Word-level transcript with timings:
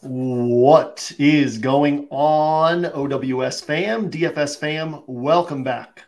What 0.00 1.10
is 1.18 1.58
going 1.58 2.06
on, 2.10 2.86
OWS 2.86 3.62
fam, 3.62 4.08
DFS 4.08 4.56
fam? 4.56 5.02
Welcome 5.08 5.64
back 5.64 6.04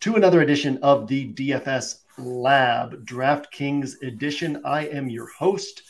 to 0.00 0.16
another 0.16 0.42
edition 0.42 0.78
of 0.82 1.08
the 1.08 1.32
DFS 1.32 2.00
Lab 2.18 3.06
DraftKings 3.06 4.02
edition. 4.02 4.60
I 4.66 4.86
am 4.88 5.08
your 5.08 5.28
host, 5.28 5.80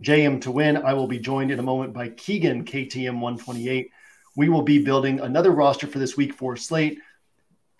JM 0.00 0.40
Tohline. 0.40 0.80
I 0.84 0.94
will 0.94 1.08
be 1.08 1.18
joined 1.18 1.50
in 1.50 1.58
a 1.58 1.64
moment 1.64 1.92
by 1.92 2.10
Keegan, 2.10 2.64
KTM 2.64 3.14
128. 3.14 3.90
We 4.36 4.48
will 4.48 4.62
be 4.62 4.84
building 4.84 5.18
another 5.18 5.50
roster 5.50 5.88
for 5.88 5.98
this 5.98 6.16
week 6.16 6.32
for 6.32 6.54
slate, 6.54 7.00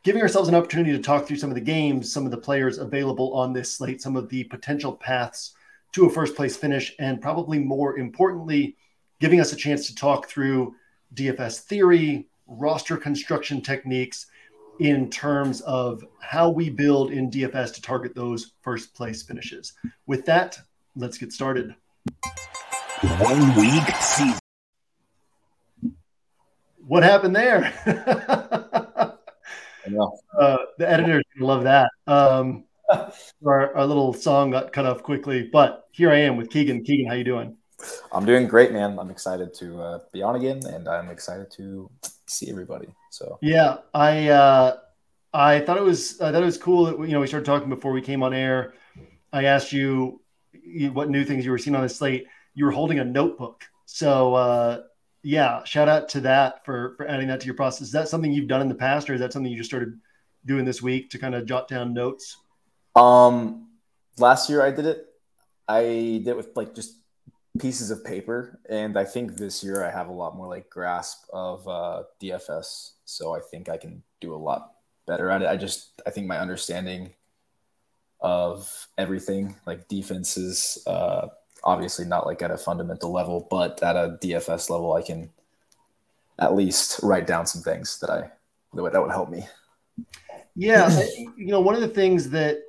giving 0.03 0.21
ourselves 0.21 0.49
an 0.49 0.57
opportunity 0.57 0.91
to 0.97 1.03
talk 1.03 1.29
through 1.29 1.37
some 1.37 1.51
of 1.51 1.55
the 1.55 1.61
games, 1.61 2.13
some 2.13 2.25
of 2.25 2.33
the 2.33 2.39
players 2.39 2.79
available 2.79 3.33
on 3.35 3.53
this 3.53 3.73
slate, 3.73 4.03
some 4.03 4.17
of 4.17 4.29
the 4.31 4.43
potential 4.43 4.97
paths 4.97 5.55
to 5.93 6.07
a 6.07 6.11
first 6.11 6.35
place 6.35 6.57
finish, 6.57 6.93
and 6.99 7.23
probably 7.23 7.61
more 7.61 7.99
importantly, 7.99 8.77
giving 9.23 9.41
us 9.41 9.53
a 9.53 9.57
chance 9.57 9.87
to 9.87 9.95
talk 9.95 10.27
through 10.27 10.75
DFS 11.15 11.61
theory, 11.61 12.27
roster 12.49 12.97
construction 12.97 13.61
techniques 13.61 14.27
in 14.81 15.09
terms 15.09 15.61
of 15.61 16.05
how 16.21 16.51
we 16.51 16.69
build 16.69 17.13
in 17.13 17.31
DFS 17.31 17.73
to 17.75 17.81
target 17.81 18.17
those 18.17 18.55
first 18.63 18.93
place 18.95 19.23
finishes. 19.23 19.75
With 20.07 20.27
that, 20.27 20.59
let's 20.97 21.19
get 21.19 21.33
started. 21.33 21.73
One 23.21 23.55
week 23.55 23.87
season. 24.01 24.41
What 26.85 27.05
happened 27.05 27.37
there? 27.37 27.73
uh, 30.37 30.57
the 30.79 30.91
editors 30.91 31.23
gonna 31.39 31.47
love 31.47 31.63
that. 31.63 31.93
Um, 32.09 32.65
our, 33.47 33.77
our 33.77 33.87
little 33.87 34.13
song 34.13 34.51
got 34.51 34.73
cut 34.73 34.85
off 34.85 35.05
quickly, 35.05 35.49
but 35.53 35.87
here 35.93 36.11
I 36.11 36.17
am 36.17 36.37
with 36.37 36.51
Keegan. 36.51 36.83
Keegan, 36.83 37.07
how 37.07 37.15
you 37.15 37.23
doing? 37.23 37.57
I'm 38.13 38.25
doing 38.25 38.47
great, 38.47 38.73
man. 38.73 38.99
I'm 38.99 39.11
excited 39.11 39.55
to 39.55 39.81
uh, 39.81 39.99
be 40.13 40.23
on 40.23 40.37
again, 40.37 40.65
and 40.67 40.89
I'm 40.89 41.11
excited 41.11 41.51
to 41.53 41.91
see 42.27 42.51
everybody. 42.51 42.89
So 43.11 43.39
yeah, 43.43 43.79
I 43.95 44.29
uh, 44.29 44.77
I 45.33 45.61
thought 45.61 45.79
it 45.79 45.83
was 45.83 46.21
I 46.21 46.33
thought 46.33 46.43
it 46.43 46.47
was 46.47 46.59
cool 46.59 46.85
that 46.85 46.99
you 46.99 47.13
know 47.13 47.21
we 47.21 47.27
started 47.27 47.47
talking 47.47 47.69
before 47.69 47.93
we 47.93 48.03
came 48.03 48.23
on 48.23 48.35
air. 48.35 48.75
I 49.33 49.45
asked 49.45 49.73
you 49.73 50.21
what 50.93 51.11
new 51.11 51.25
things 51.25 51.45
you 51.45 51.51
were 51.51 51.59
seeing 51.59 51.77
on 51.77 51.83
the 51.83 51.89
slate. 51.89 52.27
You 52.55 52.67
were 52.67 52.71
holding 52.71 52.99
a 52.99 53.05
notebook, 53.05 53.65
so 53.87 54.35
uh, 54.35 54.83
yeah, 55.23 55.65
shout 55.65 55.89
out 55.89 56.09
to 56.11 56.21
that 56.23 56.65
for 56.65 56.95
for 56.97 57.07
adding 57.09 57.29
that 57.29 57.41
to 57.41 57.47
your 57.47 57.55
process. 57.55 57.89
Is 57.89 57.93
that 57.93 58.09
something 58.09 58.33
you've 58.33 58.49
done 58.49 58.61
in 58.61 58.69
the 58.69 58.75
past, 58.75 59.09
or 59.09 59.15
is 59.15 59.21
that 59.21 59.33
something 59.33 59.51
you 59.51 59.59
just 59.59 59.71
started 59.71 59.99
doing 60.45 60.65
this 60.65 60.83
week 60.83 61.11
to 61.11 61.19
kind 61.19 61.35
of 61.35 61.47
jot 61.47 61.69
down 61.69 61.95
notes? 61.95 62.37
Um, 62.95 63.69
last 64.19 64.51
year 64.51 64.63
I 64.63 64.71
did 64.71 64.87
it. 64.87 65.07
I 65.69 65.83
did 65.83 66.29
it 66.29 66.37
with 66.37 66.57
like 66.57 66.75
just 66.75 66.97
pieces 67.59 67.91
of 67.91 68.05
paper 68.05 68.59
and 68.71 68.99
i 68.99 69.05
think 69.05 69.37
this 69.37 69.63
year 69.63 69.85
i 69.85 69.91
have 69.91 70.09
a 70.09 70.13
lot 70.13 70.37
more 70.37 70.49
like 70.49 70.71
grasp 70.71 71.25
of 71.33 71.67
uh, 71.69 72.03
dfs 72.21 72.93
so 73.05 73.35
i 73.35 73.41
think 73.51 73.69
i 73.69 73.77
can 73.77 74.03
do 74.21 74.35
a 74.35 74.37
lot 74.37 74.73
better 75.07 75.31
at 75.31 75.43
it. 75.43 75.49
I 75.49 75.57
just 75.57 76.01
i 76.07 76.11
think 76.11 76.27
my 76.27 76.39
understanding 76.39 77.13
of 78.21 78.89
everything 78.97 79.57
like 79.67 79.89
defenses 79.89 80.83
uh, 80.87 81.27
obviously 81.65 82.07
not 82.07 82.27
like 82.27 82.41
at 82.41 82.51
a 82.51 82.57
fundamental 82.57 83.13
level 83.13 83.47
but 83.51 83.83
at 83.83 83.97
a 83.97 84.17
dfs 84.23 84.71
level 84.71 84.95
i 84.95 85.03
can 85.03 85.29
at 86.39 86.55
least 86.55 87.01
write 87.03 87.27
down 87.27 87.47
some 87.47 87.63
things 87.63 87.99
that 88.01 88.11
i 88.11 88.31
that 88.75 88.83
would, 88.83 88.93
that 88.95 89.03
would 89.03 89.11
help 89.11 89.29
me. 89.29 89.47
Yeah 90.57 90.89
you 91.37 91.49
know 91.49 91.61
one 91.61 91.75
of 91.75 91.83
the 91.83 91.89
things 91.89 92.31
that 92.31 92.63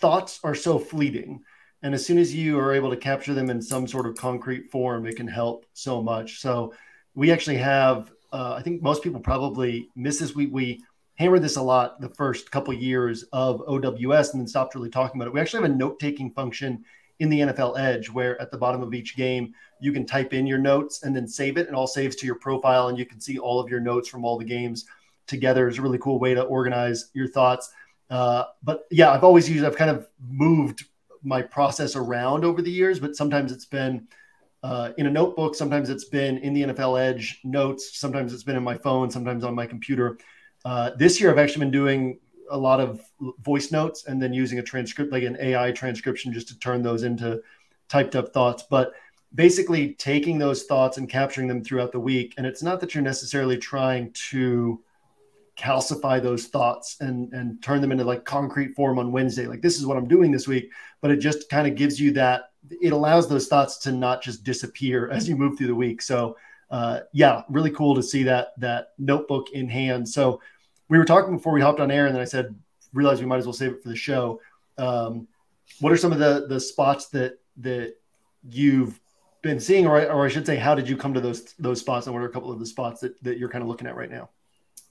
thoughts 0.00 0.38
are 0.44 0.54
so 0.54 0.78
fleeting 0.78 1.42
and 1.82 1.94
as 1.94 2.04
soon 2.04 2.18
as 2.18 2.34
you 2.34 2.58
are 2.58 2.74
able 2.74 2.90
to 2.90 2.96
capture 2.96 3.34
them 3.34 3.50
in 3.50 3.62
some 3.62 3.86
sort 3.86 4.06
of 4.06 4.16
concrete 4.16 4.70
form, 4.70 5.06
it 5.06 5.16
can 5.16 5.28
help 5.28 5.64
so 5.74 6.02
much. 6.02 6.40
So 6.40 6.74
we 7.14 7.30
actually 7.30 7.58
have, 7.58 8.12
uh, 8.32 8.54
I 8.58 8.62
think 8.62 8.82
most 8.82 9.02
people 9.02 9.20
probably 9.20 9.88
miss 9.94 10.18
this. 10.18 10.34
We, 10.34 10.46
we 10.46 10.82
hammered 11.14 11.42
this 11.42 11.56
a 11.56 11.62
lot 11.62 12.00
the 12.00 12.08
first 12.08 12.50
couple 12.50 12.74
years 12.74 13.24
of 13.32 13.62
OWS 13.66 14.30
and 14.30 14.40
then 14.40 14.48
stopped 14.48 14.74
really 14.74 14.90
talking 14.90 15.20
about 15.20 15.28
it. 15.28 15.34
We 15.34 15.40
actually 15.40 15.62
have 15.62 15.70
a 15.72 15.74
note 15.74 16.00
taking 16.00 16.32
function 16.32 16.84
in 17.20 17.28
the 17.28 17.40
NFL 17.40 17.78
Edge 17.78 18.10
where 18.10 18.40
at 18.40 18.50
the 18.50 18.58
bottom 18.58 18.82
of 18.82 18.94
each 18.94 19.16
game, 19.16 19.52
you 19.80 19.92
can 19.92 20.06
type 20.06 20.32
in 20.32 20.46
your 20.46 20.58
notes 20.58 21.02
and 21.02 21.14
then 21.14 21.26
save 21.28 21.58
it. 21.58 21.68
and 21.68 21.76
all 21.76 21.86
saves 21.86 22.16
to 22.16 22.26
your 22.26 22.36
profile 22.36 22.88
and 22.88 22.98
you 22.98 23.06
can 23.06 23.20
see 23.20 23.38
all 23.38 23.60
of 23.60 23.68
your 23.68 23.80
notes 23.80 24.08
from 24.08 24.24
all 24.24 24.38
the 24.38 24.44
games 24.44 24.84
together. 25.26 25.68
It's 25.68 25.78
a 25.78 25.82
really 25.82 25.98
cool 25.98 26.18
way 26.18 26.34
to 26.34 26.42
organize 26.42 27.10
your 27.14 27.28
thoughts. 27.28 27.70
Uh, 28.10 28.44
but 28.62 28.86
yeah, 28.90 29.10
I've 29.10 29.24
always 29.24 29.48
used, 29.48 29.64
I've 29.64 29.76
kind 29.76 29.90
of 29.90 30.08
moved 30.28 30.84
my 31.22 31.42
process 31.42 31.96
around 31.96 32.44
over 32.44 32.62
the 32.62 32.70
years, 32.70 32.98
but 33.00 33.16
sometimes 33.16 33.52
it's 33.52 33.66
been 33.66 34.06
uh, 34.62 34.90
in 34.98 35.06
a 35.06 35.10
notebook, 35.10 35.54
sometimes 35.54 35.88
it's 35.88 36.06
been 36.06 36.38
in 36.38 36.52
the 36.52 36.62
NFL 36.62 37.00
Edge 37.00 37.40
notes, 37.44 37.98
sometimes 37.98 38.32
it's 38.32 38.42
been 38.42 38.56
in 38.56 38.62
my 38.62 38.76
phone, 38.76 39.10
sometimes 39.10 39.44
on 39.44 39.54
my 39.54 39.66
computer. 39.66 40.18
Uh, 40.64 40.90
this 40.96 41.20
year, 41.20 41.30
I've 41.30 41.38
actually 41.38 41.60
been 41.60 41.70
doing 41.70 42.18
a 42.50 42.56
lot 42.56 42.80
of 42.80 43.00
voice 43.40 43.70
notes 43.70 44.06
and 44.06 44.20
then 44.20 44.32
using 44.32 44.58
a 44.58 44.62
transcript, 44.62 45.12
like 45.12 45.22
an 45.22 45.36
AI 45.40 45.70
transcription, 45.72 46.32
just 46.32 46.48
to 46.48 46.58
turn 46.58 46.82
those 46.82 47.02
into 47.02 47.40
typed 47.88 48.16
up 48.16 48.32
thoughts. 48.32 48.64
But 48.68 48.92
basically, 49.34 49.94
taking 49.94 50.38
those 50.38 50.64
thoughts 50.64 50.98
and 50.98 51.08
capturing 51.08 51.46
them 51.46 51.62
throughout 51.62 51.92
the 51.92 52.00
week. 52.00 52.34
And 52.36 52.46
it's 52.46 52.62
not 52.62 52.80
that 52.80 52.94
you're 52.94 53.04
necessarily 53.04 53.58
trying 53.58 54.12
to 54.30 54.82
calcify 55.58 56.22
those 56.22 56.46
thoughts 56.46 56.96
and 57.00 57.32
and 57.32 57.60
turn 57.62 57.80
them 57.80 57.92
into 57.92 58.04
like 58.04 58.24
concrete 58.24 58.74
form 58.74 58.98
on 58.98 59.12
Wednesday. 59.12 59.46
Like 59.46 59.60
this 59.60 59.78
is 59.78 59.86
what 59.86 59.96
I'm 59.96 60.08
doing 60.08 60.30
this 60.30 60.46
week, 60.46 60.70
but 61.00 61.10
it 61.10 61.16
just 61.16 61.50
kind 61.50 61.66
of 61.66 61.74
gives 61.74 62.00
you 62.00 62.12
that. 62.12 62.50
It 62.82 62.92
allows 62.92 63.28
those 63.28 63.48
thoughts 63.48 63.78
to 63.78 63.92
not 63.92 64.22
just 64.22 64.44
disappear 64.44 65.08
as 65.12 65.28
you 65.28 65.36
move 65.36 65.58
through 65.58 65.66
the 65.68 65.74
week. 65.74 66.00
So 66.00 66.36
uh, 66.70 67.00
yeah, 67.12 67.42
really 67.48 67.70
cool 67.70 67.94
to 67.94 68.02
see 68.02 68.22
that 68.24 68.52
that 68.58 68.88
notebook 68.98 69.50
in 69.50 69.68
hand. 69.68 70.08
So 70.08 70.40
we 70.88 70.98
were 70.98 71.04
talking 71.04 71.36
before 71.36 71.52
we 71.52 71.60
hopped 71.60 71.80
on 71.80 71.90
air, 71.90 72.06
and 72.06 72.14
then 72.14 72.22
I 72.22 72.26
said, 72.26 72.54
realized 72.92 73.20
we 73.20 73.26
might 73.26 73.38
as 73.38 73.46
well 73.46 73.52
save 73.52 73.72
it 73.72 73.82
for 73.82 73.88
the 73.88 73.96
show. 73.96 74.40
Um, 74.76 75.28
what 75.80 75.92
are 75.92 75.96
some 75.96 76.12
of 76.12 76.18
the 76.18 76.46
the 76.48 76.60
spots 76.60 77.08
that 77.08 77.40
that 77.58 77.94
you've 78.48 79.00
been 79.42 79.60
seeing, 79.60 79.86
or, 79.86 80.00
or 80.10 80.24
I 80.24 80.28
should 80.28 80.46
say, 80.46 80.56
how 80.56 80.74
did 80.74 80.88
you 80.88 80.96
come 80.96 81.14
to 81.14 81.20
those 81.20 81.54
those 81.54 81.80
spots, 81.80 82.06
and 82.06 82.14
what 82.14 82.22
are 82.22 82.28
a 82.28 82.32
couple 82.32 82.52
of 82.52 82.58
the 82.58 82.66
spots 82.66 83.00
that, 83.00 83.22
that 83.22 83.38
you're 83.38 83.48
kind 83.48 83.62
of 83.62 83.68
looking 83.68 83.86
at 83.86 83.96
right 83.96 84.10
now? 84.10 84.30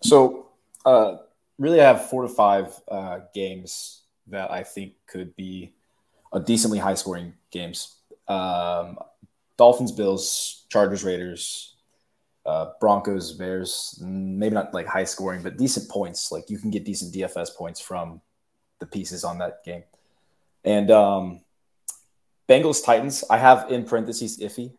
So 0.03 0.47
uh, 0.87 1.17
really, 1.59 1.81
I 1.81 1.85
have 1.85 2.09
four 2.09 2.21
to 2.21 2.29
five 2.29 2.73
uh, 2.87 3.19
games 3.33 4.03
that 4.27 4.49
I 4.51 4.63
think 4.63 4.93
could 5.05 5.35
be 5.35 5.73
a 6.31 6.39
decently 6.39 6.79
high 6.79 6.93
scoring 6.93 7.33
games. 7.51 7.97
Um, 8.27 8.97
Dolphins, 9.57 9.91
Bills, 9.91 10.65
Chargers, 10.69 11.03
Raiders, 11.03 11.75
uh, 12.45 12.71
Broncos, 12.79 13.33
Bears. 13.33 13.99
Maybe 14.01 14.55
not 14.55 14.73
like 14.73 14.87
high 14.87 15.03
scoring, 15.03 15.43
but 15.43 15.57
decent 15.57 15.89
points. 15.89 16.31
Like 16.31 16.49
you 16.49 16.57
can 16.57 16.71
get 16.71 16.85
decent 16.85 17.13
DFS 17.13 17.53
points 17.55 17.81
from 17.81 18.21
the 18.79 18.85
pieces 18.85 19.25
on 19.25 19.39
that 19.39 19.65
game. 19.65 19.83
And 20.63 20.89
um, 20.89 21.41
Bengals, 22.47 22.83
Titans. 22.83 23.25
I 23.29 23.37
have 23.37 23.69
in 23.71 23.83
parentheses 23.83 24.39
iffy, 24.39 24.71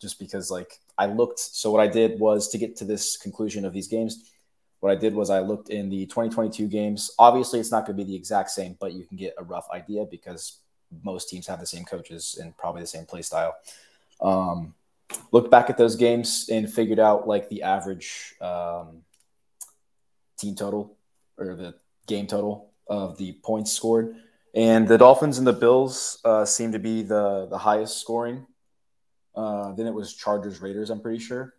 just 0.00 0.20
because 0.20 0.48
like 0.48 0.78
I 0.96 1.06
looked. 1.06 1.40
So 1.40 1.72
what 1.72 1.80
I 1.80 1.88
did 1.88 2.20
was 2.20 2.48
to 2.50 2.58
get 2.58 2.76
to 2.76 2.84
this 2.84 3.16
conclusion 3.16 3.64
of 3.64 3.72
these 3.72 3.88
games 3.88 4.30
what 4.86 4.96
I 4.96 5.00
did 5.00 5.16
was 5.16 5.30
I 5.30 5.40
looked 5.40 5.70
in 5.70 5.88
the 5.88 6.06
2022 6.06 6.68
games. 6.68 7.10
Obviously, 7.18 7.58
it's 7.58 7.72
not 7.72 7.86
going 7.86 7.98
to 7.98 8.04
be 8.04 8.08
the 8.08 8.14
exact 8.14 8.50
same, 8.50 8.76
but 8.78 8.92
you 8.92 9.04
can 9.04 9.16
get 9.16 9.34
a 9.36 9.42
rough 9.42 9.66
idea 9.72 10.04
because 10.08 10.58
most 11.02 11.28
teams 11.28 11.44
have 11.48 11.58
the 11.58 11.66
same 11.66 11.84
coaches 11.84 12.38
and 12.40 12.56
probably 12.56 12.82
the 12.82 12.86
same 12.86 13.04
play 13.04 13.20
style. 13.22 13.56
Um, 14.20 14.74
looked 15.32 15.50
back 15.50 15.70
at 15.70 15.76
those 15.76 15.96
games 15.96 16.48
and 16.52 16.72
figured 16.72 17.00
out 17.00 17.26
like 17.26 17.48
the 17.48 17.64
average 17.64 18.36
um, 18.40 19.02
team 20.38 20.54
total 20.54 20.96
or 21.36 21.56
the 21.56 21.74
game 22.06 22.28
total 22.28 22.70
of 22.86 23.18
the 23.18 23.32
points 23.42 23.72
scored. 23.72 24.14
And 24.54 24.86
the 24.86 24.98
Dolphins 24.98 25.38
and 25.38 25.46
the 25.48 25.52
Bills 25.52 26.20
uh, 26.24 26.44
seem 26.44 26.70
to 26.70 26.78
be 26.78 27.02
the 27.02 27.48
the 27.50 27.58
highest 27.58 28.00
scoring. 28.00 28.46
Uh, 29.34 29.72
then 29.72 29.88
it 29.88 29.94
was 29.94 30.14
Chargers 30.14 30.62
Raiders, 30.62 30.90
I'm 30.90 31.00
pretty 31.00 31.18
sure. 31.18 31.54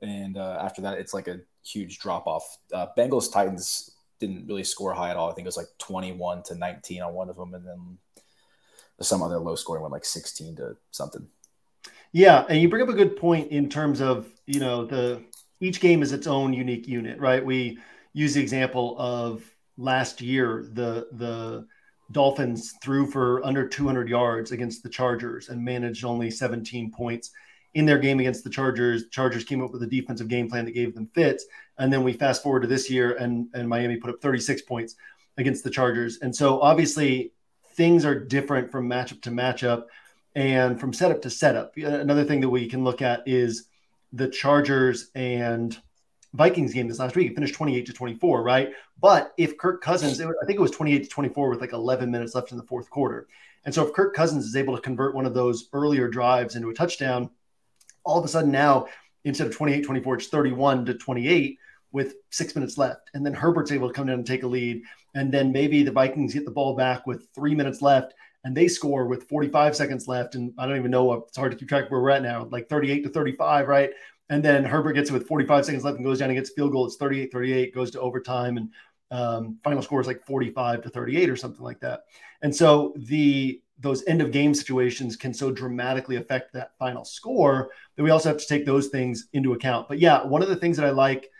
And 0.00 0.38
uh, 0.38 0.58
after 0.62 0.80
that, 0.80 0.96
it's 0.96 1.12
like 1.12 1.28
a 1.28 1.40
huge 1.64 1.98
drop 1.98 2.26
off. 2.26 2.58
Uh, 2.72 2.86
Bengals 2.96 3.32
Titans 3.32 3.90
didn't 4.20 4.46
really 4.46 4.64
score 4.64 4.94
high 4.94 5.10
at 5.10 5.16
all. 5.16 5.30
I 5.30 5.34
think 5.34 5.46
it 5.46 5.48
was 5.48 5.56
like 5.56 5.68
21 5.78 6.42
to 6.44 6.54
19 6.54 7.02
on 7.02 7.14
one 7.14 7.28
of 7.28 7.36
them, 7.36 7.54
and 7.54 7.66
then 7.66 7.98
some 9.00 9.22
other 9.22 9.38
low 9.38 9.54
scoring 9.54 9.82
one 9.82 9.90
like 9.90 10.04
16 10.04 10.56
to 10.56 10.76
something. 10.90 11.26
Yeah, 12.12 12.44
and 12.48 12.60
you 12.60 12.68
bring 12.68 12.82
up 12.82 12.88
a 12.88 12.94
good 12.94 13.16
point 13.16 13.50
in 13.50 13.68
terms 13.68 14.00
of 14.00 14.28
you 14.46 14.60
know 14.60 14.84
the 14.84 15.22
each 15.60 15.80
game 15.80 16.02
is 16.02 16.12
its 16.12 16.26
own 16.26 16.52
unique 16.52 16.86
unit, 16.86 17.18
right? 17.18 17.44
We 17.44 17.78
use 18.12 18.34
the 18.34 18.40
example 18.40 18.96
of 18.98 19.42
last 19.76 20.20
year 20.20 20.68
the 20.72 21.08
the 21.12 21.66
Dolphins 22.12 22.74
threw 22.82 23.10
for 23.10 23.44
under 23.44 23.66
200 23.66 24.08
yards 24.08 24.52
against 24.52 24.82
the 24.82 24.88
Chargers 24.90 25.48
and 25.48 25.64
managed 25.64 26.04
only 26.04 26.30
17 26.30 26.92
points 26.92 27.30
in 27.74 27.86
their 27.86 27.98
game 27.98 28.20
against 28.20 28.44
the 28.44 28.50
Chargers, 28.50 29.08
Chargers 29.10 29.44
came 29.44 29.62
up 29.62 29.72
with 29.72 29.82
a 29.82 29.86
defensive 29.86 30.28
game 30.28 30.48
plan 30.48 30.64
that 30.64 30.72
gave 30.72 30.94
them 30.94 31.08
fits. 31.14 31.44
And 31.78 31.92
then 31.92 32.04
we 32.04 32.12
fast 32.12 32.42
forward 32.42 32.60
to 32.60 32.68
this 32.68 32.88
year, 32.88 33.14
and 33.14 33.48
and 33.54 33.68
Miami 33.68 33.96
put 33.96 34.10
up 34.10 34.20
36 34.22 34.62
points 34.62 34.94
against 35.36 35.64
the 35.64 35.70
Chargers. 35.70 36.18
And 36.22 36.34
so 36.34 36.60
obviously 36.60 37.32
things 37.74 38.04
are 38.04 38.18
different 38.18 38.70
from 38.70 38.88
matchup 38.88 39.22
to 39.22 39.30
matchup. 39.30 39.84
And 40.36 40.80
from 40.80 40.92
setup 40.92 41.22
to 41.22 41.30
setup, 41.30 41.76
another 41.76 42.24
thing 42.24 42.40
that 42.40 42.48
we 42.48 42.68
can 42.68 42.82
look 42.82 43.02
at 43.02 43.22
is 43.26 43.68
the 44.12 44.28
Chargers 44.28 45.10
and 45.14 45.76
Vikings 46.32 46.74
game 46.74 46.88
this 46.88 46.98
last 46.98 47.14
week. 47.14 47.30
It 47.30 47.34
finished 47.34 47.54
28 47.54 47.86
to 47.86 47.92
24, 47.92 48.42
right? 48.42 48.70
But 49.00 49.32
if 49.36 49.56
Kirk 49.56 49.80
Cousins, 49.80 50.20
I 50.20 50.46
think 50.46 50.58
it 50.58 50.62
was 50.62 50.72
28 50.72 51.04
to 51.04 51.08
24 51.08 51.50
with 51.50 51.60
like 51.60 51.72
11 51.72 52.10
minutes 52.10 52.34
left 52.34 52.50
in 52.50 52.58
the 52.58 52.64
fourth 52.64 52.90
quarter. 52.90 53.28
And 53.64 53.72
so 53.72 53.86
if 53.86 53.92
Kirk 53.92 54.14
Cousins 54.14 54.44
is 54.44 54.56
able 54.56 54.74
to 54.74 54.82
convert 54.82 55.14
one 55.14 55.24
of 55.24 55.34
those 55.34 55.68
earlier 55.72 56.08
drives 56.08 56.56
into 56.56 56.70
a 56.70 56.74
touchdown, 56.74 57.30
all 58.04 58.18
of 58.18 58.24
a 58.24 58.28
sudden 58.28 58.50
now, 58.50 58.86
instead 59.24 59.46
of 59.46 59.56
28 59.56 59.82
24, 59.82 60.14
it's 60.16 60.28
31 60.28 60.86
to 60.86 60.94
28 60.94 61.58
with 61.92 62.16
six 62.30 62.54
minutes 62.54 62.76
left. 62.76 63.10
And 63.14 63.24
then 63.24 63.32
Herbert's 63.32 63.72
able 63.72 63.88
to 63.88 63.94
come 63.94 64.06
down 64.06 64.16
and 64.16 64.26
take 64.26 64.42
a 64.42 64.48
lead. 64.48 64.82
And 65.14 65.32
then 65.32 65.52
maybe 65.52 65.82
the 65.82 65.92
Vikings 65.92 66.34
get 66.34 66.44
the 66.44 66.50
ball 66.50 66.74
back 66.74 67.06
with 67.06 67.28
three 67.34 67.54
minutes 67.54 67.80
left 67.80 68.14
and 68.42 68.54
they 68.54 68.68
score 68.68 69.06
with 69.06 69.28
45 69.28 69.74
seconds 69.74 70.06
left. 70.06 70.34
And 70.34 70.52
I 70.58 70.66
don't 70.66 70.76
even 70.76 70.90
know, 70.90 71.12
it's 71.12 71.36
hard 71.36 71.52
to 71.52 71.56
keep 71.56 71.68
track 71.68 71.86
of 71.86 71.90
where 71.90 72.00
we're 72.00 72.10
at 72.10 72.22
now, 72.22 72.46
like 72.50 72.68
38 72.68 73.04
to 73.04 73.08
35, 73.08 73.68
right? 73.68 73.90
And 74.28 74.44
then 74.44 74.64
Herbert 74.64 74.94
gets 74.94 75.10
it 75.10 75.12
with 75.12 75.26
45 75.26 75.64
seconds 75.64 75.84
left 75.84 75.96
and 75.96 76.04
goes 76.04 76.18
down 76.18 76.30
and 76.30 76.38
gets 76.38 76.50
field 76.50 76.72
goal. 76.72 76.86
It's 76.86 76.96
38 76.96 77.32
38, 77.32 77.74
goes 77.74 77.90
to 77.92 78.00
overtime. 78.00 78.56
And 78.56 78.70
um, 79.10 79.58
final 79.62 79.82
score 79.82 80.00
is 80.00 80.06
like 80.06 80.26
45 80.26 80.82
to 80.82 80.88
38 80.88 81.30
or 81.30 81.36
something 81.36 81.62
like 81.62 81.80
that. 81.80 82.04
And 82.42 82.54
so 82.54 82.94
the 82.96 83.60
those 83.78 84.06
end 84.06 84.22
of 84.22 84.30
game 84.30 84.54
situations 84.54 85.16
can 85.16 85.34
so 85.34 85.50
dramatically 85.50 86.16
affect 86.16 86.52
that 86.52 86.72
final 86.78 87.04
score 87.04 87.70
that 87.96 88.02
we 88.02 88.10
also 88.10 88.28
have 88.28 88.38
to 88.38 88.46
take 88.46 88.64
those 88.64 88.88
things 88.88 89.28
into 89.32 89.52
account. 89.52 89.88
But 89.88 89.98
yeah, 89.98 90.24
one 90.24 90.42
of 90.42 90.48
the 90.48 90.56
things 90.56 90.76
that 90.76 90.86
I 90.86 90.90
like 90.90 91.30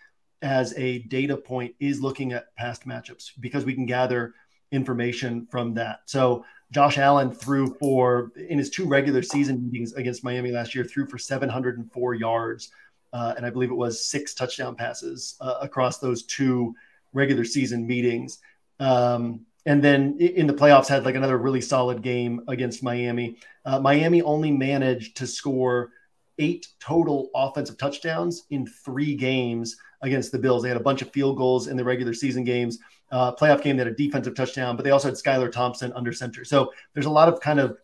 as 0.43 0.77
a 0.77 0.99
data 1.01 1.37
point 1.37 1.75
is 1.81 2.03
looking 2.03 2.33
at 2.33 2.55
past 2.57 2.87
matchups 2.87 3.31
because 3.41 3.65
we 3.65 3.75
can 3.75 3.87
gather 3.87 4.35
information 4.73 5.47
from 5.51 5.75
that. 5.75 6.01
So 6.07 6.45
Josh 6.71 6.99
Allen 6.99 7.31
threw 7.31 7.75
for 7.75 8.33
in 8.37 8.59
his 8.59 8.71
two 8.71 8.87
regular 8.87 9.23
season 9.23 9.71
meetings 9.71 9.95
against 9.95 10.25
Miami 10.25 10.51
last 10.51 10.75
year, 10.75 10.85
threw 10.85 11.07
for 11.07 11.19
704 11.19 12.15
yards, 12.15 12.71
uh, 13.13 13.35
and 13.37 13.47
I 13.47 13.51
believe 13.51 13.71
it 13.71 13.75
was 13.75 14.05
six 14.05 14.35
touchdown 14.35 14.75
passes 14.75 15.37
uh, 15.41 15.59
across 15.61 15.99
those 15.99 16.25
two 16.25 16.75
regular 17.13 17.45
season 17.45 17.87
meetings. 17.87 18.41
Um, 18.81 19.47
and 19.67 19.83
then 19.83 20.19
in 20.19 20.47
the 20.47 20.53
playoffs, 20.53 20.89
had 20.89 21.05
like 21.05 21.15
another 21.15 21.39
really 21.39 21.61
solid 21.61 22.03
game 22.03 22.43
against 22.49 22.83
Miami. 22.83 23.39
Uh, 23.65 23.81
Miami 23.81 24.23
only 24.23 24.51
managed 24.51 25.17
to 25.17 25.27
score 25.27 25.91
eight 26.39 26.69
total 26.81 27.31
offensive 27.35 27.79
touchdowns 27.79 28.45
in 28.51 28.67
three 28.67 29.15
games 29.15 29.77
against 30.03 30.33
the 30.33 30.39
Bills. 30.39 30.63
They 30.63 30.69
had 30.69 30.77
a 30.77 30.83
bunch 30.83 31.01
of 31.01 31.11
field 31.13 31.37
goals 31.37 31.69
in 31.69 31.77
the 31.77 31.85
regular 31.85 32.13
season 32.13 32.45
games. 32.45 32.79
Uh, 33.11 33.35
playoff 33.35 33.63
game, 33.63 33.77
they 33.77 33.85
had 33.85 33.93
a 33.93 33.97
defensive 33.97 34.35
touchdown, 34.35 34.77
but 34.77 34.83
they 34.83 34.91
also 34.91 35.09
had 35.09 35.17
Skylar 35.17 35.51
Thompson 35.51 35.93
under 35.95 36.13
center. 36.13 36.45
So 36.45 36.73
there's 36.93 37.07
a 37.07 37.11
lot 37.11 37.29
of 37.29 37.41
kind 37.41 37.61
of 37.61 37.79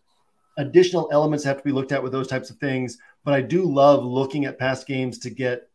additional 0.59 1.09
elements 1.13 1.45
that 1.45 1.51
have 1.51 1.59
to 1.59 1.65
be 1.65 1.73
looked 1.73 1.93
at 1.93 2.03
with 2.03 2.13
those 2.13 2.27
types 2.27 2.51
of 2.51 2.57
things. 2.59 2.99
But 3.25 3.35
I 3.35 3.41
do 3.41 3.65
love 3.65 4.05
looking 4.05 4.45
at 4.45 4.59
past 4.59 4.87
games 4.87 5.19
to 5.21 5.31
get 5.31 5.69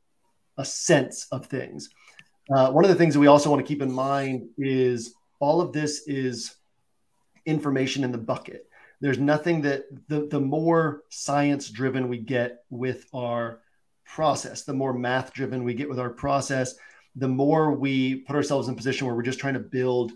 a 0.57 0.65
sense 0.65 1.27
of 1.31 1.45
things. 1.47 1.89
Uh, 2.53 2.71
one 2.71 2.83
of 2.83 2.89
the 2.89 2.95
things 2.95 3.13
that 3.13 3.19
we 3.19 3.27
also 3.27 3.49
want 3.49 3.65
to 3.65 3.67
keep 3.67 3.81
in 3.81 3.91
mind 3.91 4.49
is 4.57 5.15
all 5.39 5.61
of 5.61 5.73
this 5.73 6.07
is 6.07 6.55
information 7.45 8.03
in 8.03 8.11
the 8.11 8.17
bucket. 8.17 8.67
There's 9.01 9.19
nothing 9.19 9.61
that 9.61 9.85
the, 10.07 10.27
the 10.27 10.39
more 10.39 11.03
science 11.09 11.69
driven 11.69 12.07
we 12.07 12.17
get 12.17 12.63
with 12.69 13.05
our 13.13 13.61
process, 14.05 14.63
the 14.63 14.73
more 14.73 14.93
math 14.93 15.33
driven 15.33 15.63
we 15.63 15.73
get 15.73 15.89
with 15.89 15.99
our 15.99 16.09
process, 16.09 16.75
the 17.15 17.27
more 17.27 17.71
we 17.71 18.15
put 18.15 18.35
ourselves 18.35 18.67
in 18.67 18.73
a 18.73 18.77
position 18.77 19.05
where 19.05 19.15
we're 19.15 19.21
just 19.21 19.39
trying 19.39 19.53
to 19.53 19.59
build 19.59 20.13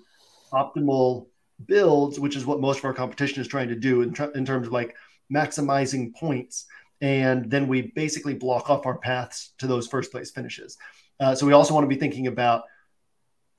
optimal 0.53 1.27
builds, 1.65 2.19
which 2.19 2.35
is 2.35 2.45
what 2.45 2.61
most 2.61 2.79
of 2.79 2.85
our 2.85 2.93
competition 2.93 3.41
is 3.41 3.47
trying 3.47 3.67
to 3.67 3.75
do 3.75 4.01
in, 4.01 4.13
tr- 4.13 4.35
in 4.35 4.45
terms 4.45 4.67
of 4.67 4.73
like 4.73 4.95
maximizing 5.33 6.13
points. 6.15 6.65
And 7.01 7.49
then 7.49 7.67
we 7.67 7.93
basically 7.95 8.33
block 8.33 8.69
off 8.69 8.85
our 8.85 8.97
paths 8.97 9.53
to 9.59 9.67
those 9.67 9.87
first 9.87 10.11
place 10.11 10.31
finishes. 10.31 10.77
Uh, 11.19 11.35
so 11.35 11.45
we 11.45 11.53
also 11.53 11.73
want 11.73 11.83
to 11.83 11.95
be 11.95 11.99
thinking 11.99 12.27
about 12.27 12.63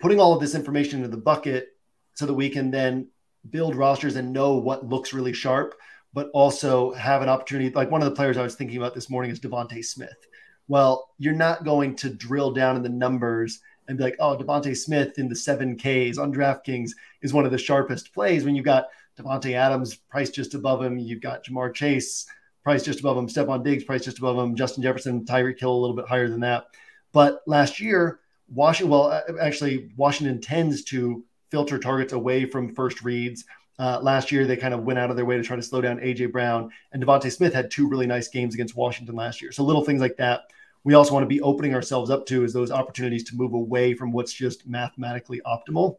putting 0.00 0.18
all 0.18 0.34
of 0.34 0.40
this 0.40 0.54
information 0.54 0.98
into 0.98 1.14
the 1.14 1.22
bucket 1.22 1.68
so 2.14 2.26
that 2.26 2.34
we 2.34 2.48
can 2.48 2.70
then 2.70 3.08
build 3.50 3.74
rosters 3.74 4.16
and 4.16 4.32
know 4.32 4.56
what 4.56 4.86
looks 4.86 5.12
really 5.12 5.32
sharp, 5.32 5.74
but 6.12 6.30
also 6.34 6.92
have 6.92 7.22
an 7.22 7.28
opportunity. 7.28 7.70
Like 7.70 7.90
one 7.90 8.02
of 8.02 8.08
the 8.08 8.16
players 8.16 8.36
I 8.36 8.42
was 8.42 8.54
thinking 8.54 8.76
about 8.76 8.94
this 8.94 9.08
morning 9.10 9.30
is 9.30 9.40
DeVonta 9.40 9.84
Smith. 9.84 10.26
Well, 10.68 11.08
you're 11.18 11.34
not 11.34 11.64
going 11.64 11.96
to 11.96 12.10
drill 12.10 12.52
down 12.52 12.76
in 12.76 12.82
the 12.82 12.88
numbers 12.88 13.60
and 13.88 13.98
be 13.98 14.04
like, 14.04 14.16
oh, 14.20 14.36
DeVonta 14.36 14.76
Smith 14.76 15.18
in 15.18 15.28
the 15.28 15.36
seven 15.36 15.76
Ks 15.76 16.18
on 16.18 16.32
DraftKings 16.32 16.90
is 17.22 17.32
one 17.32 17.44
of 17.44 17.50
the 17.50 17.58
sharpest 17.58 18.14
plays 18.14 18.44
when 18.44 18.54
you've 18.54 18.64
got 18.64 18.86
Davante 19.18 19.54
Adams 19.54 19.96
priced 19.96 20.34
just 20.34 20.54
above 20.54 20.82
him. 20.82 20.98
You've 20.98 21.20
got 21.20 21.44
Ja'Marr 21.44 21.74
Chase 21.74 22.26
priced 22.62 22.84
just 22.84 23.00
above 23.00 23.16
him, 23.16 23.26
Stefon 23.26 23.64
Diggs 23.64 23.84
priced 23.84 24.04
just 24.04 24.18
above 24.18 24.38
him, 24.38 24.54
Justin 24.54 24.82
Jefferson, 24.82 25.24
Tyreek 25.24 25.58
Hill 25.58 25.72
a 25.72 25.80
little 25.80 25.96
bit 25.96 26.06
higher 26.06 26.28
than 26.28 26.40
that. 26.40 26.66
But 27.12 27.40
last 27.46 27.80
year, 27.80 28.20
Washington, 28.50 28.90
well, 28.90 29.22
actually, 29.40 29.92
Washington 29.96 30.40
tends 30.40 30.84
to 30.84 31.24
filter 31.50 31.78
targets 31.78 32.12
away 32.12 32.44
from 32.44 32.74
first 32.74 33.02
reads. 33.02 33.44
Uh, 33.78 33.98
last 34.02 34.30
year, 34.30 34.46
they 34.46 34.56
kind 34.56 34.74
of 34.74 34.82
went 34.82 34.98
out 34.98 35.10
of 35.10 35.16
their 35.16 35.24
way 35.24 35.36
to 35.36 35.42
try 35.42 35.56
to 35.56 35.62
slow 35.62 35.80
down 35.80 35.98
AJ 35.98 36.32
Brown, 36.32 36.70
and 36.92 37.02
DeVonta 37.02 37.30
Smith 37.32 37.54
had 37.54 37.70
two 37.70 37.88
really 37.88 38.06
nice 38.06 38.28
games 38.28 38.54
against 38.54 38.76
Washington 38.76 39.14
last 39.14 39.40
year. 39.40 39.52
So 39.52 39.64
little 39.64 39.84
things 39.84 40.00
like 40.00 40.16
that. 40.18 40.42
We 40.84 40.94
also 40.94 41.12
want 41.12 41.24
to 41.24 41.28
be 41.28 41.40
opening 41.40 41.74
ourselves 41.74 42.10
up 42.10 42.26
to 42.26 42.44
is 42.44 42.52
those 42.52 42.70
opportunities 42.70 43.24
to 43.24 43.36
move 43.36 43.52
away 43.52 43.94
from 43.94 44.12
what's 44.12 44.32
just 44.32 44.66
mathematically 44.66 45.40
optimal. 45.46 45.96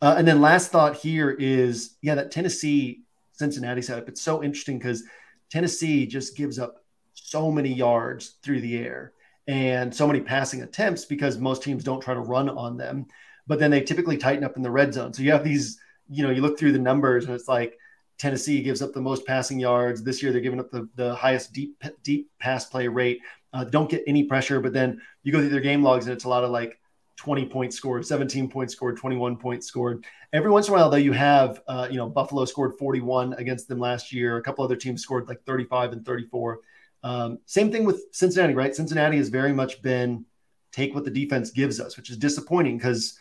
Uh, 0.00 0.14
and 0.16 0.26
then 0.26 0.40
last 0.40 0.70
thought 0.70 0.96
here 0.96 1.30
is, 1.30 1.96
yeah, 2.02 2.14
that 2.14 2.30
Tennessee 2.30 3.02
Cincinnati 3.32 3.82
setup. 3.82 4.08
It's 4.08 4.22
so 4.22 4.42
interesting 4.42 4.78
because 4.78 5.04
Tennessee 5.50 6.06
just 6.06 6.36
gives 6.36 6.58
up 6.58 6.84
so 7.14 7.50
many 7.50 7.72
yards 7.72 8.36
through 8.42 8.60
the 8.60 8.78
air 8.78 9.12
and 9.48 9.92
so 9.92 10.06
many 10.06 10.20
passing 10.20 10.62
attempts 10.62 11.04
because 11.04 11.38
most 11.38 11.64
teams 11.64 11.82
don't 11.82 12.00
try 12.00 12.14
to 12.14 12.20
run 12.20 12.48
on 12.48 12.76
them 12.76 13.06
but 13.48 13.58
then 13.58 13.70
they 13.70 13.80
typically 13.80 14.18
tighten 14.18 14.44
up 14.44 14.56
in 14.56 14.62
the 14.62 14.70
red 14.70 14.94
zone. 14.94 15.12
So 15.12 15.22
you 15.22 15.32
have 15.32 15.42
these, 15.42 15.80
you 16.08 16.22
know, 16.22 16.30
you 16.30 16.42
look 16.42 16.58
through 16.58 16.72
the 16.72 16.78
numbers 16.78 17.24
and 17.24 17.34
it's 17.34 17.48
like 17.48 17.76
Tennessee 18.18 18.62
gives 18.62 18.82
up 18.82 18.92
the 18.92 19.00
most 19.00 19.26
passing 19.26 19.58
yards 19.58 20.02
this 20.02 20.22
year. 20.22 20.30
They're 20.30 20.42
giving 20.42 20.60
up 20.60 20.70
the, 20.70 20.88
the 20.94 21.14
highest 21.14 21.52
deep 21.52 21.82
deep 22.02 22.30
pass 22.38 22.66
play 22.66 22.86
rate. 22.86 23.20
Uh, 23.54 23.64
don't 23.64 23.90
get 23.90 24.04
any 24.06 24.24
pressure, 24.24 24.60
but 24.60 24.74
then 24.74 25.00
you 25.22 25.32
go 25.32 25.40
through 25.40 25.48
their 25.48 25.60
game 25.60 25.82
logs 25.82 26.06
and 26.06 26.12
it's 26.12 26.24
a 26.24 26.28
lot 26.28 26.44
of 26.44 26.50
like 26.50 26.78
20 27.16 27.46
points 27.46 27.74
scored, 27.76 28.06
17 28.06 28.48
points 28.50 28.74
scored, 28.74 28.98
21 28.98 29.38
points 29.38 29.66
scored. 29.66 30.04
Every 30.32 30.50
once 30.50 30.68
in 30.68 30.74
a 30.74 30.76
while, 30.76 30.90
though, 30.90 30.98
you 30.98 31.12
have, 31.12 31.62
uh, 31.66 31.88
you 31.90 31.96
know, 31.96 32.08
Buffalo 32.08 32.44
scored 32.44 32.74
41 32.78 33.32
against 33.34 33.66
them 33.66 33.78
last 33.78 34.12
year. 34.12 34.36
A 34.36 34.42
couple 34.42 34.62
other 34.62 34.76
teams 34.76 35.02
scored 35.02 35.26
like 35.26 35.42
35 35.44 35.92
and 35.92 36.04
34. 36.04 36.60
Um, 37.02 37.38
same 37.46 37.70
thing 37.70 37.84
with 37.84 38.02
Cincinnati, 38.12 38.54
right? 38.54 38.74
Cincinnati 38.74 39.16
has 39.18 39.28
very 39.28 39.52
much 39.52 39.82
been 39.82 40.24
take 40.72 40.94
what 40.94 41.04
the 41.04 41.10
defense 41.10 41.50
gives 41.50 41.80
us, 41.80 41.96
which 41.96 42.10
is 42.10 42.16
disappointing 42.16 42.76
because 42.76 43.18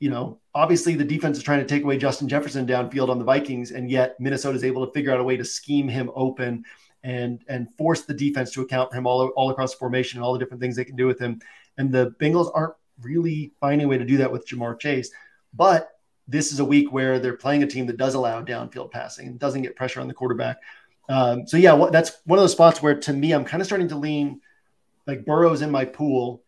you 0.00 0.08
know, 0.08 0.40
obviously 0.54 0.94
the 0.94 1.04
defense 1.04 1.36
is 1.36 1.44
trying 1.44 1.60
to 1.60 1.66
take 1.66 1.84
away 1.84 1.98
Justin 1.98 2.26
Jefferson 2.26 2.66
downfield 2.66 3.10
on 3.10 3.18
the 3.18 3.24
Vikings, 3.24 3.70
and 3.70 3.90
yet 3.90 4.18
Minnesota 4.18 4.56
is 4.56 4.64
able 4.64 4.86
to 4.86 4.92
figure 4.92 5.12
out 5.12 5.20
a 5.20 5.24
way 5.24 5.36
to 5.36 5.44
scheme 5.44 5.86
him 5.88 6.10
open 6.14 6.64
and 7.02 7.44
and 7.48 7.68
force 7.78 8.02
the 8.02 8.14
defense 8.14 8.50
to 8.52 8.62
account 8.62 8.90
for 8.90 8.96
him 8.96 9.06
all, 9.06 9.28
all 9.28 9.50
across 9.50 9.72
the 9.72 9.78
formation 9.78 10.18
and 10.18 10.24
all 10.24 10.32
the 10.32 10.38
different 10.38 10.60
things 10.60 10.74
they 10.74 10.84
can 10.84 10.96
do 10.96 11.06
with 11.06 11.18
him. 11.18 11.40
And 11.76 11.92
the 11.92 12.14
Bengals 12.18 12.50
aren't 12.54 12.74
really 13.02 13.52
finding 13.60 13.86
a 13.86 13.88
way 13.88 13.98
to 13.98 14.04
do 14.04 14.16
that 14.18 14.32
with 14.32 14.46
Ja'Marr 14.46 14.80
Chase. 14.80 15.10
But 15.54 15.90
this 16.26 16.52
is 16.52 16.60
a 16.60 16.64
week 16.64 16.92
where 16.92 17.18
they're 17.18 17.36
playing 17.36 17.62
a 17.62 17.66
team 17.66 17.86
that 17.86 17.96
does 17.96 18.14
allow 18.14 18.42
downfield 18.42 18.90
passing 18.90 19.28
and 19.28 19.38
doesn't 19.38 19.62
get 19.62 19.76
pressure 19.76 20.00
on 20.00 20.08
the 20.08 20.14
quarterback. 20.14 20.58
Um, 21.10 21.44
so 21.46 21.56
yeah, 21.56 21.88
that's 21.90 22.12
one 22.24 22.38
of 22.38 22.44
those 22.44 22.52
spots 22.52 22.80
where 22.80 22.94
to 22.94 23.12
me 23.12 23.32
I'm 23.32 23.44
kind 23.44 23.60
of 23.60 23.66
starting 23.66 23.88
to 23.88 23.96
lean 23.96 24.40
like 25.08 25.24
Burrow's 25.24 25.60
in 25.60 25.70
my 25.70 25.84
pool, 25.84 26.42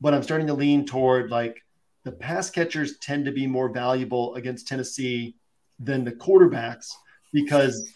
but 0.00 0.14
I'm 0.14 0.22
starting 0.22 0.46
to 0.46 0.54
lean 0.54 0.86
toward 0.86 1.30
like 1.30 1.62
the 2.04 2.12
pass 2.12 2.48
catchers 2.48 2.96
tend 2.98 3.26
to 3.26 3.32
be 3.32 3.46
more 3.46 3.68
valuable 3.68 4.34
against 4.34 4.66
Tennessee 4.66 5.36
than 5.78 6.02
the 6.02 6.12
quarterbacks 6.12 6.92
because 7.30 7.92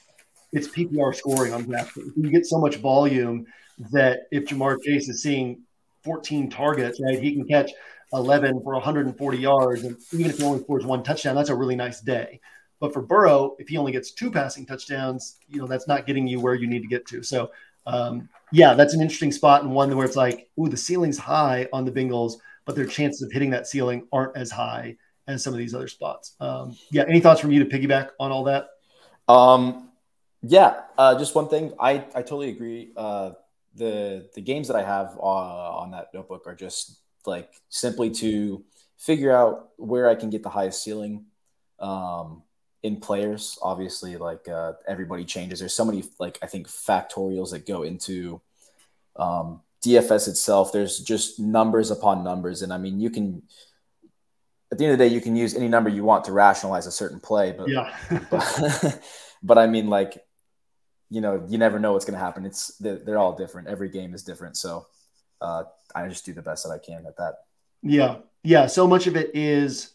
it's 0.52 0.68
PPR 0.68 1.14
scoring 1.14 1.54
on 1.54 1.64
DraftKings. 1.64 2.12
You 2.16 2.30
get 2.30 2.44
so 2.44 2.58
much 2.58 2.76
volume 2.76 3.46
that 3.92 4.24
if 4.30 4.44
Ja'Marr 4.44 4.76
Chase 4.84 5.08
is 5.08 5.22
seeing 5.22 5.62
14 6.04 6.50
targets, 6.50 7.00
right, 7.00 7.18
he 7.18 7.32
can 7.32 7.46
catch 7.46 7.70
11 8.12 8.60
for 8.62 8.74
140 8.74 9.38
yards, 9.38 9.84
and 9.84 9.96
even 10.12 10.26
if 10.26 10.38
he 10.38 10.44
only 10.44 10.60
scores 10.60 10.84
one 10.84 11.02
touchdown, 11.02 11.34
that's 11.34 11.48
a 11.48 11.54
really 11.54 11.76
nice 11.76 12.00
day. 12.00 12.40
But 12.80 12.92
for 12.92 13.02
Burrow, 13.02 13.56
if 13.58 13.68
he 13.68 13.76
only 13.76 13.92
gets 13.92 14.10
two 14.10 14.30
passing 14.30 14.66
touchdowns, 14.66 15.36
you 15.48 15.60
know 15.60 15.66
that's 15.66 15.86
not 15.86 16.06
getting 16.06 16.26
you 16.26 16.40
where 16.40 16.54
you 16.54 16.66
need 16.66 16.82
to 16.82 16.88
get 16.88 17.06
to. 17.08 17.22
So, 17.22 17.50
um, 17.86 18.28
yeah, 18.52 18.74
that's 18.74 18.94
an 18.94 19.00
interesting 19.00 19.32
spot 19.32 19.62
and 19.62 19.72
one 19.72 19.94
where 19.96 20.06
it's 20.06 20.16
like, 20.16 20.48
ooh, 20.58 20.68
the 20.68 20.76
ceiling's 20.76 21.18
high 21.18 21.68
on 21.72 21.84
the 21.84 21.92
Bengals 21.92 22.36
but 22.70 22.76
their 22.76 22.86
chances 22.86 23.22
of 23.22 23.32
hitting 23.32 23.50
that 23.50 23.66
ceiling 23.66 24.06
aren't 24.12 24.36
as 24.36 24.50
high 24.50 24.96
as 25.26 25.42
some 25.42 25.52
of 25.52 25.58
these 25.58 25.74
other 25.74 25.88
spots. 25.88 26.36
Um, 26.38 26.76
yeah, 26.92 27.04
any 27.08 27.18
thoughts 27.18 27.40
from 27.40 27.50
you 27.50 27.64
to 27.64 27.78
piggyback 27.78 28.10
on 28.20 28.30
all 28.30 28.44
that? 28.44 28.68
Um, 29.28 29.90
yeah, 30.42 30.82
uh, 30.96 31.18
just 31.18 31.34
one 31.34 31.48
thing. 31.48 31.72
I, 31.80 31.94
I 32.14 32.22
totally 32.22 32.50
agree. 32.50 32.92
Uh, 32.96 33.32
the 33.74 34.28
the 34.34 34.40
games 34.40 34.68
that 34.68 34.76
I 34.76 34.82
have 34.82 35.16
uh, 35.18 35.20
on 35.20 35.90
that 35.92 36.08
notebook 36.14 36.46
are 36.46 36.54
just 36.54 37.00
like 37.26 37.50
simply 37.68 38.10
to 38.10 38.64
figure 38.96 39.32
out 39.32 39.70
where 39.76 40.08
I 40.08 40.14
can 40.14 40.30
get 40.30 40.44
the 40.44 40.48
highest 40.48 40.82
ceiling. 40.82 41.26
Um, 41.80 42.42
in 42.82 42.96
players. 43.00 43.58
Obviously, 43.62 44.16
like 44.16 44.48
uh, 44.48 44.72
everybody 44.86 45.24
changes. 45.24 45.58
There's 45.58 45.74
so 45.74 45.84
many 45.84 46.04
like 46.18 46.38
I 46.42 46.46
think 46.46 46.68
factorials 46.68 47.50
that 47.50 47.66
go 47.66 47.82
into 47.82 48.40
um, 49.16 49.60
DFS 49.84 50.28
itself. 50.28 50.72
There's 50.72 50.98
just 50.98 51.38
numbers 51.38 51.90
upon 51.90 52.24
numbers, 52.24 52.62
and 52.62 52.72
I 52.72 52.78
mean 52.78 53.00
you 53.00 53.10
can. 53.10 53.42
At 54.72 54.78
the 54.78 54.84
end 54.84 54.92
of 54.92 54.98
the 55.00 55.08
day, 55.08 55.12
you 55.12 55.20
can 55.20 55.34
use 55.34 55.56
any 55.56 55.66
number 55.66 55.90
you 55.90 56.04
want 56.04 56.24
to 56.26 56.32
rationalize 56.32 56.86
a 56.86 56.92
certain 56.92 57.18
play, 57.18 57.50
but 57.50 57.68
yeah, 57.68 57.92
but, 58.30 59.02
but 59.42 59.58
I 59.58 59.66
mean 59.66 59.88
like 59.88 60.24
you 61.10 61.20
know 61.20 61.44
you 61.48 61.58
never 61.58 61.80
know 61.80 61.92
what's 61.92 62.04
going 62.04 62.18
to 62.18 62.24
happen. 62.24 62.46
It's 62.46 62.76
they're, 62.78 62.98
they're, 62.98 63.18
all 63.18 63.34
different. 63.34 63.66
Every 63.66 63.88
game 63.88 64.14
is 64.14 64.22
different, 64.22 64.56
so 64.56 64.86
uh, 65.40 65.64
I 65.92 66.08
just 66.08 66.24
do 66.24 66.32
the 66.32 66.42
best 66.42 66.64
that 66.64 66.70
I 66.70 66.78
can 66.78 67.04
at 67.04 67.16
that. 67.16 67.34
Yeah, 67.82 68.18
yeah. 68.44 68.66
So 68.66 68.86
much 68.86 69.08
of 69.08 69.16
it 69.16 69.32
is 69.34 69.90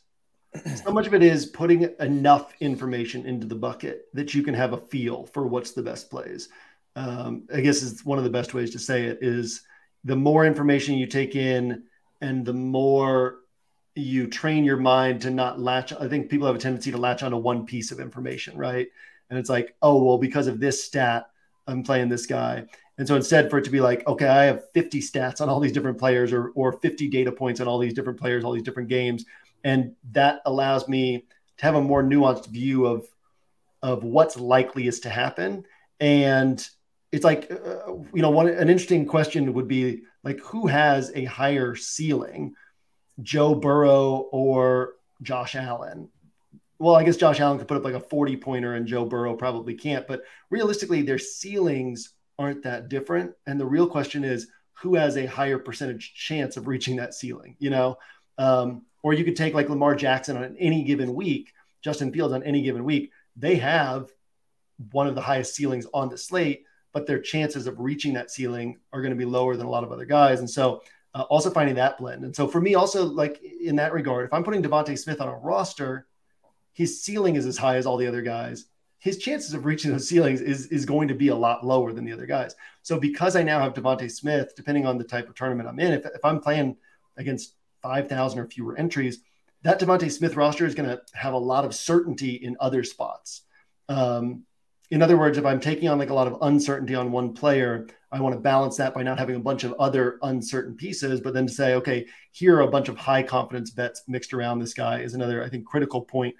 so 0.83 0.91
much 0.91 1.07
of 1.07 1.13
it 1.13 1.23
is 1.23 1.45
putting 1.45 1.89
enough 1.99 2.53
information 2.59 3.25
into 3.25 3.45
the 3.47 3.55
bucket 3.55 4.07
that 4.13 4.33
you 4.33 4.43
can 4.43 4.53
have 4.53 4.73
a 4.73 4.77
feel 4.77 5.25
for 5.27 5.47
what's 5.47 5.71
the 5.71 5.83
best 5.83 6.09
plays. 6.09 6.49
Um, 6.95 7.47
I 7.53 7.61
guess 7.61 7.81
is 7.81 8.05
one 8.05 8.17
of 8.17 8.23
the 8.23 8.29
best 8.29 8.53
ways 8.53 8.71
to 8.71 8.79
say 8.79 9.05
it 9.05 9.19
is 9.21 9.61
the 10.03 10.15
more 10.15 10.45
information 10.45 10.95
you 10.95 11.07
take 11.07 11.35
in 11.35 11.83
and 12.21 12.45
the 12.45 12.53
more 12.53 13.39
you 13.95 14.27
train 14.27 14.63
your 14.63 14.77
mind 14.77 15.21
to 15.21 15.29
not 15.29 15.59
latch. 15.59 15.93
I 15.93 16.07
think 16.07 16.29
people 16.29 16.47
have 16.47 16.55
a 16.55 16.59
tendency 16.59 16.91
to 16.91 16.97
latch 16.97 17.23
onto 17.23 17.37
one 17.37 17.65
piece 17.65 17.91
of 17.91 17.99
information, 17.99 18.57
right? 18.57 18.87
And 19.29 19.39
it's 19.39 19.49
like, 19.49 19.75
oh, 19.81 20.03
well, 20.03 20.17
because 20.17 20.47
of 20.47 20.59
this 20.59 20.83
stat, 20.83 21.27
I'm 21.67 21.83
playing 21.83 22.09
this 22.09 22.25
guy. 22.25 22.65
And 22.97 23.07
so 23.07 23.15
instead 23.15 23.49
for 23.49 23.57
it 23.57 23.63
to 23.65 23.69
be 23.69 23.81
like, 23.81 24.07
okay, 24.07 24.27
I 24.27 24.45
have 24.45 24.69
50 24.71 25.01
stats 25.01 25.41
on 25.41 25.49
all 25.49 25.59
these 25.59 25.71
different 25.71 25.97
players 25.97 26.31
or, 26.31 26.49
or 26.49 26.73
50 26.73 27.09
data 27.09 27.31
points 27.31 27.59
on 27.59 27.67
all 27.67 27.79
these 27.79 27.93
different 27.93 28.19
players, 28.19 28.43
all 28.43 28.53
these 28.53 28.63
different 28.63 28.89
games, 28.89 29.25
and 29.65 29.95
that 30.11 30.41
allows 30.45 30.87
me 30.87 31.25
to 31.57 31.65
have 31.65 31.75
a 31.75 31.81
more 31.81 32.03
nuanced 32.03 32.47
view 32.47 32.85
of 32.85 33.05
of 33.81 34.03
what's 34.03 34.37
likeliest 34.37 35.03
to 35.03 35.09
happen. 35.09 35.65
And 35.99 36.65
it's 37.11 37.25
like 37.25 37.51
uh, 37.51 37.93
you 38.13 38.21
know 38.21 38.29
one 38.29 38.47
an 38.47 38.69
interesting 38.69 39.05
question 39.05 39.53
would 39.53 39.67
be 39.67 40.03
like 40.23 40.39
who 40.39 40.67
has 40.67 41.11
a 41.15 41.25
higher 41.25 41.75
ceiling 41.75 42.53
joe 43.21 43.55
burrow 43.55 44.27
or 44.31 44.93
josh 45.21 45.55
allen? 45.55 46.09
Well 46.77 46.95
i 46.95 47.03
guess 47.03 47.15
josh 47.15 47.39
allen 47.39 47.57
could 47.57 47.69
put 47.69 47.77
up 47.77 47.85
like 47.85 47.93
a 47.93 47.99
40 47.99 48.35
pointer 48.37 48.75
and 48.75 48.85
joe 48.85 49.05
burrow 49.05 49.35
probably 49.35 49.75
can't 49.75 50.07
but 50.07 50.23
realistically 50.49 51.03
their 51.03 51.17
ceilings 51.17 52.11
aren't 52.37 52.63
that 52.63 52.89
different. 52.89 53.33
And 53.47 53.57
the 53.57 53.65
real 53.65 53.87
question 53.87 54.25
is 54.25 54.47
who 54.73 54.95
has 54.95 55.15
a 55.15 55.25
higher 55.25 55.57
percentage 55.57 56.13
chance 56.15 56.57
of 56.57 56.67
reaching 56.67 56.97
that 56.97 57.13
ceiling 57.13 57.55
you 57.59 57.69
know? 57.69 57.97
Um, 58.37 58.81
or 59.05 59.13
you 59.13 59.23
could 59.23 59.35
take 59.35 59.53
like 59.53 59.69
Lamar 59.69 59.93
Jackson 59.93 60.35
on 60.35 60.57
any 60.57 60.83
given 60.83 61.13
week, 61.13 61.53
Justin 61.83 62.11
Fields 62.11 62.33
on 62.33 62.41
any 62.41 62.63
given 62.63 62.83
week. 62.83 63.11
They 63.35 63.57
have 63.57 64.09
one 64.93 65.05
of 65.05 65.13
the 65.13 65.21
highest 65.21 65.53
ceilings 65.53 65.85
on 65.93 66.09
the 66.09 66.17
slate, 66.17 66.63
but 66.91 67.05
their 67.05 67.19
chances 67.19 67.67
of 67.67 67.79
reaching 67.79 68.15
that 68.15 68.31
ceiling 68.31 68.79
are 68.91 69.03
going 69.03 69.11
to 69.11 69.15
be 69.15 69.23
lower 69.23 69.55
than 69.55 69.67
a 69.67 69.69
lot 69.69 69.83
of 69.83 69.91
other 69.91 70.05
guys. 70.05 70.39
And 70.39 70.49
so, 70.49 70.81
uh, 71.13 71.21
also 71.29 71.51
finding 71.51 71.75
that 71.75 71.99
blend. 71.99 72.23
And 72.23 72.35
so, 72.35 72.47
for 72.47 72.59
me, 72.59 72.73
also 72.73 73.05
like 73.05 73.39
in 73.43 73.75
that 73.75 73.93
regard, 73.93 74.25
if 74.25 74.33
I'm 74.33 74.43
putting 74.43 74.63
DeVonta 74.63 74.97
Smith 74.97 75.21
on 75.21 75.27
a 75.27 75.37
roster, 75.37 76.07
his 76.73 77.03
ceiling 77.03 77.35
is 77.35 77.45
as 77.45 77.59
high 77.59 77.75
as 77.75 77.85
all 77.85 77.97
the 77.97 78.07
other 78.07 78.23
guys. 78.23 78.65
His 78.97 79.19
chances 79.19 79.53
of 79.53 79.65
reaching 79.65 79.91
those 79.91 80.09
ceilings 80.09 80.41
is 80.41 80.65
is 80.67 80.83
going 80.83 81.09
to 81.09 81.13
be 81.13 81.27
a 81.27 81.35
lot 81.35 81.63
lower 81.63 81.93
than 81.93 82.05
the 82.05 82.13
other 82.13 82.25
guys. 82.25 82.55
So, 82.81 82.99
because 82.99 83.35
I 83.35 83.43
now 83.43 83.59
have 83.59 83.75
DeVonta 83.75 84.09
Smith, 84.09 84.55
depending 84.55 84.87
on 84.87 84.97
the 84.97 85.03
type 85.03 85.29
of 85.29 85.35
tournament 85.35 85.69
I'm 85.69 85.79
in, 85.79 85.93
if, 85.93 86.07
if 86.07 86.25
I'm 86.25 86.39
playing 86.39 86.77
against 87.17 87.54
5,000 87.85 88.39
or 88.39 88.47
fewer 88.47 88.75
entries, 88.75 89.19
that 89.61 89.79
DeVonta 89.79 90.11
Smith 90.11 90.35
roster 90.35 90.65
is 90.65 90.73
going 90.73 90.89
to 90.89 90.99
have 91.13 91.33
a 91.33 91.37
lot 91.37 91.65
of 91.65 91.75
certainty 91.75 92.33
in 92.33 92.57
other 92.59 92.83
spots. 92.83 93.41
Um, 93.89 94.43
in 94.89 95.03
other 95.03 95.17
words, 95.17 95.37
if 95.37 95.45
I'm 95.45 95.59
taking 95.59 95.87
on 95.89 95.99
like 95.99 96.09
a 96.09 96.13
lot 96.15 96.25
of 96.25 96.39
uncertainty 96.41 96.95
on 96.95 97.11
one 97.11 97.33
player, 97.33 97.87
I 98.11 98.21
want 98.21 98.33
to 98.33 98.41
balance 98.41 98.77
that 98.77 98.95
by 98.95 99.03
not 99.03 99.19
having 99.19 99.35
a 99.35 99.39
bunch 99.39 99.63
of 99.63 99.73
other 99.73 100.17
uncertain 100.23 100.75
pieces, 100.75 101.21
but 101.21 101.35
then 101.35 101.45
to 101.45 101.53
say, 101.53 101.75
okay, 101.75 102.07
here 102.31 102.57
are 102.57 102.61
a 102.61 102.71
bunch 102.71 102.89
of 102.89 102.97
high 102.97 103.21
confidence 103.21 103.69
bets 103.69 104.01
mixed 104.07 104.33
around 104.33 104.59
this 104.59 104.73
guy 104.73 105.01
is 105.01 105.13
another, 105.13 105.43
I 105.43 105.49
think, 105.49 105.65
critical 105.65 106.01
point 106.01 106.35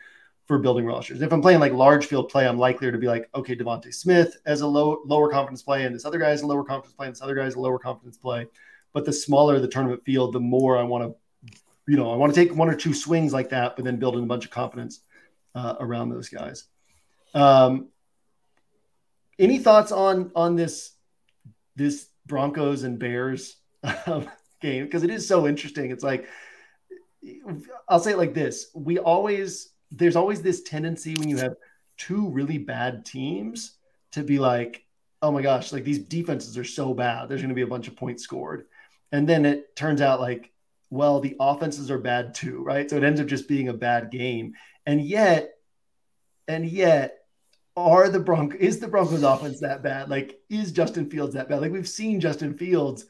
for 0.45 0.57
building 0.57 0.85
rosters. 0.85 1.21
If 1.21 1.31
I'm 1.31 1.41
playing 1.41 1.59
like 1.59 1.73
large 1.73 2.07
field 2.07 2.29
play, 2.29 2.47
I'm 2.47 2.57
likelier 2.57 2.91
to 2.91 2.97
be 2.97 3.07
like, 3.07 3.29
okay, 3.35 3.55
DeVonta 3.55 3.93
Smith 3.93 4.37
as 4.47 4.61
a 4.61 4.67
low 4.67 5.01
lower 5.05 5.29
confidence 5.29 5.61
play, 5.61 5.85
and 5.85 5.93
this 5.93 6.05
other 6.05 6.19
guy 6.19 6.31
is 6.31 6.41
a 6.41 6.47
lower 6.47 6.63
confidence 6.63 6.95
play, 6.95 7.07
and 7.07 7.15
this 7.15 7.21
other 7.21 7.35
guy 7.35 7.45
is 7.45 7.55
a 7.55 7.59
lower 7.59 7.79
confidence 7.79 8.17
play. 8.17 8.47
But 8.93 9.05
the 9.05 9.13
smaller 9.13 9.59
the 9.59 9.67
tournament 9.67 10.03
field, 10.05 10.33
the 10.33 10.39
more 10.39 10.77
I 10.77 10.83
want 10.83 11.03
to 11.03 11.15
you 11.88 11.98
know, 11.98 12.12
I 12.12 12.15
want 12.15 12.34
to 12.34 12.39
take 12.39 12.56
one 12.56 12.70
or 12.70 12.75
two 12.75 12.94
swings 12.94 13.34
like 13.34 13.50
that, 13.50 13.75
but 13.75 13.86
then 13.86 13.98
building 13.98 14.24
a 14.24 14.27
bunch 14.27 14.46
of 14.46 14.51
confidence 14.51 15.01
uh, 15.54 15.75
around 15.80 16.10
those 16.10 16.30
guys. 16.30 16.65
Um, 17.34 17.89
any 19.38 19.60
thoughts 19.60 19.92
on 19.92 20.32
on 20.36 20.56
this 20.56 20.92
this 21.75 22.08
Broncos 22.25 22.84
and 22.84 22.98
Bears 22.98 23.58
um, 24.06 24.30
game 24.62 24.86
because 24.86 25.04
it 25.04 25.10
is 25.10 25.27
so 25.27 25.48
interesting. 25.48 25.92
It's 25.92 26.04
like 26.04 26.27
I'll 27.88 28.00
say 28.00 28.12
it 28.12 28.18
like 28.18 28.34
this: 28.34 28.72
we 28.74 28.98
always 29.00 29.70
there's 29.92 30.15
always 30.15 30.42
this 30.42 30.63
tendency 30.63 31.15
when 31.15 31.30
you 31.30 31.38
have 31.38 31.56
two 31.98 32.30
really 32.30 32.58
bad 32.58 33.06
teams 33.06 33.75
to 34.12 34.24
be 34.24 34.39
like, 34.39 34.84
oh 35.22 35.32
my 35.32 35.42
gosh, 35.42 35.72
like 35.72 35.84
these 35.84 36.00
defenses 36.00 36.58
are 36.58 36.63
so 36.63 36.94
bad. 36.94 37.30
There's 37.30 37.42
going 37.42 37.50
to 37.50 37.56
be 37.56 37.62
a 37.62 37.68
bunch 37.68 37.88
of 37.88 37.96
points 37.96 38.24
scored, 38.24 38.65
and 39.12 39.27
then 39.27 39.46
it 39.46 39.75
turns 39.75 40.01
out 40.01 40.20
like 40.20 40.51
well, 40.95 41.19
the 41.19 41.35
offenses 41.39 41.91
are 41.91 41.99
bad 41.99 42.33
too, 42.33 42.63
right? 42.63 42.89
So 42.89 42.97
it 42.97 43.03
ends 43.03 43.19
up 43.19 43.27
just 43.27 43.47
being 43.47 43.67
a 43.67 43.73
bad 43.73 44.11
game. 44.11 44.53
And 44.85 45.01
yet, 45.01 45.51
and 46.47 46.65
yet, 46.65 47.19
are 47.77 48.07
the 48.09 48.19
Broncos 48.19 48.59
is 48.59 48.79
the 48.79 48.87
Broncos 48.87 49.23
offense 49.23 49.59
that 49.59 49.83
bad? 49.83 50.09
Like, 50.09 50.39
is 50.49 50.71
Justin 50.71 51.09
Fields 51.09 51.33
that 51.33 51.49
bad? 51.49 51.61
Like 51.61 51.71
we've 51.71 51.87
seen 51.87 52.19
Justin 52.19 52.53
Fields 52.53 53.05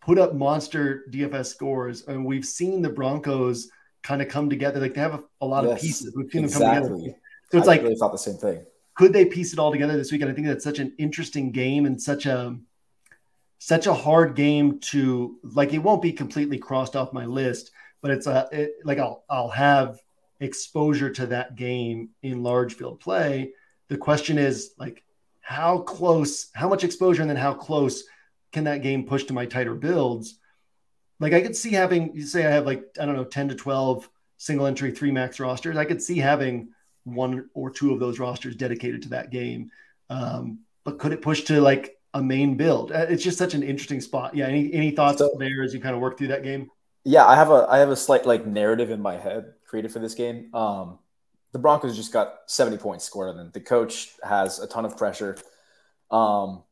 put 0.00 0.18
up 0.18 0.34
monster 0.34 1.04
DFS 1.10 1.46
scores, 1.46 2.02
and 2.06 2.24
we've 2.24 2.44
seen 2.44 2.82
the 2.82 2.90
Broncos 2.90 3.68
kind 4.02 4.22
of 4.22 4.28
come 4.28 4.48
together. 4.48 4.80
Like 4.80 4.94
they 4.94 5.00
have 5.00 5.14
a, 5.14 5.24
a 5.40 5.46
lot 5.46 5.64
yes, 5.64 5.72
of 5.72 5.80
pieces. 5.80 6.14
We've 6.16 6.30
seen 6.30 6.44
exactly. 6.44 6.68
them 6.68 6.82
come 6.82 6.98
together. 7.00 7.18
So 7.50 7.58
it's 7.58 7.68
I 7.68 7.70
like 7.72 7.82
really 7.82 7.96
thought 7.96 8.12
the 8.12 8.18
same 8.18 8.36
thing. 8.36 8.64
Could 8.94 9.12
they 9.12 9.24
piece 9.24 9.52
it 9.52 9.58
all 9.58 9.72
together 9.72 9.96
this 9.96 10.12
weekend? 10.12 10.30
I 10.30 10.34
think 10.34 10.46
that's 10.46 10.64
such 10.64 10.78
an 10.78 10.92
interesting 10.98 11.50
game 11.50 11.86
and 11.86 12.00
such 12.00 12.26
a 12.26 12.56
such 13.60 13.86
a 13.86 13.94
hard 13.94 14.34
game 14.34 14.80
to 14.80 15.38
like. 15.44 15.72
It 15.72 15.78
won't 15.78 16.02
be 16.02 16.12
completely 16.12 16.58
crossed 16.58 16.96
off 16.96 17.12
my 17.12 17.26
list, 17.26 17.70
but 18.00 18.10
it's 18.10 18.26
a 18.26 18.48
it, 18.50 18.72
like 18.84 18.98
I'll 18.98 19.22
I'll 19.28 19.50
have 19.50 20.00
exposure 20.40 21.10
to 21.10 21.26
that 21.26 21.54
game 21.54 22.08
in 22.22 22.42
large 22.42 22.74
field 22.74 22.98
play. 22.98 23.52
The 23.88 23.98
question 23.98 24.38
is 24.38 24.72
like 24.78 25.04
how 25.42 25.78
close, 25.78 26.48
how 26.54 26.68
much 26.68 26.84
exposure, 26.84 27.20
and 27.20 27.30
then 27.30 27.36
how 27.36 27.52
close 27.52 28.04
can 28.50 28.64
that 28.64 28.82
game 28.82 29.04
push 29.04 29.24
to 29.24 29.34
my 29.34 29.44
tighter 29.44 29.74
builds? 29.74 30.38
Like 31.20 31.34
I 31.34 31.42
could 31.42 31.54
see 31.54 31.72
having 31.72 32.16
you 32.16 32.22
say 32.22 32.46
I 32.46 32.50
have 32.50 32.64
like 32.64 32.84
I 32.98 33.04
don't 33.04 33.16
know 33.16 33.24
ten 33.24 33.48
to 33.48 33.54
twelve 33.54 34.08
single 34.38 34.66
entry 34.66 34.90
three 34.90 35.10
max 35.10 35.38
rosters. 35.38 35.76
I 35.76 35.84
could 35.84 36.02
see 36.02 36.16
having 36.16 36.70
one 37.04 37.50
or 37.52 37.70
two 37.70 37.92
of 37.92 38.00
those 38.00 38.18
rosters 38.18 38.56
dedicated 38.56 39.02
to 39.02 39.10
that 39.10 39.30
game. 39.30 39.70
Um, 40.08 40.60
but 40.82 40.98
could 40.98 41.12
it 41.12 41.20
push 41.20 41.42
to 41.42 41.60
like 41.60 41.99
a 42.14 42.22
main 42.22 42.56
build. 42.56 42.92
Uh, 42.92 43.06
it's 43.08 43.22
just 43.22 43.38
such 43.38 43.54
an 43.54 43.62
interesting 43.62 44.00
spot. 44.00 44.34
Yeah. 44.34 44.46
Any 44.46 44.72
any 44.72 44.90
thoughts 44.90 45.18
so, 45.18 45.34
there 45.38 45.62
as 45.62 45.72
you 45.72 45.80
kind 45.80 45.94
of 45.94 46.00
work 46.00 46.18
through 46.18 46.28
that 46.28 46.42
game? 46.42 46.70
Yeah, 47.04 47.26
I 47.26 47.34
have 47.34 47.50
a 47.50 47.66
I 47.68 47.78
have 47.78 47.90
a 47.90 47.96
slight 47.96 48.26
like 48.26 48.46
narrative 48.46 48.90
in 48.90 49.00
my 49.00 49.16
head 49.16 49.54
created 49.66 49.92
for 49.92 50.00
this 50.00 50.14
game. 50.14 50.54
Um, 50.54 50.98
the 51.52 51.58
Broncos 51.58 51.96
just 51.96 52.12
got 52.12 52.38
70 52.46 52.78
points 52.78 53.04
scored 53.04 53.28
on 53.28 53.36
them. 53.36 53.50
The 53.52 53.60
coach 53.60 54.12
has 54.22 54.58
a 54.60 54.66
ton 54.66 54.84
of 54.84 54.96
pressure. 54.96 55.36
Um, 56.10 56.62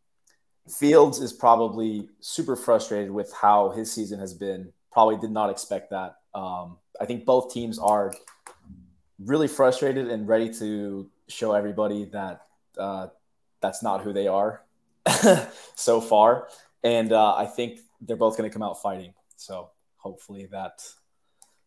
Fields 0.68 1.18
is 1.20 1.32
probably 1.32 2.10
super 2.20 2.54
frustrated 2.54 3.10
with 3.10 3.32
how 3.32 3.70
his 3.70 3.90
season 3.90 4.20
has 4.20 4.34
been. 4.34 4.72
Probably 4.92 5.16
did 5.16 5.30
not 5.30 5.50
expect 5.50 5.90
that. 5.90 6.16
Um, 6.34 6.78
I 7.00 7.06
think 7.06 7.24
both 7.24 7.52
teams 7.52 7.78
are 7.78 8.12
really 9.18 9.48
frustrated 9.48 10.08
and 10.08 10.28
ready 10.28 10.52
to 10.54 11.10
show 11.28 11.52
everybody 11.52 12.04
that 12.06 12.42
uh, 12.76 13.08
that's 13.60 13.82
not 13.82 14.02
who 14.02 14.12
they 14.12 14.28
are. 14.28 14.62
so 15.74 16.00
far, 16.00 16.48
and 16.82 17.12
uh, 17.12 17.34
I 17.34 17.46
think 17.46 17.80
they're 18.00 18.16
both 18.16 18.36
going 18.36 18.48
to 18.48 18.52
come 18.52 18.62
out 18.62 18.80
fighting. 18.80 19.14
So 19.36 19.70
hopefully 19.96 20.46
that 20.52 20.82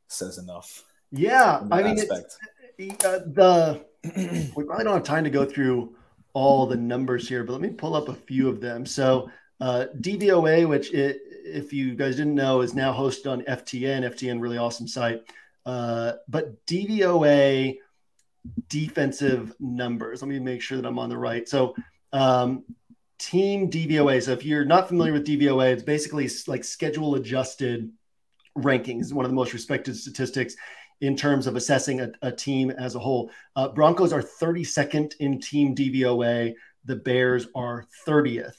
says 0.07 0.38
enough. 0.38 0.83
Yeah, 1.12 1.62
I 1.71 1.83
mean, 1.83 2.00
uh, 2.00 3.19
the 3.25 3.86
we 4.55 4.63
probably 4.63 4.83
don't 4.83 4.93
have 4.93 5.03
time 5.03 5.24
to 5.24 5.29
go 5.29 5.45
through 5.45 5.95
all 6.33 6.65
the 6.65 6.75
numbers 6.75 7.27
here, 7.27 7.43
but 7.43 7.53
let 7.53 7.62
me 7.62 7.69
pull 7.69 7.95
up 7.95 8.07
a 8.07 8.13
few 8.13 8.48
of 8.48 8.62
them. 8.62 8.86
So 8.86 9.29
uh, 9.60 9.86
DVOA, 10.00 10.67
which 10.67 10.93
it, 10.93 11.21
if 11.43 11.74
you 11.74 11.95
guys 11.95 12.15
didn't 12.15 12.36
know, 12.36 12.62
is 12.62 12.74
now 12.74 12.93
hosted 12.93 13.29
on 13.29 13.41
FTN. 13.43 14.10
FTN, 14.10 14.41
really 14.41 14.57
awesome 14.57 14.88
site. 14.88 15.21
Uh, 15.65 16.13
but 16.27 16.65
DVOA 16.65 17.77
defensive 18.69 19.53
numbers. 19.60 20.21
Let 20.21 20.29
me 20.29 20.39
make 20.39 20.62
sure 20.62 20.77
that 20.77 20.88
I'm 20.88 20.98
on 20.98 21.10
the 21.10 21.17
right. 21.17 21.48
So 21.48 21.75
um, 22.13 22.63
team 23.21 23.69
DVOA. 23.69 24.23
So 24.23 24.31
if 24.31 24.43
you're 24.43 24.65
not 24.65 24.87
familiar 24.87 25.13
with 25.13 25.27
DVOA, 25.27 25.73
it's 25.73 25.83
basically 25.83 26.29
like 26.47 26.63
schedule 26.63 27.15
adjusted 27.15 27.91
rankings, 28.57 29.13
one 29.13 29.25
of 29.25 29.31
the 29.31 29.35
most 29.35 29.53
respected 29.53 29.95
statistics 29.95 30.55
in 31.01 31.15
terms 31.15 31.47
of 31.47 31.55
assessing 31.55 32.01
a, 32.01 32.11
a 32.21 32.31
team 32.31 32.71
as 32.71 32.95
a 32.95 32.99
whole. 32.99 33.31
Uh, 33.55 33.69
Broncos 33.69 34.11
are 34.11 34.21
32nd 34.21 35.13
in 35.19 35.39
team 35.39 35.75
DVOA. 35.75 36.53
The 36.85 36.95
Bears 36.95 37.47
are 37.55 37.85
30th. 38.07 38.55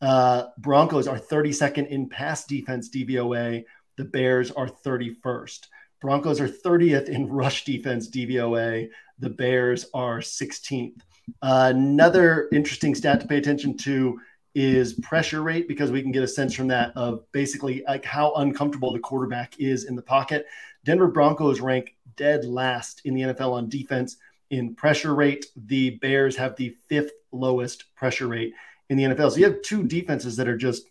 Uh, 0.00 0.44
Broncos 0.58 1.08
are 1.08 1.18
32nd 1.18 1.88
in 1.88 2.08
pass 2.08 2.44
defense 2.44 2.90
DVOA. 2.90 3.64
The 3.96 4.04
Bears 4.04 4.50
are 4.50 4.68
31st. 4.68 5.66
Broncos 6.00 6.40
are 6.40 6.48
30th 6.48 7.08
in 7.08 7.28
rush 7.28 7.64
defense 7.64 8.10
DVOA. 8.10 8.88
The 9.18 9.30
Bears 9.30 9.86
are 9.94 10.18
16th. 10.18 11.00
Another 11.42 12.48
interesting 12.52 12.94
stat 12.94 13.20
to 13.20 13.26
pay 13.26 13.38
attention 13.38 13.76
to 13.78 14.20
is 14.54 14.94
pressure 14.94 15.42
rate 15.42 15.66
because 15.66 15.90
we 15.90 16.00
can 16.00 16.12
get 16.12 16.22
a 16.22 16.28
sense 16.28 16.54
from 16.54 16.68
that 16.68 16.96
of 16.96 17.30
basically 17.32 17.82
like 17.86 18.04
how 18.04 18.32
uncomfortable 18.34 18.92
the 18.92 19.00
quarterback 19.00 19.58
is 19.58 19.84
in 19.84 19.96
the 19.96 20.02
pocket. 20.02 20.46
Denver 20.84 21.08
Broncos 21.08 21.60
rank 21.60 21.96
dead 22.16 22.44
last 22.44 23.02
in 23.04 23.14
the 23.14 23.22
NFL 23.22 23.52
on 23.52 23.68
defense 23.68 24.16
in 24.50 24.74
pressure 24.74 25.14
rate. 25.14 25.46
The 25.56 25.90
Bears 25.90 26.36
have 26.36 26.54
the 26.56 26.76
fifth 26.88 27.10
lowest 27.32 27.94
pressure 27.96 28.28
rate 28.28 28.52
in 28.90 28.96
the 28.96 29.04
NFL. 29.04 29.32
So 29.32 29.38
you 29.38 29.44
have 29.44 29.62
two 29.62 29.82
defenses 29.82 30.36
that 30.36 30.48
are 30.48 30.56
just, 30.56 30.86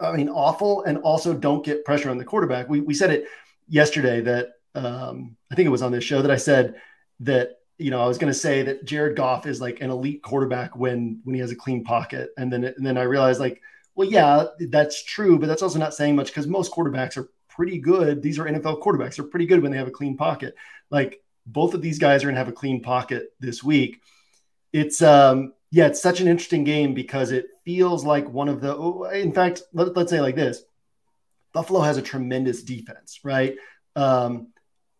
I 0.00 0.12
mean, 0.12 0.28
awful 0.28 0.82
and 0.84 0.98
also 0.98 1.34
don't 1.34 1.64
get 1.64 1.84
pressure 1.84 2.10
on 2.10 2.18
the 2.18 2.24
quarterback. 2.24 2.68
We, 2.68 2.80
we 2.80 2.94
said 2.94 3.10
it 3.10 3.26
yesterday 3.68 4.20
that 4.22 4.48
um, 4.74 5.36
I 5.50 5.54
think 5.54 5.66
it 5.66 5.70
was 5.70 5.82
on 5.82 5.92
this 5.92 6.02
show 6.02 6.22
that 6.22 6.30
I 6.30 6.36
said 6.36 6.74
that 7.20 7.60
you 7.78 7.90
know, 7.90 8.00
I 8.00 8.06
was 8.06 8.18
going 8.18 8.32
to 8.32 8.38
say 8.38 8.62
that 8.62 8.84
Jared 8.84 9.16
Goff 9.16 9.46
is 9.46 9.60
like 9.60 9.80
an 9.80 9.90
elite 9.90 10.22
quarterback 10.22 10.76
when 10.76 11.20
when 11.24 11.34
he 11.34 11.40
has 11.40 11.50
a 11.50 11.56
clean 11.56 11.84
pocket, 11.84 12.30
and 12.36 12.52
then 12.52 12.64
and 12.64 12.86
then 12.86 12.96
I 12.96 13.02
realized 13.02 13.40
like, 13.40 13.60
well, 13.94 14.08
yeah, 14.08 14.44
that's 14.68 15.02
true, 15.02 15.38
but 15.38 15.46
that's 15.46 15.62
also 15.62 15.78
not 15.78 15.94
saying 15.94 16.16
much 16.16 16.28
because 16.28 16.46
most 16.46 16.72
quarterbacks 16.72 17.16
are 17.16 17.30
pretty 17.48 17.78
good. 17.78 18.22
These 18.22 18.38
are 18.38 18.44
NFL 18.44 18.82
quarterbacks; 18.82 19.16
they're 19.16 19.24
pretty 19.24 19.46
good 19.46 19.62
when 19.62 19.72
they 19.72 19.78
have 19.78 19.88
a 19.88 19.92
clean 19.92 20.16
pocket. 20.16 20.54
Like 20.90 21.20
both 21.46 21.74
of 21.74 21.82
these 21.82 21.98
guys 21.98 22.22
are 22.22 22.26
going 22.26 22.36
to 22.36 22.40
have 22.40 22.48
a 22.48 22.52
clean 22.52 22.82
pocket 22.82 23.34
this 23.40 23.62
week. 23.62 24.00
It's 24.72 25.02
um 25.02 25.52
yeah, 25.74 25.86
it's 25.88 26.00
such 26.00 26.20
an 26.20 26.28
interesting 26.28 26.62
game 26.62 26.94
because 26.94 27.32
it 27.32 27.46
feels 27.64 28.04
like 28.04 28.28
one 28.28 28.48
of 28.48 28.60
the. 28.60 28.76
Oh, 28.76 29.04
in 29.04 29.32
fact, 29.32 29.62
let, 29.72 29.96
let's 29.96 30.10
say 30.10 30.20
like 30.20 30.36
this: 30.36 30.62
Buffalo 31.52 31.80
has 31.80 31.96
a 31.96 32.02
tremendous 32.02 32.62
defense, 32.62 33.18
right? 33.24 33.56
Um, 33.96 34.52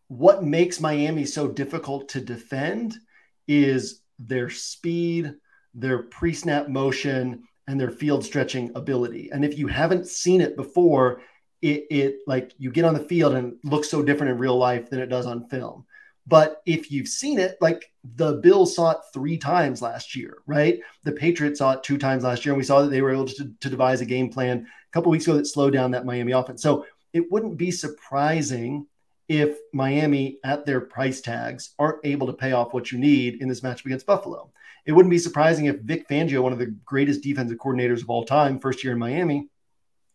what 0.08 0.44
makes 0.44 0.80
Miami 0.80 1.24
so 1.24 1.48
difficult 1.48 2.08
to 2.10 2.20
defend 2.20 2.94
is 3.48 4.02
their 4.18 4.50
speed, 4.50 5.34
their 5.74 6.04
pre 6.04 6.32
snap 6.34 6.68
motion, 6.68 7.44
and 7.66 7.80
their 7.80 7.90
field 7.90 8.24
stretching 8.24 8.70
ability. 8.74 9.30
And 9.32 9.44
if 9.44 9.58
you 9.58 9.66
haven't 9.66 10.06
seen 10.06 10.40
it 10.40 10.56
before, 10.56 11.22
it, 11.62 11.86
it 11.90 12.16
like 12.26 12.52
you 12.58 12.70
get 12.70 12.84
on 12.84 12.94
the 12.94 13.00
field 13.00 13.34
and 13.34 13.54
looks 13.64 13.88
so 13.88 14.02
different 14.02 14.32
in 14.32 14.38
real 14.38 14.56
life 14.56 14.90
than 14.90 15.00
it 15.00 15.06
does 15.06 15.26
on 15.26 15.48
film. 15.48 15.86
But 16.26 16.62
if 16.64 16.90
you've 16.90 17.08
seen 17.08 17.38
it, 17.38 17.56
like 17.60 17.90
the 18.02 18.34
Bills 18.34 18.74
saw 18.74 18.92
it 18.92 18.98
three 19.12 19.36
times 19.36 19.82
last 19.82 20.16
year, 20.16 20.38
right? 20.46 20.80
The 21.04 21.12
Patriots 21.12 21.58
saw 21.58 21.72
it 21.72 21.82
two 21.82 21.98
times 21.98 22.24
last 22.24 22.44
year, 22.44 22.54
and 22.54 22.58
we 22.58 22.64
saw 22.64 22.82
that 22.82 22.90
they 22.90 23.02
were 23.02 23.12
able 23.12 23.26
to, 23.26 23.52
to 23.60 23.70
devise 23.70 24.00
a 24.00 24.06
game 24.06 24.30
plan 24.30 24.66
a 24.66 24.92
couple 24.92 25.10
weeks 25.12 25.26
ago 25.26 25.36
that 25.36 25.46
slowed 25.46 25.74
down 25.74 25.90
that 25.90 26.06
Miami 26.06 26.32
offense. 26.32 26.62
So 26.62 26.86
it 27.12 27.30
wouldn't 27.30 27.58
be 27.58 27.70
surprising 27.70 28.86
if 29.28 29.58
Miami, 29.72 30.38
at 30.44 30.66
their 30.66 30.80
price 30.80 31.20
tags, 31.20 31.70
aren't 31.78 32.04
able 32.04 32.26
to 32.26 32.32
pay 32.32 32.52
off 32.52 32.74
what 32.74 32.92
you 32.92 32.98
need 32.98 33.40
in 33.40 33.48
this 33.48 33.60
matchup 33.60 33.86
against 33.86 34.06
Buffalo. 34.06 34.50
It 34.86 34.92
wouldn't 34.92 35.10
be 35.10 35.18
surprising 35.18 35.66
if 35.66 35.80
Vic 35.80 36.08
Fangio, 36.08 36.42
one 36.42 36.52
of 36.52 36.58
the 36.58 36.74
greatest 36.84 37.22
defensive 37.22 37.58
coordinators 37.58 38.02
of 38.02 38.10
all 38.10 38.24
time, 38.24 38.58
first 38.58 38.84
year 38.84 38.92
in 38.92 38.98
Miami, 38.98 39.48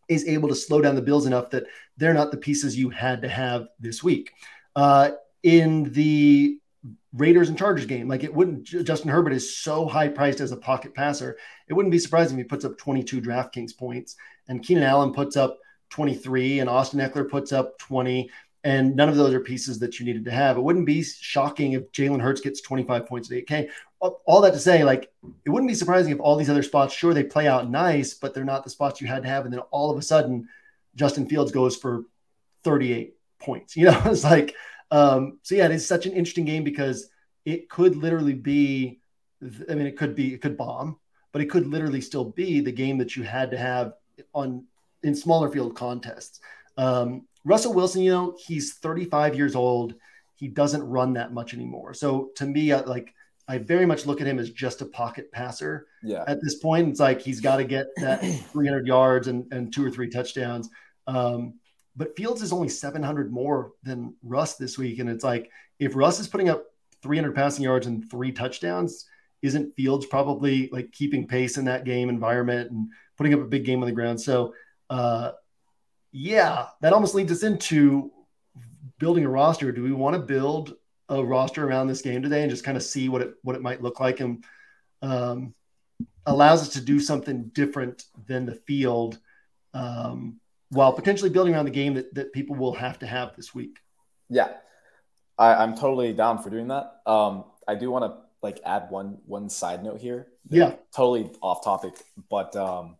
is 0.07 0.27
able 0.27 0.49
to 0.49 0.55
slow 0.55 0.81
down 0.81 0.95
the 0.95 1.01
Bills 1.01 1.25
enough 1.25 1.49
that 1.51 1.65
they're 1.97 2.13
not 2.13 2.31
the 2.31 2.37
pieces 2.37 2.77
you 2.77 2.89
had 2.89 3.21
to 3.21 3.29
have 3.29 3.67
this 3.79 4.03
week. 4.03 4.31
Uh, 4.75 5.11
in 5.43 5.91
the 5.93 6.59
Raiders 7.13 7.49
and 7.49 7.57
Chargers 7.57 7.85
game, 7.85 8.07
like 8.07 8.23
it 8.23 8.33
wouldn't, 8.33 8.63
Justin 8.63 9.09
Herbert 9.09 9.33
is 9.33 9.57
so 9.57 9.87
high 9.87 10.07
priced 10.07 10.39
as 10.39 10.51
a 10.51 10.57
pocket 10.57 10.93
passer. 10.93 11.37
It 11.67 11.73
wouldn't 11.73 11.91
be 11.91 11.99
surprising 11.99 12.37
if 12.37 12.43
he 12.43 12.47
puts 12.47 12.65
up 12.65 12.77
22 12.77 13.21
DraftKings 13.21 13.75
points 13.77 14.15
and 14.47 14.63
Keenan 14.63 14.83
Allen 14.83 15.13
puts 15.13 15.35
up 15.35 15.57
23 15.89 16.59
and 16.59 16.69
Austin 16.69 16.99
Ekeler 16.99 17.29
puts 17.29 17.51
up 17.51 17.77
20 17.79 18.29
and 18.63 18.95
none 18.95 19.09
of 19.09 19.15
those 19.15 19.33
are 19.33 19.39
pieces 19.39 19.79
that 19.79 19.99
you 19.99 20.05
needed 20.05 20.25
to 20.25 20.31
have. 20.31 20.57
It 20.57 20.63
wouldn't 20.63 20.85
be 20.85 21.03
shocking 21.03 21.73
if 21.73 21.91
Jalen 21.91 22.21
Hurts 22.21 22.41
gets 22.41 22.61
25 22.61 23.05
points 23.05 23.31
at 23.31 23.37
8K. 23.45 23.69
All 23.99 24.41
that 24.41 24.53
to 24.53 24.59
say, 24.59 24.83
like, 24.83 25.11
it 25.45 25.49
wouldn't 25.49 25.69
be 25.69 25.75
surprising 25.75 26.11
if 26.11 26.19
all 26.19 26.35
these 26.35 26.49
other 26.49 26.63
spots, 26.63 26.93
sure, 26.93 27.13
they 27.13 27.23
play 27.23 27.47
out 27.47 27.69
nice, 27.69 28.13
but 28.13 28.33
they're 28.33 28.43
not 28.43 28.63
the 28.63 28.69
spots 28.69 29.01
you 29.01 29.07
had 29.07 29.23
to 29.23 29.29
have. 29.29 29.45
And 29.45 29.53
then 29.53 29.61
all 29.71 29.91
of 29.91 29.97
a 29.97 30.01
sudden, 30.01 30.47
Justin 30.95 31.27
Fields 31.27 31.51
goes 31.51 31.75
for 31.75 32.05
38 32.63 33.15
points. 33.39 33.75
You 33.75 33.85
know, 33.91 34.01
it's 34.05 34.23
like, 34.23 34.55
um, 34.91 35.39
so 35.43 35.55
yeah, 35.55 35.65
it 35.65 35.71
is 35.71 35.87
such 35.87 36.05
an 36.05 36.13
interesting 36.13 36.45
game 36.45 36.63
because 36.63 37.09
it 37.45 37.69
could 37.69 37.95
literally 37.95 38.33
be, 38.33 38.99
I 39.41 39.75
mean, 39.75 39.87
it 39.87 39.97
could 39.97 40.15
be, 40.15 40.33
it 40.33 40.41
could 40.41 40.57
bomb, 40.57 40.97
but 41.31 41.41
it 41.41 41.49
could 41.49 41.67
literally 41.67 42.01
still 42.01 42.25
be 42.25 42.59
the 42.59 42.71
game 42.71 42.97
that 42.97 43.15
you 43.15 43.23
had 43.23 43.51
to 43.51 43.57
have 43.57 43.93
on 44.33 44.65
in 45.03 45.15
smaller 45.15 45.49
field 45.49 45.75
contests. 45.75 46.41
Um, 46.77 47.25
Russell 47.43 47.73
Wilson, 47.73 48.01
you 48.01 48.11
know, 48.11 48.37
he's 48.45 48.75
35 48.75 49.35
years 49.35 49.55
old. 49.55 49.95
He 50.35 50.47
doesn't 50.47 50.83
run 50.83 51.13
that 51.13 51.33
much 51.33 51.53
anymore. 51.53 51.93
So 51.93 52.31
to 52.35 52.45
me, 52.45 52.71
I, 52.71 52.81
like 52.81 53.13
I 53.47 53.57
very 53.57 53.85
much 53.85 54.05
look 54.05 54.21
at 54.21 54.27
him 54.27 54.39
as 54.39 54.51
just 54.51 54.81
a 54.81 54.85
pocket 54.85 55.31
passer. 55.31 55.87
Yeah. 56.03 56.23
At 56.27 56.41
this 56.41 56.59
point, 56.59 56.89
it's 56.89 56.99
like 56.99 57.21
he's 57.21 57.41
got 57.41 57.57
to 57.57 57.63
get 57.63 57.87
that 57.97 58.21
300 58.51 58.85
yards 58.85 59.27
and, 59.27 59.51
and 59.51 59.73
two 59.73 59.83
or 59.83 59.89
three 59.89 60.09
touchdowns. 60.09 60.69
Um, 61.07 61.55
but 61.95 62.15
Fields 62.15 62.41
is 62.41 62.53
only 62.53 62.69
700 62.69 63.31
more 63.31 63.71
than 63.83 64.13
Russ 64.23 64.55
this 64.55 64.77
week, 64.77 64.99
and 64.99 65.09
it's 65.09 65.23
like 65.23 65.51
if 65.79 65.95
Russ 65.95 66.19
is 66.19 66.27
putting 66.27 66.47
up 66.47 66.65
300 67.01 67.33
passing 67.33 67.63
yards 67.63 67.87
and 67.87 68.09
three 68.09 68.31
touchdowns, 68.31 69.05
isn't 69.41 69.75
Fields 69.75 70.05
probably 70.05 70.69
like 70.71 70.91
keeping 70.91 71.27
pace 71.27 71.57
in 71.57 71.65
that 71.65 71.85
game 71.85 72.09
environment 72.09 72.71
and 72.71 72.89
putting 73.17 73.33
up 73.33 73.39
a 73.39 73.45
big 73.45 73.65
game 73.65 73.81
on 73.81 73.87
the 73.87 73.95
ground? 73.95 74.21
So 74.21 74.53
uh, 74.89 75.31
yeah, 76.11 76.67
that 76.81 76.93
almost 76.93 77.15
leads 77.15 77.31
us 77.31 77.43
into 77.43 78.11
building 78.99 79.25
a 79.25 79.29
roster. 79.29 79.71
Do 79.71 79.83
we 79.83 79.91
want 79.91 80.15
to 80.15 80.21
build 80.21 80.75
a 81.07 81.23
roster 81.23 81.67
around 81.67 81.87
this 81.87 82.01
game 82.01 82.21
today 82.21 82.41
and 82.41 82.51
just 82.51 82.63
kind 82.63 82.77
of 82.77 82.83
see 82.83 83.09
what 83.09 83.21
it 83.21 83.33
what 83.41 83.55
it 83.55 83.61
might 83.61 83.81
look 83.81 83.99
like 83.99 84.19
and 84.19 84.43
um, 85.01 85.53
allows 86.25 86.61
us 86.61 86.69
to 86.69 86.81
do 86.81 86.99
something 86.99 87.49
different 87.53 88.05
than 88.27 88.45
the 88.45 88.55
field 88.55 89.19
um, 89.73 90.39
while 90.69 90.93
potentially 90.93 91.29
building 91.29 91.53
around 91.53 91.65
the 91.65 91.71
game 91.71 91.95
that, 91.95 92.13
that 92.13 92.33
people 92.33 92.55
will 92.55 92.73
have 92.73 92.99
to 92.99 93.07
have 93.07 93.35
this 93.35 93.55
week. 93.55 93.79
Yeah, 94.29 94.49
I, 95.37 95.63
am 95.63 95.75
totally 95.75 96.13
down 96.13 96.41
for 96.41 96.49
doing 96.49 96.67
that. 96.67 97.01
Um, 97.05 97.45
I 97.67 97.75
do 97.75 97.89
want 97.89 98.05
to 98.05 98.21
like 98.41 98.59
add 98.65 98.89
one 98.89 99.19
one 99.25 99.49
side 99.49 99.83
note 99.83 100.01
here. 100.01 100.27
Yeah, 100.49 100.73
totally 100.95 101.31
off 101.41 101.63
topic, 101.63 101.93
but 102.29 102.55
um, 102.55 102.97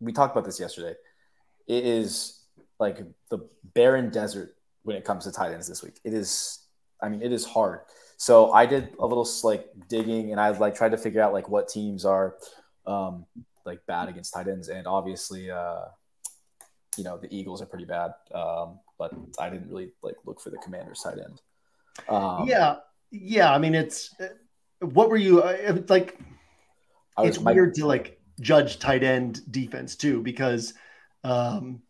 we 0.00 0.12
talked 0.12 0.34
about 0.34 0.44
this 0.44 0.58
yesterday 0.58 0.94
it 1.68 1.84
is 1.84 2.40
like 2.80 2.98
the 3.28 3.46
barren 3.74 4.10
desert 4.10 4.56
when 4.82 4.96
it 4.96 5.04
comes 5.04 5.24
to 5.24 5.32
tight 5.32 5.52
ends 5.52 5.68
this 5.68 5.82
week. 5.82 6.00
It 6.02 6.14
is, 6.14 6.60
I 7.02 7.08
mean, 7.08 7.22
it 7.22 7.30
is 7.30 7.44
hard. 7.44 7.80
So 8.16 8.52
I 8.52 8.66
did 8.66 8.94
a 8.98 9.06
little 9.06 9.28
like 9.44 9.68
digging 9.88 10.32
and 10.32 10.40
I 10.40 10.48
like 10.50 10.74
tried 10.74 10.92
to 10.92 10.96
figure 10.96 11.20
out 11.20 11.32
like 11.32 11.48
what 11.48 11.68
teams 11.68 12.04
are 12.04 12.36
um, 12.86 13.26
like 13.66 13.84
bad 13.86 14.08
against 14.08 14.32
tight 14.32 14.48
ends. 14.48 14.68
And 14.68 14.86
obviously, 14.86 15.50
uh, 15.50 15.82
you 16.96 17.04
know, 17.04 17.18
the 17.18 17.32
Eagles 17.32 17.60
are 17.62 17.66
pretty 17.66 17.84
bad. 17.84 18.12
Um, 18.34 18.80
but 18.98 19.12
I 19.38 19.50
didn't 19.50 19.68
really 19.68 19.92
like 20.02 20.16
look 20.24 20.40
for 20.40 20.50
the 20.50 20.58
commander's 20.58 21.00
tight 21.00 21.18
end. 21.18 21.40
Um, 22.08 22.48
yeah. 22.48 22.76
Yeah. 23.10 23.52
I 23.52 23.58
mean, 23.58 23.74
it's 23.74 24.14
what 24.80 25.10
were 25.10 25.16
you 25.16 25.42
uh, 25.42 25.78
like? 25.88 26.18
Was, 27.18 27.28
it's 27.28 27.38
weird 27.38 27.74
to 27.74 27.86
like 27.86 28.20
judge 28.40 28.78
tight 28.78 29.02
end 29.02 29.40
defense 29.52 29.96
too, 29.96 30.22
because– 30.22 30.72
um, 31.24 31.82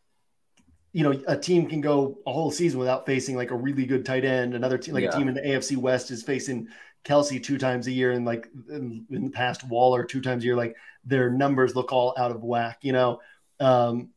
you 0.93 1.03
know, 1.03 1.21
a 1.29 1.37
team 1.37 1.67
can 1.67 1.81
go 1.81 2.19
a 2.27 2.33
whole 2.33 2.51
season 2.51 2.79
without 2.79 3.07
facing 3.07 3.37
like 3.37 3.51
a 3.51 3.57
really 3.57 3.87
good 3.87 4.05
tight 4.05 4.25
end. 4.25 4.55
Another 4.55 4.79
team, 4.79 4.95
like 4.95 5.05
yeah. 5.05 5.11
a 5.11 5.19
team 5.19 5.29
in 5.29 5.35
the 5.35 5.43
AFC 5.43 5.77
West, 5.77 6.11
is 6.11 6.23
facing 6.23 6.69
Kelce 7.05 7.43
two 7.43 7.59
times 7.59 7.87
a 7.87 7.93
year, 7.93 8.13
and 8.13 8.25
like 8.25 8.49
in, 8.71 9.05
in, 9.11 9.25
the 9.27 9.31
past, 9.31 9.65
Waller 9.65 10.05
two 10.05 10.21
times 10.21 10.43
a 10.43 10.47
year. 10.47 10.57
Like 10.57 10.77
their 11.05 11.31
numbers 11.31 11.77
look 11.77 11.93
all 11.93 12.15
out 12.17 12.31
of 12.31 12.43
whack, 12.43 12.79
you 12.83 12.93
know. 12.93 13.21
Um, 13.61 14.11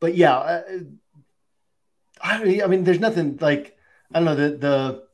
but 0.00 0.14
yeah, 0.14 0.36
uh, 0.36 0.62
I, 2.20 2.62
I 2.62 2.66
mean, 2.66 2.84
there's 2.84 3.00
nothing 3.00 3.38
like 3.40 3.76
I 4.12 4.18
don't 4.18 4.24
know 4.24 4.34
the 4.34 4.56
the 4.56 5.04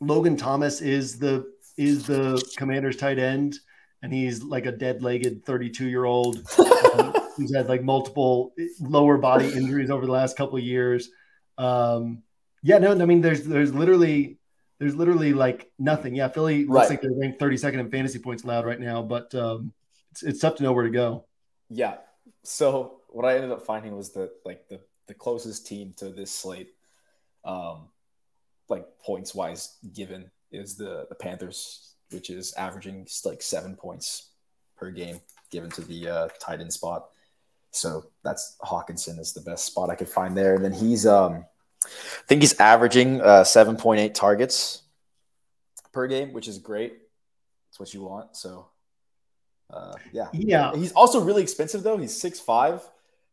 Logan 0.00 0.36
Thomas 0.36 0.80
is 0.80 1.18
the 1.18 1.52
is 1.76 2.06
the 2.06 2.42
Commanders 2.56 2.96
tight 2.96 3.18
end, 3.18 3.58
and 4.02 4.12
he's 4.12 4.42
like 4.42 4.66
a 4.66 4.72
dead 4.72 5.02
legged 5.02 5.44
32 5.44 5.86
year 5.86 6.04
old. 6.04 6.46
Um, 6.94 7.14
who's 7.36 7.54
had 7.54 7.68
like 7.68 7.82
multiple 7.82 8.54
lower 8.80 9.18
body 9.18 9.48
injuries 9.48 9.90
over 9.90 10.06
the 10.06 10.12
last 10.12 10.36
couple 10.36 10.56
of 10.56 10.64
years. 10.64 11.10
Um, 11.58 12.22
yeah, 12.62 12.78
no, 12.78 12.92
I 12.92 13.06
mean, 13.06 13.20
there's 13.20 13.44
there's 13.44 13.74
literally 13.74 14.38
there's 14.78 14.94
literally 14.94 15.32
like 15.32 15.70
nothing. 15.78 16.14
Yeah, 16.14 16.28
Philly 16.28 16.64
right. 16.64 16.68
looks 16.68 16.90
like 16.90 17.00
they're 17.00 17.12
ranked 17.12 17.40
32nd 17.40 17.78
in 17.78 17.90
fantasy 17.90 18.18
points 18.18 18.44
allowed 18.44 18.66
right 18.66 18.80
now, 18.80 19.02
but 19.02 19.34
um, 19.34 19.72
it's 20.10 20.22
it's 20.22 20.40
tough 20.40 20.56
to 20.56 20.62
know 20.62 20.72
where 20.72 20.84
to 20.84 20.90
go. 20.90 21.26
Yeah. 21.68 21.96
So 22.42 23.00
what 23.08 23.24
I 23.24 23.36
ended 23.36 23.50
up 23.50 23.64
finding 23.64 23.96
was 23.96 24.12
that 24.12 24.30
like 24.44 24.68
the 24.68 24.80
the 25.06 25.14
closest 25.14 25.66
team 25.66 25.94
to 25.96 26.10
this 26.10 26.30
slate 26.30 26.74
um, 27.44 27.88
like 28.68 28.84
points 28.98 29.34
wise 29.34 29.76
given 29.92 30.30
is 30.50 30.76
the 30.76 31.06
the 31.08 31.14
Panthers, 31.14 31.94
which 32.10 32.30
is 32.30 32.52
averaging 32.54 33.06
like 33.24 33.42
seven 33.42 33.76
points 33.76 34.30
per 34.76 34.90
game 34.90 35.20
given 35.50 35.70
to 35.70 35.80
the 35.82 36.08
uh, 36.08 36.28
tight 36.40 36.60
end 36.60 36.72
spot. 36.72 37.08
So 37.76 38.06
that's 38.24 38.56
Hockenson 38.62 39.18
is 39.18 39.32
the 39.32 39.40
best 39.40 39.66
spot 39.66 39.90
I 39.90 39.94
could 39.94 40.08
find 40.08 40.36
there. 40.36 40.54
And 40.54 40.64
then 40.64 40.72
he's 40.72 41.06
um 41.06 41.44
I 41.84 42.26
think 42.26 42.42
he's 42.42 42.58
averaging 42.58 43.20
uh, 43.20 43.42
7.8 43.42 44.12
targets 44.14 44.82
per 45.92 46.06
game, 46.08 46.32
which 46.32 46.48
is 46.48 46.58
great. 46.58 46.98
It's 47.68 47.78
what 47.78 47.94
you 47.94 48.02
want. 48.02 48.36
So 48.36 48.68
uh, 49.72 49.94
yeah. 50.12 50.28
Yeah. 50.32 50.74
He's 50.74 50.92
also 50.92 51.20
really 51.20 51.42
expensive 51.42 51.82
though. 51.82 51.96
He's 51.96 52.18
six 52.18 52.40
five. 52.40 52.82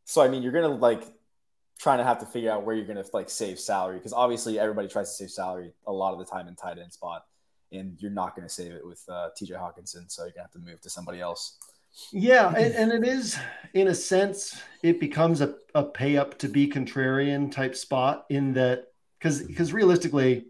So 0.05 0.21
I 0.21 0.27
mean 0.27 0.43
you're 0.43 0.51
gonna 0.51 0.67
like 0.67 1.03
trying 1.79 1.97
to 1.99 2.03
have 2.03 2.19
to 2.19 2.25
figure 2.25 2.51
out 2.51 2.63
where 2.63 2.75
you're 2.75 2.85
gonna 2.85 3.05
like 3.13 3.29
save 3.29 3.59
salary 3.59 3.97
because 3.97 4.13
obviously 4.13 4.59
everybody 4.59 4.87
tries 4.87 5.09
to 5.09 5.15
save 5.15 5.31
salary 5.31 5.73
a 5.87 5.91
lot 5.91 6.13
of 6.13 6.19
the 6.19 6.25
time 6.25 6.47
in 6.47 6.55
tight 6.55 6.77
end 6.77 6.93
spot, 6.93 7.25
and 7.71 7.95
you're 7.99 8.11
not 8.11 8.35
gonna 8.35 8.49
save 8.49 8.71
it 8.71 8.85
with 8.85 9.03
uh, 9.09 9.29
TJ 9.39 9.51
Hockenson. 9.51 10.11
So 10.11 10.23
you're 10.23 10.31
gonna 10.31 10.43
have 10.43 10.51
to 10.51 10.59
move 10.59 10.81
to 10.81 10.89
somebody 10.89 11.21
else. 11.21 11.57
Yeah, 12.11 12.53
and, 12.55 12.73
and, 12.73 12.91
it 12.91 13.07
is 13.07 13.37
in 13.73 13.87
a 13.87 13.95
sense 13.95 14.59
it 14.81 14.99
becomes 14.99 15.41
a, 15.41 15.55
a 15.75 15.83
pay 15.83 16.17
up 16.17 16.39
to 16.39 16.47
be 16.47 16.67
contrarian 16.67 17.51
type 17.51 17.75
spot 17.75 18.25
in 18.29 18.53
that 18.53 18.85
because 19.19 19.41
because 19.43 19.73
realistically, 19.73 20.45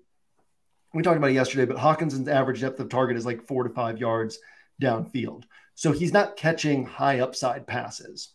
we 0.93 1.03
talked 1.03 1.17
about 1.17 1.31
it 1.31 1.33
yesterday, 1.33 1.65
but 1.65 1.77
Hockenson's 1.77 2.27
average 2.27 2.61
depth 2.61 2.79
of 2.79 2.89
target 2.89 3.17
is 3.17 3.25
like 3.25 3.45
four 3.45 3.63
to 3.63 3.69
five 3.73 3.97
yards 3.97 4.39
downfield. 4.81 5.43
So 5.75 5.91
he's 5.91 6.13
not 6.13 6.37
catching 6.37 6.85
high 6.85 7.19
upside 7.19 7.67
passes. 7.67 8.29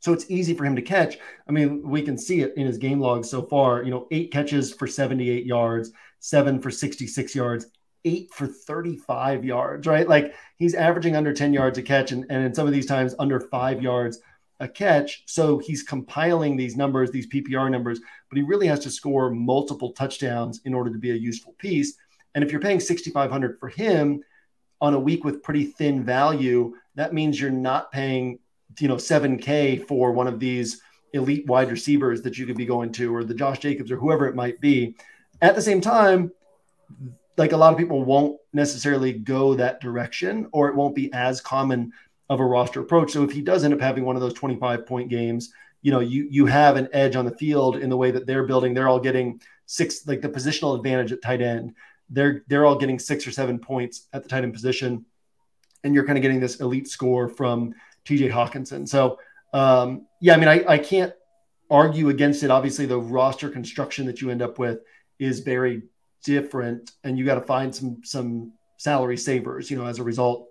So 0.00 0.12
it's 0.12 0.30
easy 0.30 0.54
for 0.54 0.64
him 0.64 0.76
to 0.76 0.82
catch. 0.82 1.18
I 1.48 1.52
mean, 1.52 1.88
we 1.88 2.02
can 2.02 2.18
see 2.18 2.40
it 2.40 2.54
in 2.56 2.66
his 2.66 2.78
game 2.78 3.00
log 3.00 3.24
so 3.24 3.42
far. 3.42 3.82
You 3.82 3.90
know, 3.90 4.08
eight 4.10 4.32
catches 4.32 4.72
for 4.72 4.86
78 4.86 5.46
yards, 5.46 5.92
seven 6.18 6.60
for 6.60 6.70
66 6.70 7.34
yards, 7.34 7.66
eight 8.04 8.32
for 8.32 8.46
35 8.46 9.44
yards, 9.44 9.86
right? 9.86 10.08
Like 10.08 10.34
he's 10.56 10.74
averaging 10.74 11.16
under 11.16 11.32
10 11.32 11.52
yards 11.52 11.78
a 11.78 11.82
catch 11.82 12.12
and, 12.12 12.24
and 12.30 12.44
in 12.44 12.54
some 12.54 12.66
of 12.66 12.72
these 12.72 12.86
times 12.86 13.14
under 13.18 13.40
five 13.40 13.82
yards 13.82 14.20
a 14.60 14.68
catch. 14.68 15.24
So 15.26 15.58
he's 15.58 15.82
compiling 15.82 16.56
these 16.56 16.76
numbers, 16.76 17.10
these 17.10 17.26
PPR 17.26 17.70
numbers, 17.70 18.00
but 18.28 18.36
he 18.36 18.42
really 18.42 18.66
has 18.68 18.80
to 18.80 18.90
score 18.90 19.30
multiple 19.30 19.92
touchdowns 19.92 20.60
in 20.64 20.74
order 20.74 20.90
to 20.90 20.98
be 20.98 21.10
a 21.10 21.14
useful 21.14 21.54
piece. 21.58 21.94
And 22.34 22.42
if 22.42 22.50
you're 22.50 22.60
paying 22.60 22.80
6,500 22.80 23.58
for 23.58 23.68
him 23.68 24.22
on 24.80 24.94
a 24.94 25.00
week 25.00 25.24
with 25.24 25.42
pretty 25.42 25.64
thin 25.64 26.04
value, 26.04 26.74
that 26.94 27.12
means 27.12 27.40
you're 27.40 27.50
not 27.50 27.92
paying, 27.92 28.38
you 28.78 28.88
know, 28.88 28.96
7K 28.96 29.86
for 29.86 30.12
one 30.12 30.26
of 30.26 30.38
these 30.40 30.80
elite 31.12 31.46
wide 31.46 31.70
receivers 31.70 32.22
that 32.22 32.38
you 32.38 32.46
could 32.46 32.56
be 32.56 32.64
going 32.64 32.92
to, 32.92 33.14
or 33.14 33.24
the 33.24 33.34
Josh 33.34 33.58
Jacobs, 33.58 33.90
or 33.90 33.96
whoever 33.96 34.26
it 34.26 34.34
might 34.34 34.60
be. 34.60 34.94
At 35.40 35.54
the 35.54 35.62
same 35.62 35.80
time, 35.80 36.32
like 37.36 37.52
a 37.52 37.56
lot 37.56 37.72
of 37.72 37.78
people 37.78 38.04
won't 38.04 38.38
necessarily 38.52 39.12
go 39.12 39.54
that 39.54 39.80
direction 39.80 40.48
or 40.52 40.68
it 40.68 40.74
won't 40.74 40.94
be 40.94 41.12
as 41.12 41.40
common 41.40 41.92
of 42.28 42.40
a 42.40 42.44
roster 42.44 42.80
approach. 42.80 43.12
So 43.12 43.22
if 43.22 43.32
he 43.32 43.40
does 43.40 43.64
end 43.64 43.74
up 43.74 43.80
having 43.80 44.04
one 44.04 44.16
of 44.16 44.22
those 44.22 44.34
25 44.34 44.86
point 44.86 45.08
games, 45.08 45.52
you 45.82 45.90
know, 45.90 46.00
you 46.00 46.28
you 46.30 46.46
have 46.46 46.76
an 46.76 46.88
edge 46.92 47.16
on 47.16 47.24
the 47.24 47.36
field 47.36 47.76
in 47.76 47.90
the 47.90 47.96
way 47.96 48.10
that 48.10 48.26
they're 48.26 48.46
building. 48.46 48.72
They're 48.72 48.88
all 48.88 49.00
getting 49.00 49.40
six 49.66 50.06
like 50.06 50.20
the 50.20 50.28
positional 50.28 50.76
advantage 50.76 51.12
at 51.12 51.22
tight 51.22 51.42
end. 51.42 51.74
They're 52.08 52.44
they're 52.46 52.64
all 52.64 52.76
getting 52.76 52.98
six 52.98 53.26
or 53.26 53.32
seven 53.32 53.58
points 53.58 54.06
at 54.12 54.22
the 54.22 54.28
tight 54.28 54.44
end 54.44 54.54
position, 54.54 55.04
and 55.82 55.94
you're 55.94 56.06
kind 56.06 56.16
of 56.16 56.22
getting 56.22 56.40
this 56.40 56.60
elite 56.60 56.88
score 56.88 57.28
from 57.28 57.74
TJ 58.04 58.30
Hockenson. 58.30 58.88
So 58.88 59.18
um, 59.52 60.06
yeah, 60.20 60.34
I 60.34 60.36
mean, 60.36 60.48
I, 60.48 60.64
I 60.66 60.78
can't 60.78 61.12
argue 61.70 62.08
against 62.10 62.42
it. 62.44 62.50
Obviously, 62.50 62.86
the 62.86 62.98
roster 62.98 63.48
construction 63.48 64.06
that 64.06 64.20
you 64.20 64.30
end 64.30 64.40
up 64.40 64.58
with 64.58 64.80
is 65.18 65.40
very 65.40 65.82
different 66.22 66.92
and 67.04 67.18
you 67.18 67.24
got 67.24 67.36
to 67.36 67.40
find 67.40 67.74
some 67.74 68.00
some 68.04 68.52
salary 68.76 69.16
savers 69.16 69.70
you 69.70 69.76
know 69.76 69.86
as 69.86 69.98
a 69.98 70.02
result. 70.02 70.48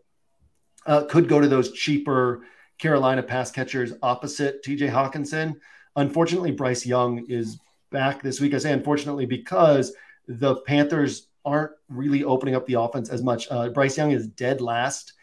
Uh, 0.86 1.04
could 1.06 1.30
go 1.30 1.40
to 1.40 1.48
those 1.48 1.72
cheaper 1.74 2.44
carolina 2.80 3.22
pass 3.22 3.52
catchers 3.52 3.94
opposite 4.02 4.64
tj 4.64 4.90
hockenson 4.90 5.54
unfortunately 5.96 6.50
bryce 6.50 6.86
young 6.86 7.24
is 7.30 7.60
back 7.92 8.24
this 8.24 8.40
week. 8.40 8.54
I 8.54 8.58
say 8.58 8.72
unfortunately 8.72 9.26
because 9.26 9.94
the 10.28 10.56
panthers 10.62 11.28
aren't 11.44 11.72
really 11.90 12.24
opening 12.24 12.56
up 12.56 12.66
the 12.66 12.80
offense 12.80 13.10
as 13.10 13.22
much. 13.22 13.48
Uh, 13.52 13.70
bryce 13.70 13.98
young 13.98 14.12
is 14.12 14.28
dead 14.28 14.62
last 14.62 15.14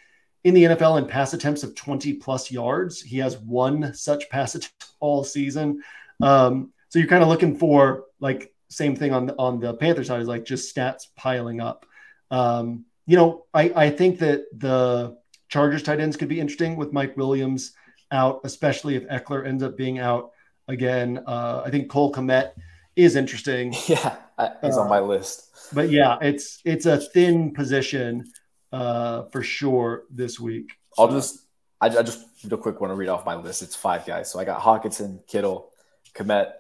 in 0.45 0.55
the 0.55 0.65
nfl 0.65 0.99
in 0.99 1.07
pass 1.07 1.33
attempts 1.33 1.63
of 1.63 1.75
20 1.75 2.15
plus 2.15 2.51
yards. 2.51 3.01
He 3.01 3.19
has 3.19 3.39
one 3.39 3.95
such 3.95 4.29
pass 4.31 4.55
attempt 4.55 4.87
all 5.01 5.25
season. 5.25 5.83
Um, 6.23 6.73
so 6.89 6.99
you're 6.99 7.09
kind 7.09 7.23
of 7.23 7.29
looking 7.29 7.57
for 7.57 8.05
like 8.21 8.53
same 8.69 8.97
thing 8.97 9.13
on 9.13 9.27
the, 9.27 9.35
on 9.39 9.61
the 9.61 9.75
Panther 9.75 10.05
side 10.05 10.21
is 10.21 10.29
like 10.29 10.45
just 10.45 10.75
stats 10.75 11.07
piling 11.17 11.61
up. 11.61 11.87
Um, 12.31 12.85
you 13.07 13.17
know, 13.17 13.47
I, 13.55 13.73
I 13.75 13.91
think 13.91 14.19
that 14.19 14.45
the 14.53 15.17
Chargers 15.49 15.83
tight 15.83 16.01
ends 16.01 16.17
could 16.17 16.29
be 16.29 16.41
interesting 16.41 16.77
with 16.77 16.93
Mike 16.93 17.17
Williams 17.17 17.73
out, 18.11 18.41
especially 18.45 18.97
if 18.97 19.09
Ekeler 19.09 19.47
ends 19.47 19.63
up 19.63 19.77
being 19.77 19.99
out 19.99 20.33
again. 20.67 21.23
Uh, 21.27 21.63
I 21.65 21.71
think 21.71 21.89
Cole 21.89 22.13
Kmet 22.13 22.53
is 22.97 23.17
interesting. 23.17 23.75
Yeah, 23.87 24.17
he's 24.63 24.77
uh, 24.77 24.83
on 24.83 24.89
my 24.89 25.01
list. 25.01 25.49
But 25.73 25.91
yeah, 25.91 26.19
it's 26.21 26.61
it's 26.65 26.87
a 26.87 26.99
thin 26.99 27.53
position 27.53 28.25
uh, 28.73 29.25
for 29.25 29.43
sure 29.43 30.05
this 30.11 30.39
week. 30.39 30.73
I'll 30.99 31.11
just 31.11 31.47
I, 31.81 31.87
I 31.87 32.03
just 32.03 32.25
real 32.45 32.59
quick 32.59 32.81
want 32.81 32.91
to 32.91 32.95
read 32.95 33.09
off 33.09 33.25
my 33.25 33.35
list. 33.35 33.63
It's 33.63 33.75
five 33.75 34.05
guys. 34.07 34.31
So 34.31 34.39
I 34.39 34.45
got 34.45 34.61
Hockenson, 34.61 35.27
Kittle, 35.27 35.71
Kmet, 36.15 36.53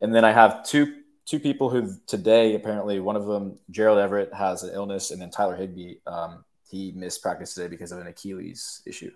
and 0.00 0.14
then 0.14 0.24
I 0.24 0.32
have 0.32 0.64
two 0.64 0.99
two 1.26 1.40
people 1.40 1.70
who 1.70 1.94
today 2.06 2.54
apparently 2.54 3.00
one 3.00 3.16
of 3.16 3.26
them 3.26 3.58
Gerald 3.70 3.98
Everett 3.98 4.32
has 4.34 4.62
an 4.62 4.74
illness, 4.74 5.10
and 5.10 5.20
then 5.20 5.30
Tyler 5.30 5.56
Higbee 5.56 5.96
um, 6.06 6.44
he 6.68 6.92
missed 6.92 7.22
practice 7.22 7.54
today 7.54 7.68
because 7.68 7.92
of 7.92 7.98
an 7.98 8.06
Achilles 8.06 8.82
issue. 8.86 9.10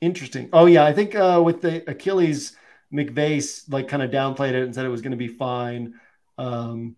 Interesting. 0.00 0.48
Oh 0.52 0.66
yeah, 0.66 0.84
I 0.84 0.92
think 0.92 1.14
uh, 1.14 1.40
with 1.44 1.62
the 1.62 1.88
Achilles, 1.90 2.56
McVay 2.92 3.64
like 3.70 3.88
kind 3.88 4.02
of 4.02 4.10
downplayed 4.10 4.52
it 4.52 4.62
and 4.62 4.74
said 4.74 4.84
it 4.84 4.90
was 4.90 5.02
going 5.02 5.12
to 5.12 5.16
be 5.16 5.28
fine. 5.28 5.94
Um, 6.38 6.96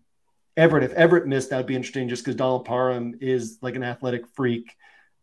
Everett, 0.57 0.83
if 0.83 0.91
Everett 0.93 1.25
missed, 1.25 1.51
that'd 1.51 1.65
be 1.65 1.75
interesting 1.75 2.09
just 2.09 2.23
because 2.23 2.35
Donald 2.35 2.65
Parham 2.65 3.15
is 3.21 3.57
like 3.61 3.75
an 3.75 3.83
athletic 3.83 4.27
freak 4.35 4.75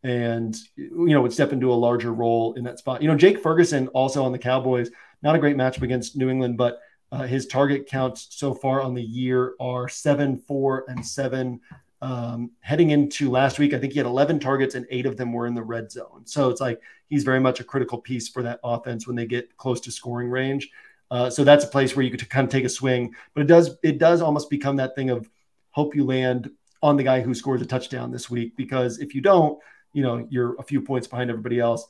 and 0.03 0.57
you 0.77 1.09
know 1.09 1.21
would 1.21 1.33
step 1.33 1.53
into 1.53 1.73
a 1.73 1.75
larger 1.75 2.13
role 2.13 2.55
in 2.55 2.65
that 2.65 2.79
spot. 2.79 3.03
You 3.03 3.09
know, 3.09 3.17
Jake 3.17 3.43
Ferguson 3.43 3.89
also 3.89 4.25
on 4.25 4.33
the 4.33 4.39
Cowboys, 4.39 4.91
not 5.23 5.35
a 5.35 5.39
great 5.39 5.57
matchup 5.57 5.83
against 5.83 6.17
New 6.17 6.31
England, 6.31 6.57
but 6.57 6.81
uh, 7.17 7.27
his 7.27 7.47
target 7.47 7.87
counts 7.87 8.29
so 8.31 8.53
far 8.53 8.83
on 8.83 8.93
the 8.93 9.03
year 9.03 9.55
are 9.59 9.89
seven, 9.89 10.37
four, 10.37 10.85
and 10.89 11.05
seven. 11.05 11.61
Um, 12.03 12.51
heading 12.61 12.91
into 12.91 13.31
last 13.31 13.59
week, 13.59 13.73
I 13.73 13.79
think 13.79 13.95
he 13.95 13.99
had 13.99 14.07
11 14.07 14.39
targets 14.39 14.75
and 14.75 14.87
eight 14.91 15.07
of 15.07 15.17
them 15.17 15.33
were 15.33 15.47
in 15.47 15.55
the 15.55 15.63
red 15.63 15.91
zone. 15.91 16.23
So 16.27 16.51
it's 16.51 16.61
like 16.61 16.81
he's 17.07 17.25
very 17.25 17.41
much 17.41 17.59
a 17.59 17.65
critical 17.65 17.99
piece 17.99 18.29
for 18.29 18.43
that 18.43 18.61
offense 18.63 19.07
when 19.07 19.17
they 19.17 19.25
get 19.25 19.57
close 19.57 19.81
to 19.83 19.91
scoring 19.91 20.29
range. 20.29 20.71
Uh, 21.11 21.31
so 21.31 21.43
that's 21.43 21.65
a 21.65 21.69
place 21.69 21.97
where 21.97 22.05
you 22.05 22.11
could 22.11 22.29
kind 22.29 22.45
of 22.45 22.51
take 22.51 22.65
a 22.65 22.69
swing, 22.69 23.15
but 23.33 23.41
it 23.41 23.47
does 23.47 23.77
it 23.83 23.99
does 23.99 24.21
almost 24.21 24.51
become 24.51 24.77
that 24.77 24.95
thing 24.95 25.09
of 25.09 25.31
hope 25.71 25.95
you 25.95 26.05
land 26.05 26.51
on 26.83 26.97
the 26.97 27.03
guy 27.03 27.21
who 27.21 27.33
scores 27.33 27.63
a 27.63 27.67
touchdown 27.67 28.11
this 28.11 28.29
week 28.29 28.57
because 28.57 28.99
if 28.99 29.15
you 29.15 29.23
don't, 29.23 29.59
you 29.93 30.03
know 30.03 30.27
you're 30.29 30.55
a 30.57 30.63
few 30.65 30.83
points 30.83 31.07
behind 31.07 31.31
everybody 31.31 31.61
else. 31.61 31.87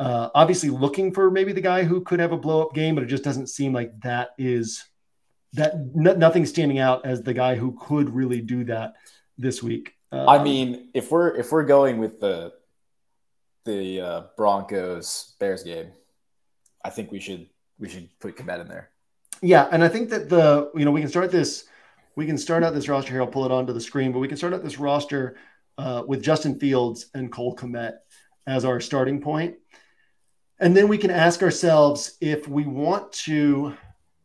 Uh, 0.00 0.30
obviously, 0.34 0.70
looking 0.70 1.12
for 1.12 1.30
maybe 1.30 1.52
the 1.52 1.60
guy 1.60 1.84
who 1.84 2.00
could 2.00 2.20
have 2.20 2.32
a 2.32 2.36
blow 2.36 2.62
up 2.62 2.72
game, 2.72 2.94
but 2.94 3.04
it 3.04 3.08
just 3.08 3.22
doesn't 3.22 3.48
seem 3.48 3.74
like 3.74 3.92
that 4.00 4.30
is 4.38 4.86
that 5.52 5.74
n- 5.74 6.18
nothing 6.18 6.46
standing 6.46 6.78
out 6.78 7.04
as 7.04 7.22
the 7.22 7.34
guy 7.34 7.54
who 7.54 7.76
could 7.78 8.08
really 8.08 8.40
do 8.40 8.64
that 8.64 8.94
this 9.36 9.62
week. 9.62 9.92
Um, 10.10 10.26
I 10.26 10.42
mean, 10.42 10.88
if 10.94 11.10
we're 11.10 11.36
if 11.36 11.52
we're 11.52 11.66
going 11.66 11.98
with 11.98 12.18
the 12.18 12.54
the 13.66 14.00
uh, 14.00 14.22
Broncos 14.38 15.34
Bears 15.38 15.64
game, 15.64 15.92
I 16.82 16.88
think 16.88 17.12
we 17.12 17.20
should 17.20 17.50
we 17.78 17.90
should 17.90 18.08
put 18.20 18.38
Kmet 18.38 18.62
in 18.62 18.68
there. 18.68 18.88
Yeah, 19.42 19.68
and 19.70 19.84
I 19.84 19.88
think 19.88 20.08
that 20.10 20.30
the 20.30 20.70
you 20.74 20.86
know 20.86 20.92
we 20.92 21.02
can 21.02 21.10
start 21.10 21.30
this 21.30 21.66
we 22.16 22.24
can 22.24 22.38
start 22.38 22.64
out 22.64 22.72
this 22.72 22.88
roster 22.88 23.12
here. 23.12 23.20
I'll 23.20 23.26
pull 23.26 23.44
it 23.44 23.52
onto 23.52 23.74
the 23.74 23.82
screen, 23.82 24.12
but 24.12 24.20
we 24.20 24.28
can 24.28 24.38
start 24.38 24.54
out 24.54 24.62
this 24.62 24.78
roster 24.78 25.36
uh, 25.76 26.04
with 26.06 26.22
Justin 26.22 26.58
Fields 26.58 27.10
and 27.12 27.30
Cole 27.30 27.54
Kmet 27.54 27.98
as 28.46 28.64
our 28.64 28.80
starting 28.80 29.20
point. 29.20 29.56
And 30.60 30.76
then 30.76 30.88
we 30.88 30.98
can 30.98 31.10
ask 31.10 31.42
ourselves 31.42 32.18
if 32.20 32.46
we 32.46 32.64
want 32.64 33.10
to. 33.12 33.74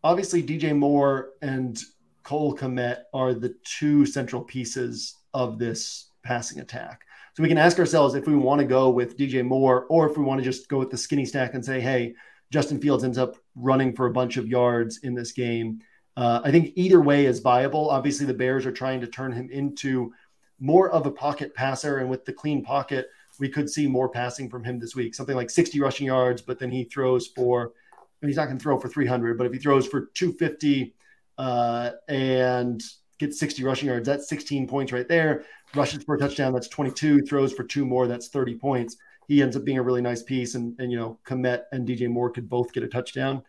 Obviously, 0.03 0.43
DJ 0.43 0.75
Moore 0.75 1.31
and 1.41 1.81
Cole 2.23 2.55
Kmet 2.55 3.03
are 3.13 3.33
the 3.33 3.55
two 3.63 4.05
central 4.05 4.41
pieces 4.41 5.15
of 5.33 5.57
this 5.57 6.11
passing 6.23 6.59
attack. 6.59 7.05
So 7.35 7.43
we 7.43 7.47
can 7.49 7.57
ask 7.57 7.79
ourselves 7.79 8.15
if 8.15 8.27
we 8.27 8.35
want 8.35 8.59
to 8.59 8.67
go 8.67 8.89
with 8.89 9.17
DJ 9.17 9.45
Moore 9.45 9.85
or 9.89 10.09
if 10.09 10.17
we 10.17 10.23
want 10.23 10.39
to 10.39 10.43
just 10.43 10.67
go 10.67 10.77
with 10.77 10.89
the 10.89 10.97
skinny 10.97 11.25
stack 11.25 11.53
and 11.53 11.63
say, 11.63 11.79
hey, 11.79 12.13
Justin 12.51 12.79
Fields 12.81 13.05
ends 13.05 13.17
up 13.17 13.37
running 13.55 13.95
for 13.95 14.07
a 14.07 14.13
bunch 14.13 14.35
of 14.35 14.47
yards 14.47 14.99
in 15.03 15.13
this 15.13 15.31
game. 15.31 15.79
Uh, 16.17 16.41
I 16.43 16.51
think 16.51 16.73
either 16.75 16.99
way 17.01 17.25
is 17.25 17.39
viable. 17.39 17.89
Obviously, 17.89 18.25
the 18.25 18.33
Bears 18.33 18.65
are 18.65 18.71
trying 18.71 18.99
to 19.01 19.07
turn 19.07 19.31
him 19.31 19.49
into 19.51 20.13
more 20.59 20.89
of 20.89 21.05
a 21.05 21.11
pocket 21.11 21.53
passer, 21.53 21.97
and 21.97 22.09
with 22.09 22.25
the 22.25 22.33
clean 22.33 22.63
pocket, 22.63 23.07
we 23.39 23.49
could 23.49 23.69
see 23.69 23.87
more 23.87 24.09
passing 24.09 24.49
from 24.49 24.63
him 24.63 24.79
this 24.79 24.95
week, 24.95 25.15
something 25.15 25.35
like 25.35 25.49
60 25.49 25.79
rushing 25.79 26.07
yards, 26.07 26.41
but 26.41 26.59
then 26.59 26.71
he 26.71 26.83
throws 26.83 27.27
for, 27.27 27.73
he's 28.21 28.37
not 28.37 28.45
going 28.45 28.57
to 28.57 28.63
throw 28.63 28.79
for 28.79 28.87
300, 28.87 29.37
but 29.37 29.47
if 29.47 29.53
he 29.53 29.59
throws 29.59 29.87
for 29.87 30.07
250 30.13 30.93
uh, 31.37 31.91
and 32.07 32.81
gets 33.17 33.39
60 33.39 33.63
rushing 33.63 33.87
yards. 33.87 34.05
That's 34.05 34.27
16 34.29 34.67
points 34.67 34.91
right 34.91 35.07
there. 35.07 35.45
Rushes 35.73 36.03
for 36.03 36.15
a 36.15 36.19
touchdown, 36.19 36.53
that's 36.53 36.67
22. 36.67 37.21
Throws 37.21 37.53
for 37.53 37.63
two 37.63 37.85
more, 37.85 38.07
that's 38.07 38.27
30 38.27 38.55
points. 38.55 38.97
He 39.27 39.41
ends 39.41 39.55
up 39.55 39.65
being 39.65 39.77
a 39.77 39.83
really 39.83 40.01
nice 40.01 40.21
piece. 40.21 40.55
And, 40.55 40.79
and 40.79 40.91
you 40.91 40.97
know, 40.97 41.17
Kmet 41.25 41.63
and 41.71 41.87
DJ 41.87 42.09
Moore 42.09 42.29
could 42.29 42.49
both 42.49 42.73
get 42.73 42.83
a 42.83 42.87
touchdown. 42.87 43.43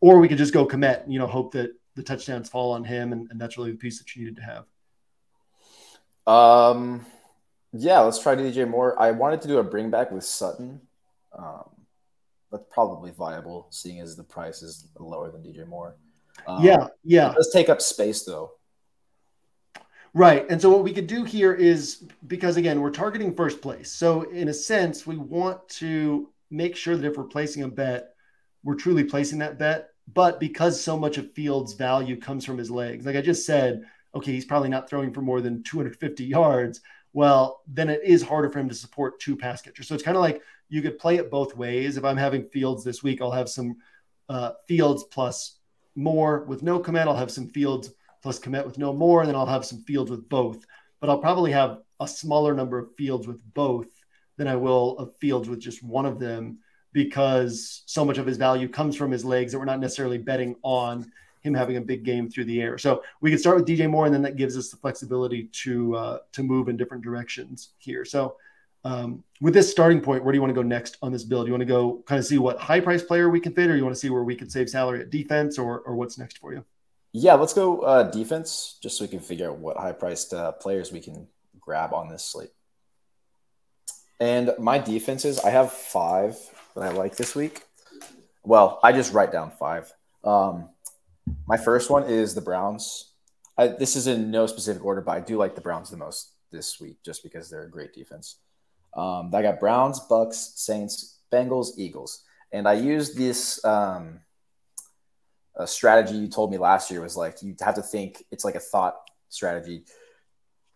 Or 0.00 0.18
we 0.18 0.28
could 0.28 0.38
just 0.38 0.54
go 0.54 0.66
Kmet, 0.66 1.10
you 1.10 1.18
know, 1.18 1.26
hope 1.26 1.52
that 1.52 1.72
the 1.94 2.02
touchdowns 2.02 2.48
fall 2.48 2.72
on 2.72 2.84
him. 2.84 3.12
And, 3.12 3.30
and 3.30 3.40
that's 3.40 3.56
really 3.58 3.72
the 3.72 3.76
piece 3.76 3.98
that 3.98 4.14
you 4.16 4.22
needed 4.24 4.36
to 4.36 4.42
have. 4.42 4.66
Um, 6.26 7.06
yeah, 7.72 8.00
let's 8.00 8.18
try 8.18 8.34
DJ 8.34 8.68
Moore. 8.68 9.00
I 9.00 9.10
wanted 9.12 9.42
to 9.42 9.48
do 9.48 9.58
a 9.58 9.64
bring 9.64 9.90
back 9.90 10.10
with 10.10 10.24
Sutton. 10.24 10.80
Um, 11.36 11.68
that's 12.50 12.64
probably 12.70 13.12
viable, 13.12 13.68
seeing 13.70 14.00
as 14.00 14.16
the 14.16 14.24
price 14.24 14.62
is 14.62 14.88
lower 14.98 15.30
than 15.30 15.42
DJ 15.42 15.66
Moore. 15.66 15.94
Um, 16.46 16.64
yeah, 16.64 16.88
yeah. 17.04 17.28
Let's 17.28 17.52
take 17.52 17.68
up 17.68 17.80
space 17.80 18.24
though. 18.24 18.52
Right. 20.12 20.44
And 20.50 20.60
so 20.60 20.70
what 20.70 20.82
we 20.82 20.92
could 20.92 21.06
do 21.06 21.22
here 21.22 21.54
is 21.54 22.04
because 22.26 22.56
again, 22.56 22.80
we're 22.80 22.90
targeting 22.90 23.34
first 23.34 23.62
place. 23.62 23.92
So 23.92 24.22
in 24.22 24.48
a 24.48 24.54
sense, 24.54 25.06
we 25.06 25.16
want 25.16 25.68
to 25.68 26.30
make 26.50 26.74
sure 26.74 26.96
that 26.96 27.06
if 27.06 27.16
we're 27.16 27.24
placing 27.24 27.62
a 27.62 27.68
bet, 27.68 28.14
we're 28.64 28.74
truly 28.74 29.04
placing 29.04 29.38
that 29.38 29.58
bet. 29.58 29.90
But 30.12 30.40
because 30.40 30.82
so 30.82 30.98
much 30.98 31.18
of 31.18 31.32
Fields' 31.34 31.74
value 31.74 32.20
comes 32.20 32.44
from 32.44 32.58
his 32.58 32.70
legs, 32.70 33.06
like 33.06 33.14
I 33.14 33.20
just 33.20 33.46
said, 33.46 33.84
okay, 34.12 34.32
he's 34.32 34.44
probably 34.44 34.68
not 34.68 34.90
throwing 34.90 35.12
for 35.12 35.22
more 35.22 35.40
than 35.40 35.62
250 35.62 36.24
yards. 36.24 36.80
Well, 37.12 37.62
then 37.66 37.90
it 37.90 38.02
is 38.04 38.22
harder 38.22 38.50
for 38.50 38.60
him 38.60 38.68
to 38.68 38.74
support 38.74 39.20
two 39.20 39.36
pass 39.36 39.62
catchers. 39.62 39.88
So 39.88 39.94
it's 39.94 40.04
kind 40.04 40.16
of 40.16 40.22
like 40.22 40.42
you 40.68 40.82
could 40.82 40.98
play 40.98 41.16
it 41.16 41.30
both 41.30 41.56
ways. 41.56 41.96
If 41.96 42.04
I'm 42.04 42.16
having 42.16 42.44
Fields 42.44 42.84
this 42.84 43.02
week, 43.02 43.20
I'll 43.20 43.32
have 43.32 43.48
some 43.48 43.76
uh, 44.28 44.52
Fields 44.68 45.04
plus 45.04 45.58
more 45.96 46.44
with 46.44 46.62
no 46.62 46.78
Kmet. 46.78 47.06
I'll 47.06 47.16
have 47.16 47.30
some 47.30 47.48
Fields 47.48 47.92
plus 48.22 48.38
Kmet 48.38 48.64
with 48.64 48.78
no 48.78 48.92
more, 48.92 49.20
and 49.20 49.28
then 49.28 49.36
I'll 49.36 49.46
have 49.46 49.64
some 49.64 49.82
Fields 49.82 50.10
with 50.10 50.28
both. 50.28 50.64
But 51.00 51.10
I'll 51.10 51.18
probably 51.18 51.50
have 51.52 51.80
a 51.98 52.06
smaller 52.06 52.54
number 52.54 52.78
of 52.78 52.94
Fields 52.96 53.26
with 53.26 53.40
both 53.54 53.88
than 54.36 54.46
I 54.46 54.56
will 54.56 54.96
of 54.98 55.16
Fields 55.16 55.48
with 55.48 55.60
just 55.60 55.82
one 55.82 56.06
of 56.06 56.18
them 56.18 56.58
because 56.92 57.82
so 57.86 58.04
much 58.04 58.18
of 58.18 58.26
his 58.26 58.36
value 58.36 58.68
comes 58.68 58.96
from 58.96 59.10
his 59.10 59.24
legs 59.24 59.52
that 59.52 59.58
we're 59.58 59.64
not 59.64 59.80
necessarily 59.80 60.18
betting 60.18 60.56
on 60.62 61.10
him 61.40 61.54
having 61.54 61.76
a 61.76 61.80
big 61.80 62.04
game 62.04 62.28
through 62.28 62.44
the 62.44 62.60
air. 62.60 62.78
So 62.78 63.02
we 63.20 63.30
can 63.30 63.38
start 63.38 63.56
with 63.56 63.66
DJ 63.66 63.88
Moore, 63.88 64.06
and 64.06 64.14
then 64.14 64.22
that 64.22 64.36
gives 64.36 64.56
us 64.56 64.68
the 64.68 64.76
flexibility 64.76 65.44
to 65.64 65.96
uh, 65.96 66.18
to 66.32 66.42
move 66.42 66.68
in 66.68 66.76
different 66.76 67.02
directions 67.02 67.70
here. 67.78 68.04
So 68.04 68.36
um, 68.84 69.24
with 69.40 69.54
this 69.54 69.70
starting 69.70 70.00
point, 70.00 70.24
where 70.24 70.32
do 70.32 70.36
you 70.36 70.42
want 70.42 70.50
to 70.50 70.60
go 70.60 70.66
next 70.66 70.96
on 71.02 71.12
this 71.12 71.24
build? 71.24 71.46
You 71.46 71.52
want 71.52 71.62
to 71.62 71.66
go 71.66 72.02
kind 72.06 72.18
of 72.18 72.24
see 72.24 72.38
what 72.38 72.58
high 72.58 72.80
price 72.80 73.02
player 73.02 73.28
we 73.28 73.40
can 73.40 73.52
fit, 73.52 73.70
or 73.70 73.76
you 73.76 73.82
want 73.84 73.94
to 73.94 74.00
see 74.00 74.10
where 74.10 74.24
we 74.24 74.34
can 74.36 74.48
save 74.48 74.70
salary 74.70 75.00
at 75.00 75.10
defense, 75.10 75.58
or 75.58 75.80
or 75.80 75.94
what's 75.96 76.18
next 76.18 76.38
for 76.38 76.52
you? 76.52 76.64
Yeah, 77.12 77.34
let's 77.34 77.54
go 77.54 77.80
uh, 77.80 78.04
defense, 78.04 78.78
just 78.82 78.96
so 78.96 79.04
we 79.04 79.08
can 79.08 79.20
figure 79.20 79.50
out 79.50 79.58
what 79.58 79.76
high 79.76 79.92
priced 79.92 80.32
uh, 80.32 80.52
players 80.52 80.92
we 80.92 81.00
can 81.00 81.26
grab 81.60 81.92
on 81.92 82.08
this 82.08 82.24
slate. 82.24 82.50
And 84.20 84.52
my 84.58 84.78
defenses, 84.78 85.40
I 85.40 85.50
have 85.50 85.72
five 85.72 86.38
that 86.74 86.84
I 86.84 86.90
like 86.90 87.16
this 87.16 87.34
week. 87.34 87.62
Well, 88.44 88.78
I 88.82 88.92
just 88.92 89.12
write 89.12 89.32
down 89.32 89.50
five. 89.50 89.92
Um, 90.22 90.68
my 91.46 91.56
first 91.56 91.90
one 91.90 92.04
is 92.04 92.34
the 92.34 92.40
Browns. 92.40 93.12
I, 93.58 93.68
this 93.68 93.96
is 93.96 94.06
in 94.06 94.30
no 94.30 94.46
specific 94.46 94.84
order, 94.84 95.00
but 95.00 95.12
I 95.12 95.20
do 95.20 95.36
like 95.36 95.54
the 95.54 95.60
Browns 95.60 95.90
the 95.90 95.96
most 95.96 96.32
this 96.50 96.80
week 96.80 96.98
just 97.04 97.22
because 97.22 97.50
they're 97.50 97.64
a 97.64 97.70
great 97.70 97.92
defense. 97.92 98.36
Um, 98.96 99.30
I 99.34 99.42
got 99.42 99.60
Browns, 99.60 100.00
Bucks, 100.00 100.52
Saints, 100.56 101.18
Bengals, 101.32 101.72
Eagles, 101.76 102.24
and 102.52 102.66
I 102.66 102.72
used 102.72 103.16
this 103.16 103.64
um, 103.64 104.20
strategy 105.66 106.16
you 106.16 106.28
told 106.28 106.50
me 106.50 106.58
last 106.58 106.90
year 106.90 107.00
was 107.00 107.16
like 107.16 107.42
you 107.42 107.54
have 107.60 107.74
to 107.74 107.82
think 107.82 108.24
it's 108.30 108.44
like 108.44 108.54
a 108.54 108.60
thought 108.60 108.96
strategy. 109.28 109.84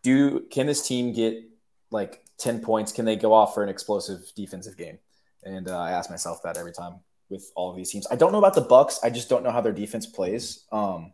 Do 0.03 0.41
can 0.51 0.67
this 0.67 0.87
team 0.87 1.13
get 1.13 1.43
like 1.91 2.25
ten 2.39 2.61
points? 2.61 2.93
Can 2.93 3.05
they 3.05 3.17
go 3.17 3.33
off 3.33 3.55
for 3.55 3.63
an 3.63 3.69
explosive 3.69 4.33
defensive 4.37 4.77
game? 4.77 4.99
And 5.43 5.69
uh, 5.69 5.79
I 5.79 5.93
ask 5.93 6.11
myself 6.11 6.43
that 6.43 6.57
every 6.57 6.73
time 6.73 7.01
with 7.35 7.51
all 7.57 7.71
of 7.71 7.77
these 7.77 7.91
teams. 7.91 8.07
I 8.11 8.17
don't 8.17 8.33
know 8.33 8.39
about 8.39 8.55
the 8.55 8.61
Bucks. 8.61 9.01
I 9.03 9.11
just 9.11 9.29
don't 9.29 9.43
know 9.43 9.51
how 9.51 9.61
their 9.61 9.73
defense 9.73 10.07
plays. 10.07 10.65
Um, 10.71 11.13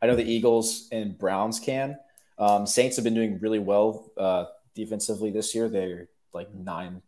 I 0.00 0.06
know 0.06 0.16
the 0.16 0.24
Eagles 0.24 0.88
and 0.92 1.18
Browns 1.18 1.60
can. 1.60 1.98
Um, 2.38 2.66
Saints 2.66 2.96
have 2.96 3.04
been 3.04 3.14
doing 3.14 3.38
really 3.40 3.58
well 3.58 4.10
uh, 4.16 4.46
defensively 4.74 5.30
this 5.30 5.54
year. 5.54 5.68
They're 5.68 6.08
like 6.32 6.54
nine 6.54 7.02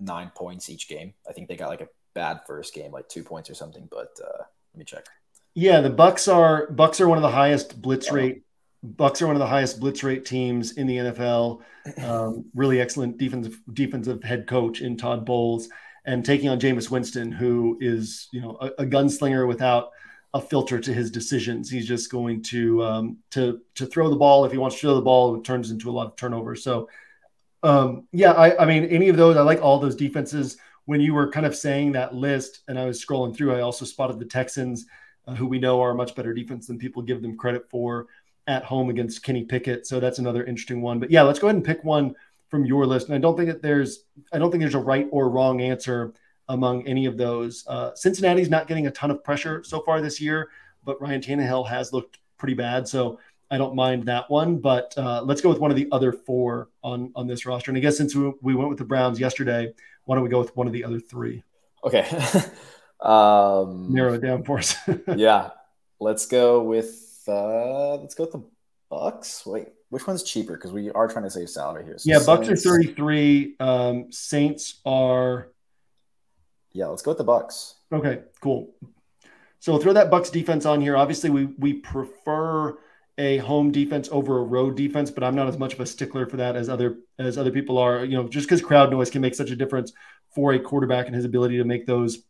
nine 0.00 0.32
points 0.34 0.68
each 0.68 0.88
game. 0.88 1.14
I 1.28 1.32
think 1.32 1.48
they 1.48 1.56
got 1.56 1.68
like 1.68 1.80
a 1.82 1.88
bad 2.14 2.40
first 2.46 2.74
game, 2.74 2.90
like 2.90 3.08
two 3.08 3.22
points 3.22 3.48
or 3.48 3.54
something. 3.54 3.86
But 3.90 4.18
uh, 4.22 4.42
let 4.74 4.78
me 4.78 4.84
check. 4.84 5.06
Yeah, 5.54 5.80
the 5.80 5.90
Bucks 5.90 6.28
are 6.28 6.70
Bucks 6.70 7.00
are 7.00 7.08
one 7.08 7.18
of 7.18 7.22
the 7.22 7.30
highest 7.30 7.80
blitz 7.80 8.08
yeah. 8.08 8.14
rate. 8.14 8.42
Bucks 8.82 9.22
are 9.22 9.26
one 9.26 9.36
of 9.36 9.40
the 9.40 9.46
highest 9.46 9.78
blitz 9.78 10.02
rate 10.02 10.24
teams 10.24 10.72
in 10.72 10.86
the 10.86 10.96
NFL. 10.96 11.60
Um, 12.02 12.46
really 12.54 12.80
excellent 12.80 13.18
defensive 13.18 13.60
defensive 13.72 14.22
head 14.22 14.46
coach 14.46 14.80
in 14.80 14.96
Todd 14.96 15.24
Bowles, 15.24 15.68
and 16.04 16.24
taking 16.24 16.48
on 16.48 16.60
Jameis 16.60 16.90
Winston, 16.90 17.30
who 17.30 17.78
is 17.80 18.28
you 18.32 18.40
know 18.40 18.56
a, 18.60 18.82
a 18.82 18.86
gunslinger 18.86 19.46
without 19.46 19.90
a 20.34 20.40
filter 20.40 20.80
to 20.80 20.92
his 20.92 21.10
decisions. 21.10 21.70
He's 21.70 21.86
just 21.86 22.10
going 22.10 22.42
to 22.44 22.82
um, 22.82 23.18
to 23.30 23.60
to 23.74 23.86
throw 23.86 24.08
the 24.08 24.16
ball. 24.16 24.44
If 24.44 24.52
he 24.52 24.58
wants 24.58 24.76
to 24.76 24.80
throw 24.80 24.94
the 24.94 25.02
ball, 25.02 25.36
it 25.36 25.44
turns 25.44 25.70
into 25.70 25.90
a 25.90 25.92
lot 25.92 26.06
of 26.06 26.16
turnovers. 26.16 26.64
So, 26.64 26.88
um, 27.62 28.06
yeah, 28.12 28.32
I, 28.32 28.62
I 28.62 28.64
mean, 28.64 28.84
any 28.84 29.08
of 29.08 29.16
those, 29.16 29.36
I 29.36 29.42
like 29.42 29.62
all 29.62 29.78
those 29.78 29.96
defenses. 29.96 30.56
When 30.86 31.00
you 31.00 31.14
were 31.14 31.30
kind 31.30 31.46
of 31.46 31.54
saying 31.54 31.92
that 31.92 32.14
list, 32.14 32.62
and 32.66 32.76
I 32.76 32.86
was 32.86 33.04
scrolling 33.04 33.36
through, 33.36 33.54
I 33.54 33.60
also 33.60 33.84
spotted 33.84 34.18
the 34.18 34.24
Texans, 34.24 34.86
uh, 35.28 35.34
who 35.34 35.46
we 35.46 35.60
know 35.60 35.80
are 35.80 35.92
a 35.92 35.94
much 35.94 36.16
better 36.16 36.34
defense 36.34 36.66
than 36.66 36.76
people 36.76 37.02
give 37.02 37.22
them 37.22 37.36
credit 37.36 37.70
for 37.70 38.08
at 38.48 38.64
home 38.64 38.90
against 38.90 39.22
Kenny 39.22 39.44
Pickett. 39.44 39.86
So 39.86 40.00
that's 40.00 40.18
another 40.18 40.44
interesting 40.44 40.82
one. 40.82 40.98
But 40.98 41.12
yeah, 41.12 41.22
let's 41.22 41.38
go 41.38 41.46
ahead 41.46 41.56
and 41.56 41.64
pick 41.64 41.84
one 41.84 42.16
from 42.52 42.66
your 42.66 42.84
list. 42.84 43.06
And 43.06 43.14
I 43.14 43.18
don't 43.18 43.34
think 43.34 43.48
that 43.48 43.62
there's, 43.62 44.04
I 44.30 44.38
don't 44.38 44.50
think 44.50 44.60
there's 44.60 44.74
a 44.74 44.78
right 44.78 45.08
or 45.10 45.30
wrong 45.30 45.62
answer 45.62 46.12
among 46.50 46.86
any 46.86 47.06
of 47.06 47.16
those. 47.16 47.64
Uh, 47.66 47.94
Cincinnati's 47.94 48.50
not 48.50 48.68
getting 48.68 48.86
a 48.86 48.90
ton 48.90 49.10
of 49.10 49.24
pressure 49.24 49.64
so 49.64 49.80
far 49.80 50.02
this 50.02 50.20
year, 50.20 50.50
but 50.84 51.00
Ryan 51.00 51.22
Tannehill 51.22 51.66
has 51.66 51.94
looked 51.94 52.18
pretty 52.36 52.52
bad. 52.52 52.86
So 52.86 53.18
I 53.50 53.56
don't 53.56 53.74
mind 53.74 54.04
that 54.04 54.28
one. 54.28 54.58
But 54.58 54.92
uh, 54.98 55.22
let's 55.22 55.40
go 55.40 55.48
with 55.48 55.60
one 55.60 55.70
of 55.70 55.78
the 55.78 55.88
other 55.92 56.12
four 56.12 56.68
on 56.84 57.10
on 57.16 57.26
this 57.26 57.46
roster. 57.46 57.70
And 57.70 57.78
I 57.78 57.80
guess 57.80 57.96
since 57.96 58.14
we, 58.14 58.30
we 58.42 58.54
went 58.54 58.68
with 58.68 58.78
the 58.78 58.84
Browns 58.84 59.18
yesterday, 59.18 59.72
why 60.04 60.16
don't 60.16 60.24
we 60.24 60.28
go 60.28 60.38
with 60.38 60.54
one 60.54 60.66
of 60.66 60.74
the 60.74 60.84
other 60.84 61.00
three? 61.00 61.42
Okay. 61.82 62.06
um, 63.00 63.86
Narrow 63.94 64.12
it 64.12 64.20
down 64.20 64.42
for 64.42 64.58
us. 64.58 64.76
yeah, 65.16 65.50
let's 66.00 66.26
go 66.26 66.62
with 66.62 67.24
uh, 67.26 67.96
let's 67.96 68.14
go 68.14 68.24
with 68.24 68.32
the 68.32 68.44
Bucks. 68.90 69.46
Wait, 69.46 69.68
which 69.92 70.06
one's 70.06 70.22
cheaper? 70.22 70.54
Because 70.54 70.72
we 70.72 70.90
are 70.90 71.06
trying 71.06 71.24
to 71.24 71.30
save 71.30 71.50
salary 71.50 71.84
here. 71.84 71.98
So 71.98 72.08
yeah, 72.08 72.14
Saints... 72.14 72.26
Bucks 72.26 72.48
are 72.48 72.56
thirty 72.56 72.94
three. 72.94 73.56
Um, 73.60 74.10
Saints 74.10 74.80
are 74.86 75.48
yeah, 76.72 76.86
let's 76.86 77.02
go 77.02 77.10
with 77.10 77.18
the 77.18 77.24
Bucks. 77.24 77.74
Okay, 77.92 78.22
cool. 78.40 78.74
So 79.60 79.76
throw 79.76 79.92
that 79.92 80.10
Bucks 80.10 80.30
defense 80.30 80.64
on 80.64 80.80
here. 80.80 80.96
Obviously, 80.96 81.28
we 81.28 81.44
we 81.58 81.74
prefer 81.74 82.78
a 83.18 83.36
home 83.38 83.70
defense 83.70 84.08
over 84.10 84.38
a 84.38 84.42
road 84.42 84.76
defense, 84.78 85.10
but 85.10 85.22
I'm 85.22 85.34
not 85.34 85.46
as 85.46 85.58
much 85.58 85.74
of 85.74 85.80
a 85.80 85.86
stickler 85.86 86.26
for 86.26 86.38
that 86.38 86.56
as 86.56 86.70
other 86.70 86.96
as 87.18 87.36
other 87.36 87.50
people 87.50 87.76
are. 87.76 88.02
You 88.02 88.16
know, 88.16 88.28
just 88.28 88.46
because 88.46 88.62
crowd 88.62 88.90
noise 88.90 89.10
can 89.10 89.20
make 89.20 89.34
such 89.34 89.50
a 89.50 89.56
difference 89.56 89.92
for 90.34 90.54
a 90.54 90.58
quarterback 90.58 91.06
and 91.06 91.14
his 91.14 91.26
ability 91.26 91.58
to 91.58 91.64
make 91.64 91.84
those 91.84 92.22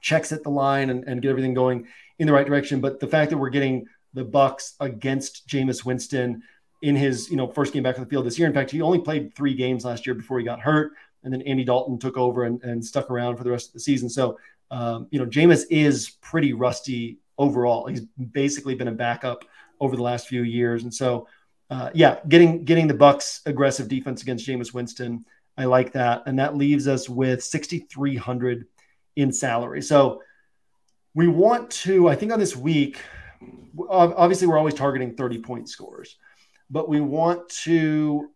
checks 0.00 0.30
at 0.30 0.44
the 0.44 0.50
line 0.50 0.90
and, 0.90 1.02
and 1.08 1.20
get 1.20 1.30
everything 1.30 1.54
going 1.54 1.88
in 2.20 2.28
the 2.28 2.32
right 2.32 2.46
direction. 2.46 2.80
But 2.80 3.00
the 3.00 3.08
fact 3.08 3.32
that 3.32 3.38
we're 3.38 3.50
getting 3.50 3.86
the 4.12 4.24
Bucks 4.24 4.74
against 4.78 5.48
Jameis 5.48 5.84
Winston 5.84 6.42
in 6.84 6.96
his 6.96 7.30
you 7.30 7.36
know 7.36 7.48
first 7.48 7.72
game 7.72 7.82
back 7.82 7.96
on 7.96 8.04
the 8.04 8.10
field 8.10 8.26
this 8.26 8.38
year. 8.38 8.46
In 8.46 8.54
fact, 8.54 8.70
he 8.70 8.80
only 8.80 9.00
played 9.00 9.34
three 9.34 9.54
games 9.54 9.84
last 9.84 10.06
year 10.06 10.14
before 10.14 10.38
he 10.38 10.44
got 10.44 10.60
hurt 10.60 10.92
and 11.24 11.32
then 11.32 11.42
Andy 11.42 11.64
Dalton 11.64 11.98
took 11.98 12.16
over 12.16 12.44
and, 12.44 12.62
and 12.62 12.84
stuck 12.84 13.10
around 13.10 13.36
for 13.36 13.44
the 13.44 13.50
rest 13.50 13.68
of 13.68 13.72
the 13.72 13.80
season. 13.80 14.08
So, 14.08 14.38
um, 14.70 15.08
you 15.10 15.18
know, 15.18 15.26
Jameis 15.26 15.64
is 15.70 16.10
pretty 16.20 16.52
rusty 16.52 17.18
overall. 17.38 17.86
He's 17.86 18.02
basically 18.02 18.74
been 18.74 18.88
a 18.88 18.92
backup 18.92 19.44
over 19.80 19.96
the 19.96 20.02
last 20.02 20.28
few 20.28 20.42
years, 20.42 20.84
and 20.84 20.94
so, 20.94 21.26
uh, 21.70 21.90
yeah, 21.94 22.18
getting 22.28 22.64
getting 22.64 22.86
the 22.86 22.94
Bucks 22.94 23.40
aggressive 23.46 23.88
defense 23.88 24.22
against 24.22 24.46
Jameis 24.46 24.72
Winston, 24.72 25.24
I 25.56 25.64
like 25.64 25.92
that, 25.92 26.22
and 26.26 26.38
that 26.38 26.56
leaves 26.56 26.86
us 26.86 27.08
with 27.08 27.42
6,300 27.42 28.66
in 29.16 29.32
salary. 29.32 29.82
So, 29.82 30.22
we 31.14 31.26
want 31.28 31.70
to, 31.70 32.08
I 32.08 32.16
think, 32.16 32.32
on 32.32 32.38
this 32.38 32.56
week, 32.56 32.98
obviously, 33.88 34.46
we're 34.46 34.58
always 34.58 34.74
targeting 34.74 35.14
30 35.14 35.38
point 35.38 35.68
scores, 35.68 36.16
but 36.70 36.88
we 36.88 37.00
want 37.00 37.48
to 37.48 38.30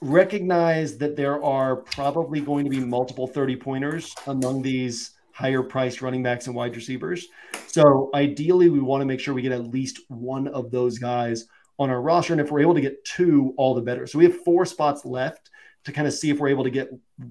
recognize 0.00 0.98
that 0.98 1.16
there 1.16 1.42
are 1.42 1.76
probably 1.76 2.40
going 2.40 2.64
to 2.64 2.70
be 2.70 2.80
multiple 2.80 3.26
30 3.26 3.56
pointers 3.56 4.14
among 4.26 4.62
these 4.62 5.12
higher 5.32 5.62
priced 5.62 6.02
running 6.02 6.22
backs 6.22 6.46
and 6.46 6.56
wide 6.56 6.74
receivers. 6.76 7.28
So 7.68 8.10
ideally, 8.14 8.68
we 8.68 8.80
want 8.80 9.00
to 9.00 9.06
make 9.06 9.20
sure 9.20 9.32
we 9.32 9.42
get 9.42 9.52
at 9.52 9.68
least 9.68 10.00
one 10.08 10.48
of 10.48 10.70
those 10.70 10.98
guys 10.98 11.46
on 11.78 11.88
our 11.88 12.02
roster. 12.02 12.32
And 12.32 12.40
if 12.40 12.50
we're 12.50 12.60
able 12.60 12.74
to 12.74 12.80
get 12.80 13.04
two, 13.04 13.54
all 13.56 13.74
the 13.74 13.80
better. 13.80 14.06
So 14.06 14.18
we 14.18 14.24
have 14.24 14.42
four 14.44 14.64
spots 14.66 15.04
left 15.04 15.50
to 15.84 15.92
kind 15.92 16.06
of 16.06 16.14
see 16.14 16.30
if 16.30 16.38
we're 16.38 16.48
able 16.48 16.64
to 16.64 16.70
get, 16.70 16.90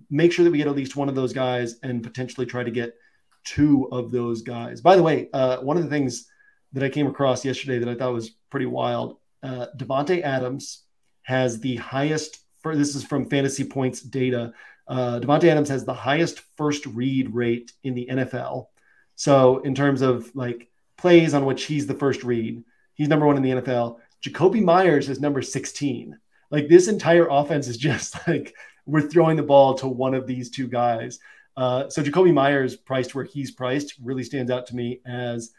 make 0.09 0.31
sure 0.31 0.43
that 0.43 0.51
we 0.51 0.57
get 0.57 0.67
at 0.67 0.75
least 0.75 0.95
one 0.95 1.09
of 1.09 1.15
those 1.15 1.33
guys 1.33 1.75
and 1.83 2.03
potentially 2.03 2.45
try 2.45 2.63
to 2.63 2.71
get 2.71 2.95
two 3.43 3.87
of 3.91 4.11
those 4.11 4.41
guys. 4.41 4.81
By 4.81 4.95
the 4.95 5.03
way, 5.03 5.29
uh, 5.33 5.57
one 5.57 5.77
of 5.77 5.83
the 5.83 5.89
things 5.89 6.27
that 6.73 6.83
I 6.83 6.89
came 6.89 7.07
across 7.07 7.45
yesterday 7.45 7.79
that 7.79 7.89
I 7.89 7.95
thought 7.95 8.13
was 8.13 8.31
pretty 8.49 8.65
wild. 8.65 9.17
Uh, 9.43 9.67
Davante 9.77 10.21
Adams 10.21 10.83
has 11.23 11.59
the 11.59 11.77
highest. 11.77 12.39
For, 12.61 12.75
this 12.75 12.95
is 12.95 13.03
from 13.03 13.29
Fantasy 13.29 13.63
Points 13.63 14.01
data. 14.01 14.53
Uh, 14.87 15.19
Davante 15.19 15.45
Adams 15.45 15.69
has 15.69 15.85
the 15.85 15.93
highest 15.93 16.41
first 16.57 16.85
read 16.85 17.33
rate 17.33 17.71
in 17.83 17.95
the 17.95 18.07
NFL. 18.11 18.67
So 19.15 19.59
in 19.59 19.73
terms 19.73 20.01
of 20.01 20.29
like 20.35 20.69
plays 20.97 21.33
on 21.33 21.45
which 21.45 21.63
he's 21.63 21.87
the 21.87 21.93
first 21.93 22.23
read, 22.23 22.63
he's 22.93 23.07
number 23.07 23.25
one 23.25 23.37
in 23.37 23.43
the 23.43 23.61
NFL. 23.61 23.97
Jakobi 24.23 24.63
Meyers 24.63 25.09
is 25.09 25.19
number 25.19 25.41
16. 25.41 26.17
Like 26.49 26.67
this 26.67 26.87
entire 26.87 27.27
offense 27.29 27.67
is 27.67 27.77
just 27.77 28.15
like 28.27 28.53
we're 28.85 29.01
throwing 29.01 29.37
the 29.37 29.43
ball 29.43 29.73
to 29.75 29.87
one 29.87 30.13
of 30.13 30.27
these 30.27 30.49
two 30.49 30.67
guys. 30.67 31.19
Uh, 31.57 31.89
so 31.89 32.01
Jakobi 32.01 32.33
Meyers 32.33 32.75
priced 32.75 33.13
where 33.13 33.25
he's 33.25 33.51
priced 33.51 33.95
really 34.01 34.23
stands 34.23 34.51
out 34.51 34.67
to 34.67 34.75
me 34.75 35.01
as 35.05 35.51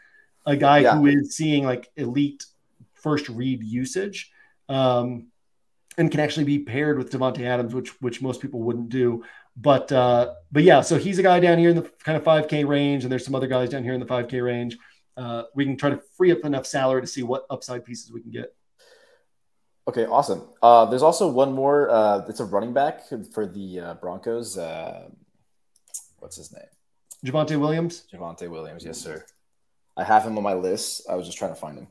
a 0.45 0.55
guy 0.55 0.79
yeah. 0.79 0.97
who 0.97 1.05
is 1.07 1.35
seeing 1.35 1.65
like 1.65 1.89
elite 1.95 2.45
first 3.03 3.29
read 3.29 3.63
usage 3.63 4.31
um, 4.69 5.27
and 5.97 6.09
can 6.09 6.19
actually 6.19 6.45
be 6.45 6.59
paired 6.59 6.97
with 6.97 7.11
Davante 7.11 7.41
Adams, 7.41 7.75
which 7.75 7.89
which 8.01 8.21
most 8.21 8.41
people 8.41 8.61
wouldn't 8.63 8.89
do. 8.89 9.23
But 9.55 9.91
uh, 9.91 10.33
but 10.51 10.63
yeah, 10.63 10.81
so 10.81 10.97
he's 10.97 11.19
a 11.19 11.23
guy 11.23 11.39
down 11.39 11.59
here 11.59 11.69
in 11.69 11.75
the 11.75 11.89
kind 12.03 12.17
of 12.17 12.23
5K 12.23 12.67
range, 12.67 13.03
and 13.03 13.11
there's 13.11 13.25
some 13.25 13.35
other 13.35 13.47
guys 13.47 13.69
down 13.69 13.83
here 13.83 13.93
in 13.93 13.99
the 13.99 14.05
5K 14.05 14.43
range. 14.43 14.77
Uh, 15.15 15.43
we 15.53 15.65
can 15.65 15.77
try 15.77 15.91
to 15.91 16.01
free 16.17 16.31
up 16.31 16.39
enough 16.43 16.65
salary 16.65 17.01
to 17.01 17.07
see 17.07 17.21
what 17.21 17.45
upside 17.49 17.85
pieces 17.85 18.11
we 18.11 18.21
can 18.21 18.31
get. 18.31 18.55
Okay, 19.87 20.05
awesome. 20.05 20.47
Uh, 20.61 20.85
there's 20.85 21.03
also 21.03 21.27
one 21.27 21.53
more. 21.53 21.89
Uh, 21.89 22.25
it's 22.27 22.39
a 22.39 22.45
running 22.45 22.73
back 22.73 23.01
for 23.33 23.45
the 23.45 23.79
uh, 23.79 23.93
Broncos. 23.95 24.57
Uh, 24.57 25.09
what's 26.19 26.37
his 26.37 26.51
name? 26.53 26.63
Javonte 27.25 27.59
Williams. 27.59 28.05
Javonte 28.11 28.49
Williams, 28.49 28.83
yes, 28.85 28.97
sir. 28.97 29.23
I 29.95 30.03
have 30.03 30.23
him 30.23 30.37
on 30.37 30.43
my 30.43 30.53
list. 30.53 31.03
I 31.09 31.15
was 31.15 31.25
just 31.25 31.37
trying 31.37 31.53
to 31.53 31.59
find 31.59 31.77
him. 31.77 31.87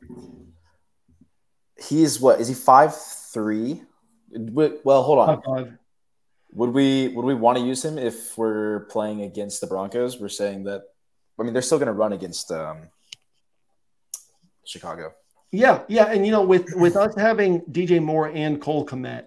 He's 1.89 2.21
what? 2.21 2.41
Is 2.41 2.49
he 2.49 2.55
five 2.55 2.97
three? 3.33 3.83
Well, 4.31 5.03
hold 5.03 5.19
on. 5.19 5.43
Five. 5.43 5.79
Would 6.55 6.71
we 6.71 7.09
would 7.09 7.25
we 7.25 7.35
want 7.35 7.59
to 7.59 7.65
use 7.65 7.85
him 7.85 7.99
if 7.99 8.37
we're 8.37 8.81
playing 8.91 9.23
against 9.23 9.61
the 9.61 9.67
Broncos? 9.67 10.21
We're 10.21 10.29
saying 10.29 10.65
that. 10.65 10.83
I 11.39 11.45
mean, 11.45 11.55
they're 11.55 11.63
still 11.63 11.79
going 11.79 11.87
to 11.87 11.93
run 11.93 12.13
against 12.13 12.53
um, 12.53 12.83
Chicago. 14.65 15.13
Yeah, 15.51 15.83
yeah, 15.89 16.07
and 16.07 16.25
you 16.25 16.33
know, 16.33 16.43
with 16.43 16.75
with 16.75 16.97
us 16.97 17.15
having 17.17 17.61
DJ 17.63 18.03
Moore 18.03 18.29
and 18.29 18.61
Cole 18.61 18.87
Kmet, 18.87 19.25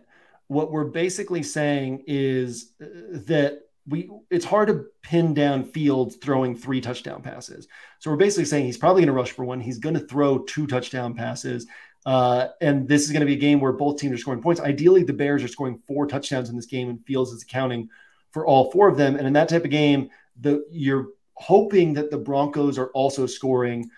what 0.47 0.71
we're 0.71 0.85
basically 0.85 1.43
saying 1.43 2.03
is 2.07 2.73
uh, 2.81 2.85
that 3.27 3.61
we 3.87 4.09
it's 4.31 4.45
hard 4.45 4.67
to 4.69 4.85
pin 5.03 5.33
down 5.33 5.63
Fields 5.63 6.15
throwing 6.15 6.55
three 6.55 6.81
touchdown 6.81 7.21
passes. 7.21 7.67
So 7.99 8.09
we're 8.09 8.17
basically 8.17 8.45
saying 8.45 8.65
he's 8.65 8.77
probably 8.77 9.01
going 9.01 9.13
to 9.13 9.13
rush 9.13 9.31
for 9.31 9.45
one. 9.45 9.59
He's 9.59 9.77
going 9.77 9.95
to 9.95 10.07
throw 10.07 10.39
two 10.39 10.67
touchdown 10.67 11.13
passes. 11.13 11.67
Uh, 12.05 12.49
and 12.61 12.87
this 12.87 13.03
is 13.03 13.11
going 13.11 13.21
to 13.21 13.25
be 13.25 13.33
a 13.33 13.37
game 13.37 13.59
where 13.59 13.71
both 13.73 13.97
teams 13.97 14.13
are 14.13 14.17
scoring 14.17 14.41
points. 14.41 14.61
Ideally, 14.61 15.03
the 15.03 15.13
Bears 15.13 15.43
are 15.43 15.47
scoring 15.47 15.81
four 15.87 16.05
touchdowns 16.05 16.49
in 16.49 16.55
this 16.55 16.67
game, 16.67 16.89
and 16.89 17.03
Fields 17.05 17.31
is 17.31 17.43
accounting 17.43 17.89
for 18.31 18.45
all 18.45 18.71
four 18.71 18.87
of 18.87 18.97
them. 18.97 19.15
And 19.15 19.25
in 19.25 19.33
that 19.33 19.49
type 19.49 19.63
of 19.63 19.71
game, 19.71 20.09
the 20.39 20.65
you're 20.69 21.07
hoping 21.33 21.93
that 21.93 22.11
the 22.11 22.17
Broncos 22.17 22.77
are 22.77 22.89
also 22.89 23.25
scoring 23.25 23.89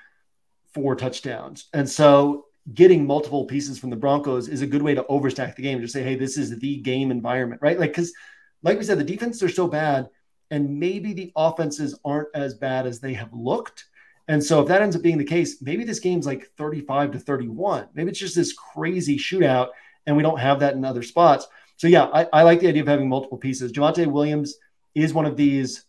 four 0.74 0.96
touchdowns. 0.96 1.68
And 1.74 1.90
so 1.90 2.46
getting 2.74 3.06
multiple 3.06 3.46
pieces 3.46 3.80
from 3.80 3.90
the 3.90 3.96
Broncos 3.96 4.48
is 4.48 4.62
a 4.62 4.68
good 4.68 4.82
way 4.82 4.94
to 4.96 5.04
overstack 5.04 5.56
the 5.56 5.62
game. 5.62 5.82
Just 5.82 5.94
say, 5.94 6.04
hey, 6.04 6.16
this 6.16 6.38
is 6.38 6.58
the 6.60 6.78
game 6.78 7.12
environment, 7.12 7.62
right? 7.62 7.80
Like, 7.80 7.92
because 7.92 8.14
like 8.64 8.78
we 8.78 8.84
said, 8.84 9.00
the 9.00 9.04
defenses 9.04 9.44
are 9.44 9.50
so 9.50 9.68
bad, 9.68 10.10
and 10.50 10.80
maybe 10.80 11.14
the 11.14 11.32
offenses 11.36 12.00
aren't 12.06 12.30
as 12.34 12.54
bad 12.54 12.88
as 12.88 13.00
they 13.00 13.14
have 13.14 13.34
looked. 13.34 13.86
And 14.28 14.44
so 14.44 14.62
if 14.62 14.68
that 14.68 14.82
ends 14.82 14.96
up 14.96 15.02
being 15.02 15.18
the 15.18 15.24
case, 15.24 15.62
maybe 15.62 15.84
this 15.84 16.00
game's 16.00 16.26
like 16.26 16.50
35 16.58 17.12
to 17.12 17.20
31. 17.20 17.88
Maybe 17.94 18.10
it's 18.10 18.20
just 18.20 18.36
this 18.36 18.54
crazy 18.54 19.18
shootout, 19.18 19.70
and 20.06 20.18
we 20.18 20.24
don't 20.24 20.40
have 20.40 20.60
that 20.60 20.74
in 20.74 20.84
other 20.84 21.04
spots. 21.04 21.48
So 21.78 21.88
yeah, 21.88 22.06
I, 22.06 22.28
I 22.34 22.44
like 22.44 22.60
the 22.60 22.68
idea 22.68 22.82
of 22.82 22.88
having 22.88 23.08
multiple 23.08 23.38
pieces. 23.38 23.72
Javonte 23.72 24.08
Williams 24.08 24.56
is 24.96 25.14
one 25.14 25.26
of 25.26 25.38
these 25.38 25.86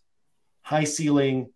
high 0.61 0.83
ceiling, 0.83 1.49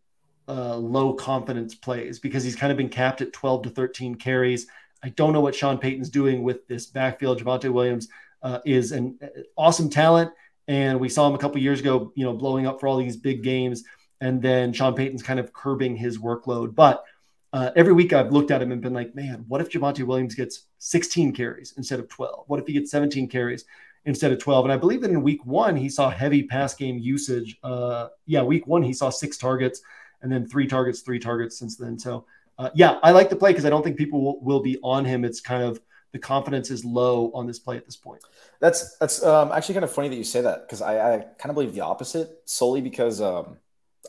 uh, 0.48 0.76
low 0.76 1.14
confidence 1.14 1.76
plays 1.76 2.20
because 2.20 2.44
he's 2.44 2.56
kind 2.56 2.72
of 2.72 2.78
been 2.78 2.90
capped 2.90 3.22
at 3.22 3.32
12 3.32 3.64
to 3.64 3.70
13 3.70 4.16
carries. 4.16 4.68
I 5.04 5.10
don't 5.10 5.34
know 5.34 5.42
what 5.42 5.56
Sean 5.56 5.78
Payton's 5.78 6.10
doing 6.10 6.44
with 6.44 6.68
this 6.68 6.88
backfield. 6.88 7.42
Javonte 7.42 7.72
Williams 7.72 8.10
uh, 8.42 8.60
is 8.66 8.92
an 8.92 9.18
uh, 9.22 9.28
awesome 9.56 9.90
talent. 9.90 10.32
And 10.68 11.00
we 11.00 11.10
saw 11.10 11.28
him 11.28 11.36
a 11.36 11.38
couple 11.38 11.62
years 11.62 11.82
ago, 11.82 12.12
you 12.16 12.24
know, 12.24 12.34
blowing 12.34 12.66
up 12.66 12.80
for 12.80 12.88
all 12.88 12.98
these 12.98 13.18
big 13.18 13.44
games. 13.44 13.84
And 14.24 14.42
then 14.42 14.72
Sean 14.72 14.96
Payton's 14.96 15.22
kind 15.22 15.38
of 15.38 15.52
curbing 15.52 15.98
his 15.98 16.18
workload. 16.18 16.76
But 16.76 17.04
uh, 17.52 17.72
every 17.76 17.92
week 17.92 18.14
I've 18.14 18.32
looked 18.32 18.52
at 18.52 18.62
him 18.62 18.72
and 18.72 18.82
been 18.82 18.94
like, 18.94 19.14
man, 19.14 19.44
what 19.50 19.60
if 19.60 19.70
Javonte 19.70 20.06
Williams 20.06 20.34
gets 20.34 20.68
16 20.80 21.34
carries 21.34 21.74
instead 21.76 22.00
of 22.00 22.08
12? 22.08 22.46
What 22.48 22.62
if 22.62 22.66
he 22.66 22.72
gets 22.72 22.90
17 22.90 23.28
carries 23.28 23.66
instead 24.06 24.32
of 24.32 24.40
12? 24.40 24.64
And 24.64 24.72
I 24.72 24.78
believe 24.78 25.02
that 25.02 25.12
in 25.12 25.22
week 25.22 25.46
one, 25.46 25.76
he 25.76 25.90
saw 25.90 26.10
heavy 26.10 26.42
pass 26.42 26.74
game 26.74 26.98
usage. 26.98 27.58
Uh, 27.64 28.08
yeah, 28.26 28.42
week 28.42 28.66
one, 28.66 28.82
he 28.82 28.94
saw 28.94 29.10
six 29.10 29.38
targets 29.38 29.82
and 30.22 30.32
then 30.32 30.48
three 30.48 30.68
targets, 30.68 31.02
three 31.02 31.20
targets 31.20 31.60
since 31.60 31.76
then. 31.76 32.00
So, 32.00 32.26
uh, 32.58 32.70
yeah, 32.74 33.00
I 33.04 33.12
like 33.12 33.30
the 33.30 33.36
play 33.36 33.52
because 33.52 33.66
I 33.66 33.70
don't 33.70 33.84
think 33.84 33.98
people 33.98 34.24
will, 34.24 34.40
will 34.40 34.62
be 34.62 34.78
on 34.84 35.04
him. 35.04 35.26
It's 35.26 35.42
kind 35.42 35.64
of 35.64 35.82
the 36.14 36.20
confidence 36.20 36.72
is 36.72 36.86
low 36.86 37.30
on 37.34 37.46
this 37.46 37.60
play 37.60 37.76
at 37.76 37.86
this 37.86 37.98
point. 37.98 38.22
That's 38.62 38.98
that's 39.00 39.22
um, 39.22 39.52
actually 39.52 39.74
kind 39.74 39.84
of 39.84 39.92
funny 39.92 40.08
that 40.08 40.16
you 40.16 40.24
say 40.24 40.40
that 40.42 40.62
because 40.62 40.82
I, 40.82 41.16
I 41.16 41.18
kind 41.18 41.50
of 41.50 41.56
believe 41.56 41.74
the 41.74 41.82
opposite 41.82 42.42
solely 42.46 42.80
because 42.80 43.20
um, 43.20 43.58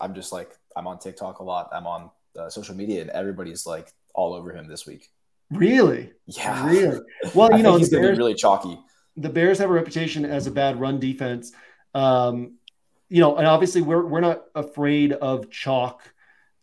I'm 0.00 0.14
just 0.14 0.32
like 0.32 0.56
I'm 0.76 0.86
on 0.86 0.98
TikTok 0.98 1.38
a 1.38 1.42
lot. 1.42 1.68
I'm 1.72 1.86
on 1.86 2.10
uh, 2.38 2.50
social 2.50 2.74
media 2.74 3.00
and 3.00 3.10
everybody's 3.10 3.66
like 3.66 3.92
all 4.14 4.34
over 4.34 4.54
him 4.54 4.68
this 4.68 4.86
week. 4.86 5.10
Really? 5.50 6.12
Yeah. 6.26 6.66
Really? 6.68 7.00
Well, 7.34 7.56
you 7.56 7.62
know, 7.62 7.76
he's 7.76 7.90
Bears, 7.90 8.18
really 8.18 8.34
chalky. 8.34 8.78
The 9.16 9.28
Bears 9.28 9.58
have 9.58 9.70
a 9.70 9.72
reputation 9.72 10.24
as 10.24 10.46
a 10.46 10.50
bad 10.50 10.80
run 10.80 10.98
defense. 10.98 11.52
Um, 11.94 12.56
you 13.08 13.20
know, 13.20 13.36
and 13.36 13.46
obviously 13.46 13.82
we're 13.82 14.04
we're 14.04 14.20
not 14.20 14.44
afraid 14.54 15.12
of 15.12 15.50
chalk, 15.50 16.02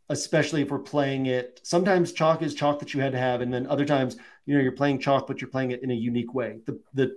especially 0.09 0.61
if 0.61 0.69
we're 0.69 0.79
playing 0.79 1.27
it. 1.27 1.61
Sometimes 1.63 2.11
chalk 2.11 2.41
is 2.41 2.53
chalk 2.53 2.79
that 2.79 2.93
you 2.93 3.01
had 3.01 3.13
to 3.13 3.17
have, 3.17 3.41
and 3.41 3.53
then 3.53 3.67
other 3.67 3.85
times 3.85 4.17
you 4.45 4.55
know 4.55 4.61
you're 4.61 4.73
playing 4.73 4.99
chalk, 4.99 5.27
but 5.27 5.39
you're 5.39 5.49
playing 5.49 5.71
it 5.71 5.83
in 5.83 5.91
a 5.91 5.95
unique 5.95 6.33
way. 6.33 6.59
The 6.65 6.79
the 6.93 7.15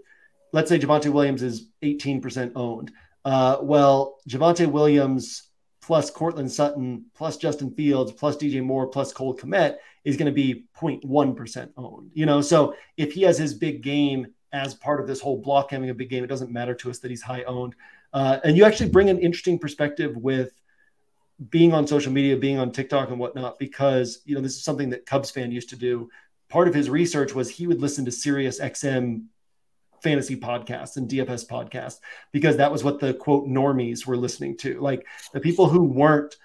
let's 0.53 0.69
say 0.69 0.79
Javonte 0.79 1.13
Williams 1.13 1.43
is 1.43 1.69
18% 1.83 2.53
owned. 2.55 2.93
Uh, 3.25 3.59
well, 3.61 4.19
Javonte 4.29 4.71
Williams 4.71 5.51
plus 5.85 6.11
Courtland 6.11 6.51
Sutton 6.51 7.05
plus 7.15 7.37
Justin 7.37 7.71
Fields 7.71 8.11
plus 8.11 8.39
DJ 8.39 8.63
Moore 8.63 8.87
plus 8.87 9.13
Cole 9.13 9.37
Kmet 9.37 9.77
is 10.05 10.17
going 10.17 10.27
to 10.27 10.33
be 10.33 10.65
0.1% 10.75 11.71
owned. 11.77 12.11
You 12.15 12.25
know, 12.25 12.41
so 12.41 12.75
if 12.97 13.13
he 13.13 13.23
has 13.23 13.37
his 13.37 13.53
big 13.53 13.83
game 13.83 14.29
as 14.53 14.75
part 14.75 14.99
of 14.99 15.07
this 15.07 15.21
whole 15.21 15.37
block 15.37 15.73
having 15.73 15.91
a 15.91 15.95
big 15.95 16.09
game, 16.09 16.25
it 16.25 16.29
doesn't 16.29 16.51
matter 16.51 16.75
to 16.75 16.91
us 16.91 17.01
that 17.01 17.11
he's 17.11 17.21
high 17.21 17.43
owned. 17.43 17.75
Uh, 18.15 18.39
and 18.45 18.57
you 18.57 18.65
actually 18.65 18.89
bring 18.89 19.11
an 19.11 19.19
interesting 19.19 19.59
perspective 19.59 20.17
with 20.17 20.53
being 21.51 21.75
on 21.75 21.87
social 21.87 22.13
media, 22.13 22.37
being 22.37 22.59
on 22.59 22.73
TikTok 22.73 23.11
and 23.11 23.19
whatnot, 23.19 23.59
because 23.59 24.23
you 24.25 24.35
know 24.35 24.41
this 24.41 24.57
is 24.57 24.65
something 24.65 24.89
that 24.91 25.05
Cubs 25.05 25.31
fan 25.31 25.53
used 25.53 25.69
to 25.69 25.77
do 25.77 26.09
part 26.49 26.69
of 26.69 26.75
his 26.75 26.89
research 26.91 27.35
was 27.35 27.51
he 27.51 27.67
would 27.67 27.81
listen 27.81 28.05
to 28.05 28.13
Sirius 28.13 28.61
XM 28.61 29.25
fantasy 30.05 30.37
podcasts 30.37 30.97
and 30.97 31.09
DFS 31.09 31.49
podcasts 31.49 31.99
because 32.31 32.59
that 32.59 32.71
was 32.71 32.85
what 32.85 33.01
the 33.01 33.15
quote 33.15 33.49
normies 33.49 34.07
were 34.07 34.17
listening 34.17 34.57
to. 34.59 34.79
Like 34.81 35.05
the 35.33 35.41
people 35.41 35.69
who 35.69 35.83
weren't 35.83 36.37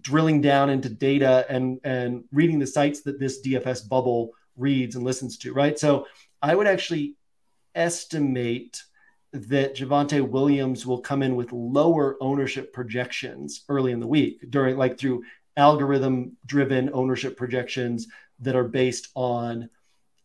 drilling 0.00 0.40
down 0.40 0.70
into 0.70 0.88
data 0.88 1.46
and 1.48 1.80
and 1.82 2.24
reading 2.32 2.58
the 2.58 2.66
sites 2.66 3.00
that 3.02 3.18
this 3.18 3.40
DFS 3.44 3.88
bubble 3.88 4.32
reads 4.56 4.94
and 4.94 5.04
listens 5.04 5.38
to, 5.38 5.52
right? 5.52 5.78
So 5.78 6.06
I 6.40 6.54
would 6.54 6.66
actually 6.66 7.16
estimate 7.74 8.82
that 9.32 9.74
Javonte 9.74 10.26
Williams 10.26 10.86
will 10.86 11.00
come 11.00 11.22
in 11.22 11.36
with 11.36 11.52
lower 11.52 12.16
ownership 12.20 12.72
projections 12.72 13.64
early 13.68 13.92
in 13.92 14.00
the 14.00 14.06
week 14.06 14.50
during 14.50 14.76
like 14.76 14.98
through 14.98 15.24
algorithm 15.56 16.36
driven 16.44 16.90
ownership 16.92 17.36
projections 17.36 18.06
that 18.40 18.56
are 18.56 18.68
based 18.68 19.08
on 19.14 19.68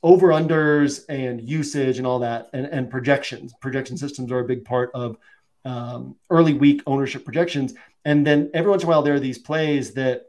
over 0.04 0.30
unders 0.30 1.06
and 1.10 1.48
usage 1.48 1.97
and 1.97 2.08
all 2.08 2.20
that 2.20 2.49
and, 2.54 2.66
and 2.66 2.89
projections. 2.89 3.54
Projection 3.62 3.97
systems 3.97 4.32
are 4.32 4.39
a 4.39 4.45
big 4.45 4.66
part 4.66 4.91
of 4.93 5.18
um, 5.64 6.16
early 6.30 6.54
week 6.54 6.82
ownership 6.88 7.24
projections. 7.24 7.74
And 8.04 8.26
then 8.26 8.49
every 8.54 8.70
once 8.70 8.84
in 8.84 8.88
a 8.88 8.89
while 8.89 9.04
there 9.04 9.14
are 9.14 9.20
these 9.20 9.38
plays 9.38 9.93
that 9.93 10.26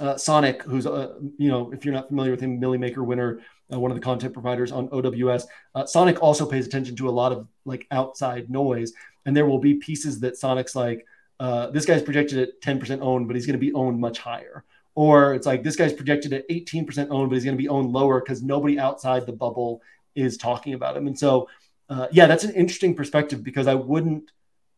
uh, 0.00 0.16
sonic 0.16 0.62
who's 0.64 0.86
uh, 0.86 1.14
you 1.38 1.48
know 1.48 1.72
if 1.72 1.84
you're 1.84 1.94
not 1.94 2.08
familiar 2.08 2.32
with 2.32 2.40
him 2.40 2.58
millie 2.58 2.78
maker 2.78 3.04
winner 3.04 3.40
uh, 3.72 3.78
one 3.78 3.92
of 3.92 3.96
the 3.96 4.02
content 4.02 4.32
providers 4.32 4.72
on 4.72 4.88
ows 4.92 5.46
uh, 5.76 5.86
sonic 5.86 6.20
also 6.20 6.44
pays 6.44 6.66
attention 6.66 6.96
to 6.96 7.08
a 7.08 7.10
lot 7.10 7.32
of 7.32 7.46
like 7.64 7.86
outside 7.90 8.50
noise. 8.50 8.92
And 9.24 9.34
there 9.34 9.46
will 9.46 9.60
be 9.60 9.74
pieces 9.74 10.20
that 10.20 10.36
sonic's 10.36 10.74
like 10.74 11.06
uh, 11.40 11.70
this 11.70 11.86
guy's 11.86 12.02
projected 12.02 12.38
at 12.38 12.60
10% 12.60 13.00
owned 13.00 13.26
but 13.28 13.36
he's 13.36 13.46
going 13.46 13.58
to 13.58 13.66
be 13.66 13.72
owned 13.72 13.98
much 13.98 14.18
higher 14.18 14.64
or 14.94 15.34
it's 15.34 15.46
like 15.46 15.62
this 15.62 15.76
guy's 15.76 15.92
projected 15.92 16.32
at 16.32 16.48
18% 16.48 17.08
owned, 17.10 17.30
but 17.30 17.34
he's 17.34 17.44
going 17.44 17.56
to 17.56 17.62
be 17.62 17.68
owned 17.68 17.92
lower 17.92 18.20
because 18.20 18.42
nobody 18.42 18.78
outside 18.78 19.26
the 19.26 19.32
bubble 19.32 19.82
is 20.14 20.36
talking 20.36 20.74
about 20.74 20.96
him. 20.96 21.06
And 21.06 21.18
so, 21.18 21.48
uh, 21.88 22.06
yeah, 22.12 22.26
that's 22.26 22.44
an 22.44 22.54
interesting 22.54 22.94
perspective 22.94 23.42
because 23.42 23.66
I 23.66 23.74
wouldn't, 23.74 24.30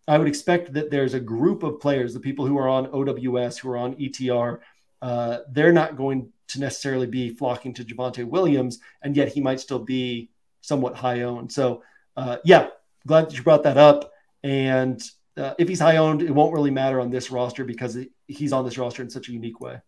I 0.09 0.19
would 0.19 0.29
expect 0.29 0.73
that 0.73 0.91
there's 0.91 1.15
a 1.15 1.21
group 1.21 1.63
of 1.63 1.81
players, 1.81 2.15
the 2.15 2.21
people 2.21 2.47
who 2.47 2.57
are 2.59 2.69
on 2.69 2.87
OWS, 2.87 3.59
who 3.59 3.71
are 3.71 3.77
on 3.77 3.95
ETR, 3.97 4.61
uh, 5.03 5.39
they're 5.51 5.73
not 5.73 5.97
going 5.97 6.33
to 6.49 6.61
necessarily 6.61 7.07
be 7.07 7.35
flocking 7.35 7.75
to 7.75 7.85
Javonte 7.85 8.25
Williams, 8.25 8.79
and 9.03 9.17
yet 9.17 9.29
he 9.29 9.41
might 9.41 9.61
still 9.61 9.81
be 9.81 10.31
somewhat 10.61 10.97
high 10.97 11.23
owned. 11.23 11.53
So, 11.53 11.83
uh, 12.17 12.39
yeah, 12.45 12.69
glad 13.07 13.27
that 13.27 13.37
you 13.37 13.43
brought 13.43 13.65
that 13.65 13.77
up. 13.77 14.13
And 14.43 15.03
uh, 15.37 15.55
if 15.59 15.69
he's 15.69 15.81
high 15.81 15.97
owned, 15.97 16.23
it 16.23 16.31
won't 16.31 16.55
really 16.55 16.71
matter 16.71 17.01
on 17.01 17.11
this 17.11 17.31
roster 17.31 17.65
because 17.65 17.99
he's 18.27 18.53
on 18.53 18.65
this 18.65 18.79
roster 18.79 19.03
in 19.03 19.11
such 19.11 19.29
a 19.29 19.33
unique 19.33 19.61
way. 19.61 19.81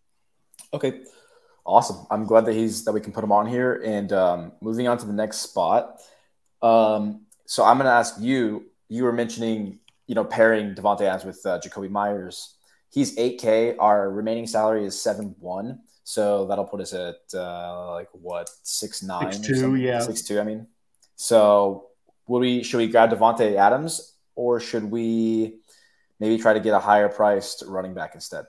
Okay, 0.73 1.03
awesome. 1.65 2.07
I'm 2.11 2.25
glad 2.25 2.47
that 2.47 2.55
he's 2.55 2.85
that 2.85 2.93
we 2.93 3.01
can 3.01 3.13
put 3.13 3.25
him 3.25 3.33
on 3.33 3.47
here. 3.47 3.83
And 3.85 4.13
um, 4.13 4.53
moving 4.61 4.89
on 4.89 4.99
to 4.99 5.07
the 5.07 5.13
next 5.13 5.39
spot. 5.39 6.01
Um, 6.63 7.27
so 7.47 7.65
I'm 7.65 7.77
going 7.77 7.87
to 7.87 7.93
ask 7.93 8.17
you. 8.21 8.67
You 8.91 9.05
were 9.05 9.13
mentioning, 9.13 9.81
you 10.07 10.15
know, 10.15 10.25
pairing 10.25 10.75
Davante 10.75 11.03
Adams 11.03 11.25
with 11.25 11.45
uh, 11.45 11.61
Jakobi 11.61 11.91
Meyers. 11.91 12.55
He's 12.91 13.17
8K. 13.17 13.77
Our 13.79 14.11
remaining 14.11 14.47
salary 14.47 14.87
is 14.87 14.99
seven 14.99 15.35
one. 15.39 15.81
So 16.05 16.47
that'll 16.47 16.65
put 16.65 16.81
us 16.81 16.95
at 16.95 17.17
uh, 17.35 17.93
like 17.93 18.09
what 18.13 18.49
six 18.63 19.03
nine, 19.03 19.31
six 19.31 19.47
two, 19.47 19.75
yeah, 19.75 20.01
six 20.01 20.23
two. 20.23 20.41
I 20.41 20.45
mean, 20.45 20.67
so 21.17 21.89
would 22.29 22.41
we 22.41 22.63
should 22.63 22.79
we 22.79 22.87
grab 22.87 23.11
Davante 23.11 23.57
Adams 23.57 24.15
or 24.35 24.59
should 24.59 24.85
we 24.85 25.57
maybe 26.19 26.41
try 26.41 26.55
to 26.55 26.61
get 26.61 26.73
a 26.73 26.79
higher 26.79 27.11
priced 27.11 27.63
running 27.67 27.93
back 27.93 28.15
instead? 28.15 28.47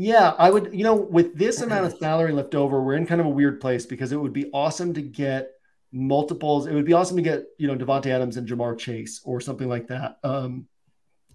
Yeah, 0.00 0.34
I 0.38 0.48
would. 0.48 0.72
You 0.72 0.84
know, 0.84 0.94
with 0.94 1.36
this 1.36 1.60
amount 1.60 1.86
of 1.86 1.98
salary 1.98 2.30
left 2.30 2.54
over, 2.54 2.80
we're 2.80 2.94
in 2.94 3.04
kind 3.04 3.20
of 3.20 3.26
a 3.26 3.30
weird 3.30 3.60
place 3.60 3.84
because 3.84 4.12
it 4.12 4.16
would 4.16 4.32
be 4.32 4.48
awesome 4.52 4.94
to 4.94 5.02
get 5.02 5.50
multiples. 5.90 6.68
It 6.68 6.74
would 6.74 6.84
be 6.84 6.92
awesome 6.92 7.16
to 7.16 7.22
get 7.22 7.46
you 7.58 7.66
know 7.66 7.74
Davante 7.74 8.06
Adams 8.06 8.36
and 8.36 8.48
Ja'Marr 8.48 8.78
Chase 8.78 9.20
or 9.24 9.40
something 9.40 9.68
like 9.68 9.88
that. 9.88 10.18
Um, 10.22 10.68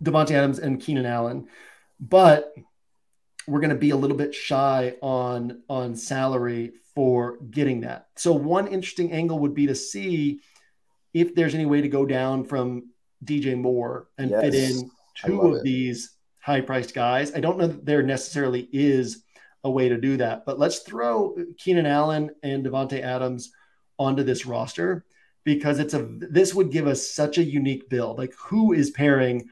Davante 0.02 0.32
Adams 0.32 0.60
and 0.60 0.80
Keenan 0.80 1.06
Allen, 1.06 1.50
but 2.00 2.54
we're 3.46 3.60
going 3.60 3.70
to 3.70 3.76
be 3.76 3.90
a 3.90 3.98
little 3.98 4.16
bit 4.16 4.34
shy 4.34 4.96
on 5.02 5.62
on 5.68 5.94
salary 5.98 6.72
for 6.96 7.40
getting 7.52 7.82
that. 7.82 8.08
So 8.16 8.32
one 8.32 8.68
interesting 8.68 9.12
angle 9.12 9.40
would 9.40 9.54
be 9.54 9.68
to 9.68 9.76
see 9.76 10.40
if 11.14 11.36
there's 11.36 11.54
any 11.54 11.66
way 11.66 11.82
to 11.82 11.90
go 11.90 12.06
down 12.06 12.46
from 12.46 12.92
DJ 13.26 13.58
Moore 13.58 14.08
and 14.18 14.30
yes. 14.30 14.42
fit 14.42 14.56
in 14.56 14.92
two 15.18 15.42
of 15.42 15.56
it. 15.58 15.64
these 15.64 16.16
high 16.44 16.62
priced 16.62 16.94
guys. 16.94 17.34
I 17.34 17.40
don't 17.40 17.58
know 17.58 17.68
that 17.68 17.86
there 17.86 18.04
necessarily 18.04 18.68
is 18.72 19.24
a 19.64 19.72
way 19.72 19.90
to 19.90 19.98
do 19.98 20.18
that, 20.18 20.46
but 20.46 20.60
let's 20.60 20.80
throw 20.80 21.36
Keenan 21.58 21.86
Allen 21.86 22.32
and 22.44 22.66
Davante 22.66 23.02
Adams 23.02 23.52
onto 23.98 24.24
this 24.24 24.46
roster 24.46 25.06
because 25.46 25.80
it's 25.80 25.94
a 25.94 26.08
this 26.20 26.54
would 26.54 26.72
give 26.72 26.88
us 26.88 27.10
such 27.10 27.38
a 27.38 27.44
unique 27.44 27.90
build. 27.90 28.18
Like 28.18 28.34
who 28.38 28.74
is 28.74 28.92
pairing 28.92 29.50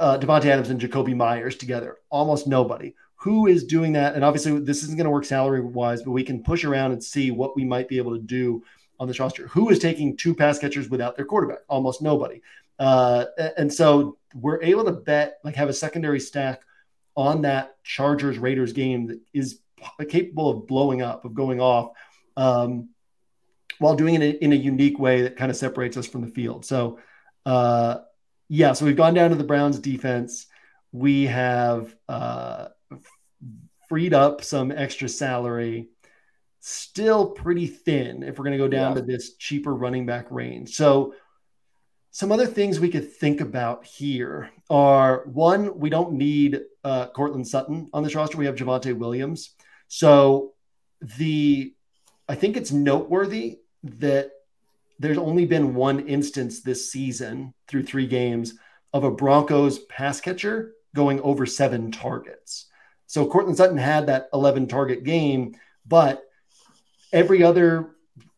uh, 0.00 0.18
Davante 0.18 0.46
Adams 0.46 0.70
and 0.70 0.80
Jakobi 0.80 1.14
Meyers 1.14 1.56
together? 1.56 1.98
Almost 2.10 2.46
nobody 2.46 2.94
who 3.24 3.46
is 3.46 3.64
doing 3.64 3.94
that? 3.94 4.14
And 4.14 4.22
obviously, 4.22 4.58
this 4.60 4.82
isn't 4.82 4.98
going 4.98 5.06
to 5.06 5.10
work 5.10 5.24
salary 5.24 5.62
wise, 5.62 6.02
but 6.02 6.10
we 6.10 6.22
can 6.22 6.42
push 6.42 6.62
around 6.62 6.92
and 6.92 7.02
see 7.02 7.30
what 7.30 7.56
we 7.56 7.64
might 7.64 7.88
be 7.88 7.96
able 7.96 8.12
to 8.12 8.20
do 8.20 8.62
on 9.00 9.08
this 9.08 9.18
roster. 9.18 9.48
Who 9.48 9.70
is 9.70 9.78
taking 9.78 10.14
two 10.14 10.34
pass 10.34 10.58
catchers 10.58 10.90
without 10.90 11.16
their 11.16 11.24
quarterback? 11.24 11.60
Almost 11.68 12.02
nobody. 12.02 12.42
Uh, 12.78 13.26
and 13.56 13.72
so 13.72 14.18
we're 14.34 14.62
able 14.62 14.84
to 14.84 14.92
bet, 14.92 15.38
like, 15.44 15.54
have 15.56 15.68
a 15.68 15.72
secondary 15.72 16.20
stack 16.20 16.62
on 17.16 17.42
that 17.42 17.76
Chargers 17.84 18.38
Raiders 18.38 18.72
game 18.72 19.06
that 19.06 19.20
is 19.32 19.60
capable 20.08 20.50
of 20.50 20.66
blowing 20.66 21.02
up, 21.02 21.24
of 21.24 21.34
going 21.34 21.60
off, 21.60 21.92
um, 22.36 22.88
while 23.78 23.94
doing 23.94 24.20
it 24.20 24.42
in 24.42 24.52
a 24.52 24.56
unique 24.56 24.98
way 24.98 25.22
that 25.22 25.36
kind 25.36 25.50
of 25.50 25.56
separates 25.56 25.96
us 25.96 26.06
from 26.06 26.22
the 26.22 26.28
field. 26.28 26.64
So, 26.64 26.98
uh, 27.46 27.98
yeah, 28.48 28.72
so 28.72 28.84
we've 28.84 28.96
gone 28.96 29.14
down 29.14 29.30
to 29.30 29.36
the 29.36 29.44
Browns 29.44 29.78
defense. 29.78 30.46
We 30.90 31.26
have 31.26 31.94
uh, 32.08 32.68
freed 33.88 34.14
up 34.14 34.42
some 34.42 34.72
extra 34.72 35.08
salary. 35.08 35.88
Still 36.60 37.30
pretty 37.30 37.66
thin 37.66 38.22
if 38.22 38.38
we're 38.38 38.44
going 38.44 38.58
to 38.58 38.64
go 38.64 38.68
down 38.68 38.92
yeah. 38.92 39.00
to 39.00 39.06
this 39.06 39.36
cheaper 39.36 39.74
running 39.74 40.06
back 40.06 40.30
range. 40.30 40.74
So, 40.74 41.14
some 42.14 42.30
other 42.30 42.46
things 42.46 42.78
we 42.78 42.90
could 42.90 43.12
think 43.12 43.40
about 43.40 43.84
here 43.84 44.48
are 44.70 45.24
one, 45.26 45.76
we 45.80 45.90
don't 45.90 46.12
need 46.12 46.60
uh, 46.84 47.08
Courtland 47.08 47.48
Sutton 47.48 47.90
on 47.92 48.04
this 48.04 48.14
roster. 48.14 48.38
We 48.38 48.46
have 48.46 48.54
Javonte 48.54 48.96
Williams. 48.96 49.50
So, 49.88 50.52
the 51.18 51.74
I 52.28 52.36
think 52.36 52.56
it's 52.56 52.70
noteworthy 52.70 53.58
that 53.82 54.30
there's 55.00 55.18
only 55.18 55.44
been 55.44 55.74
one 55.74 56.06
instance 56.06 56.62
this 56.62 56.88
season 56.88 57.52
through 57.66 57.82
three 57.82 58.06
games 58.06 58.54
of 58.92 59.02
a 59.02 59.10
Broncos 59.10 59.80
pass 59.80 60.20
catcher 60.20 60.74
going 60.94 61.20
over 61.22 61.46
seven 61.46 61.90
targets. 61.90 62.66
So 63.08 63.26
Courtland 63.26 63.56
Sutton 63.56 63.76
had 63.76 64.06
that 64.06 64.28
11 64.32 64.68
target 64.68 65.02
game, 65.02 65.56
but 65.84 66.22
every 67.12 67.42
other 67.42 67.96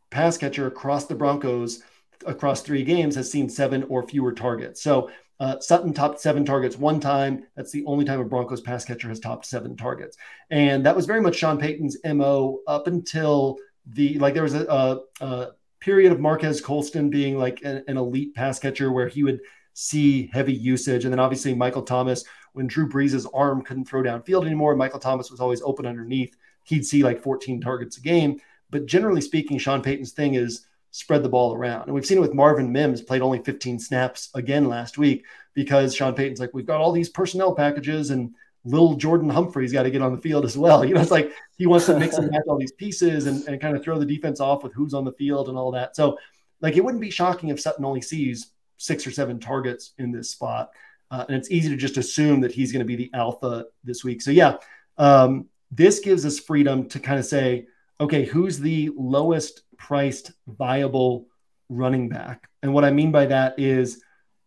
pass 0.09 0.39
catcher 0.39 0.66
across 0.66 1.05
the 1.05 1.14
Broncos 1.14 1.83
across 2.27 2.62
three 2.62 2.85
games 2.85 3.14
has 3.14 3.31
seen 3.31 3.49
seven 3.49 3.85
or 3.85 4.07
fewer 4.07 4.33
targets. 4.33 4.83
So 4.83 5.11
uh, 5.39 5.61
Sutton 5.61 5.93
topped 5.93 6.20
seven 6.20 6.45
targets 6.45 6.77
one 6.77 7.01
time. 7.01 7.45
That's 7.57 7.72
the 7.72 7.85
only 7.87 8.05
time 8.05 8.20
a 8.20 8.24
Broncos 8.24 8.61
pass 8.61 8.85
catcher 8.85 9.09
has 9.09 9.20
topped 9.20 9.47
seven 9.47 9.77
targets. 9.77 10.16
And 10.51 10.85
that 10.87 10.97
was 10.97 11.07
very 11.07 11.20
much 11.20 11.37
Sean 11.37 11.59
Payton's 11.59 11.97
MO 12.05 12.61
up 12.66 12.87
until 12.87 13.57
the, 13.87 14.18
like, 14.18 14.35
there 14.35 14.43
was 14.43 14.55
a, 14.55 14.66
a, 14.66 15.24
a 15.24 15.49
period 15.81 16.12
of 16.12 16.20
Marquez 16.20 16.61
Colston 16.61 17.11
being 17.11 17.39
like 17.39 17.61
an, 17.62 17.85
an 17.87 17.97
elite 17.97 18.35
pass 18.35 18.59
catcher 18.59 18.91
where 18.93 19.09
he 19.09 19.22
would 19.22 19.41
see 19.74 20.31
heavy 20.33 20.55
usage. 20.55 21.05
And 21.05 21.12
then 21.12 21.20
obviously 21.20 21.55
Michael 21.55 21.83
Thomas 21.83 22.24
when 22.57 22.66
Drew 22.66 22.89
Brees' 22.89 23.27
arm 23.35 23.61
couldn't 23.61 23.85
throw 23.85 24.03
downfield 24.03 24.47
anymore, 24.47 24.74
Michael 24.74 24.99
Thomas 24.99 25.31
was 25.31 25.41
always 25.41 25.61
open 25.61 25.85
underneath. 25.85 26.35
He'd 26.64 26.87
see 26.87 27.03
like 27.03 27.20
14 27.20 27.61
targets 27.61 27.99
a 27.99 28.01
game. 28.01 28.41
But 28.70 28.87
generally 28.87 29.20
speaking, 29.20 29.59
Sean 29.59 29.83
Payton's 29.83 30.12
thing 30.12 30.35
is 30.35 30.66
spread 30.97 31.22
the 31.22 31.28
ball 31.28 31.55
around. 31.55 31.82
And 31.82 31.94
we've 31.94 32.07
seen 32.07 32.16
it 32.16 32.22
with 32.22 32.32
Marvin 32.32 32.72
Mims, 32.72 33.03
played 33.03 33.20
only 33.20 33.38
15 33.40 33.78
snaps 33.78 34.30
again 34.34 34.66
last 34.66 34.97
week 34.97 35.26
because 35.53 35.94
Sean 35.94 36.14
Payton's 36.14 36.40
like, 36.40 36.55
we've 36.55 36.64
got 36.64 36.80
all 36.80 36.90
these 36.90 37.11
personnel 37.11 37.55
packages 37.55 38.09
and 38.09 38.34
little 38.64 38.94
Jordan 38.94 39.28
Humphrey's 39.28 39.74
got 39.74 39.82
to 39.82 39.90
get 39.90 40.01
on 40.01 40.16
the 40.16 40.22
field 40.22 40.47
as 40.47 40.57
well. 40.57 40.82
You 40.86 40.94
know, 40.94 41.03
it's 41.03 41.11
like 41.11 41.32
he 41.59 41.66
wants 41.66 41.84
to 41.86 41.99
mix 41.99 42.16
and 42.16 42.30
match 42.30 42.44
all 42.49 42.57
these 42.57 42.72
pieces 42.72 43.26
and, 43.26 43.47
and 43.47 43.61
kind 43.61 43.76
of 43.76 43.84
throw 43.84 43.99
the 43.99 44.07
defense 44.07 44.40
off 44.40 44.64
with 44.64 44.72
who's 44.72 44.94
on 44.94 45.05
the 45.05 45.12
field 45.12 45.51
and 45.51 45.59
all 45.59 45.70
that. 45.72 45.94
So, 45.94 46.16
like, 46.62 46.78
it 46.78 46.84
wouldn't 46.84 47.03
be 47.03 47.11
shocking 47.11 47.51
if 47.51 47.61
Sutton 47.61 47.84
only 47.84 48.01
sees 48.01 48.53
six 48.78 49.07
or 49.07 49.11
seven 49.11 49.38
targets 49.38 49.92
in 49.99 50.12
this 50.12 50.30
spot. 50.30 50.70
Uh, 51.11 51.26
and 51.28 51.36
it's 51.36 51.51
easy 51.51 51.68
to 51.68 51.76
just 51.76 51.99
assume 51.99 52.40
that 52.40 52.53
he's 52.53 52.72
going 52.72 52.80
to 52.80 52.86
be 52.86 52.97
the 52.97 53.11
alpha 53.12 53.66
this 53.84 54.03
week. 54.03 54.22
So, 54.22 54.30
yeah, 54.30 54.57
um, 54.97 55.47
this 55.70 56.01
gives 56.01 56.24
us 56.24 56.38
freedom 56.38 56.88
to 56.88 56.99
kind 56.99 57.18
of 57.18 57.26
say, 57.26 57.66
okay, 58.01 58.24
who's 58.24 58.59
the 58.59 58.90
lowest 58.97 59.62
priced 59.76 60.32
viable 60.47 61.26
running 61.68 62.09
back? 62.09 62.49
And 62.62 62.72
what 62.72 62.84
I 62.84 62.90
mean 62.90 63.12
by 63.12 63.26
that 63.26 63.59
is 63.59 64.03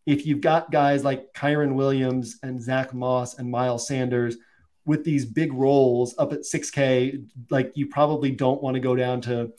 if 0.05 0.25
you've 0.25 0.41
got 0.41 0.71
guys 0.71 1.03
like 1.03 1.33
Kyren 1.33 1.75
Williams 1.75 2.39
and 2.43 2.61
Zach 2.61 2.93
Moss 2.93 3.37
and 3.37 3.49
Miles 3.49 3.87
Sanders 3.87 4.37
with 4.85 5.03
these 5.03 5.25
big 5.25 5.53
roles 5.53 6.15
up 6.17 6.33
at 6.33 6.39
6K, 6.39 7.25
like 7.49 7.71
you 7.75 7.87
probably 7.87 8.31
don't 8.31 8.61
want 8.61 8.75
to 8.75 8.79
go 8.79 8.95
down 8.95 9.21
to 9.21 9.51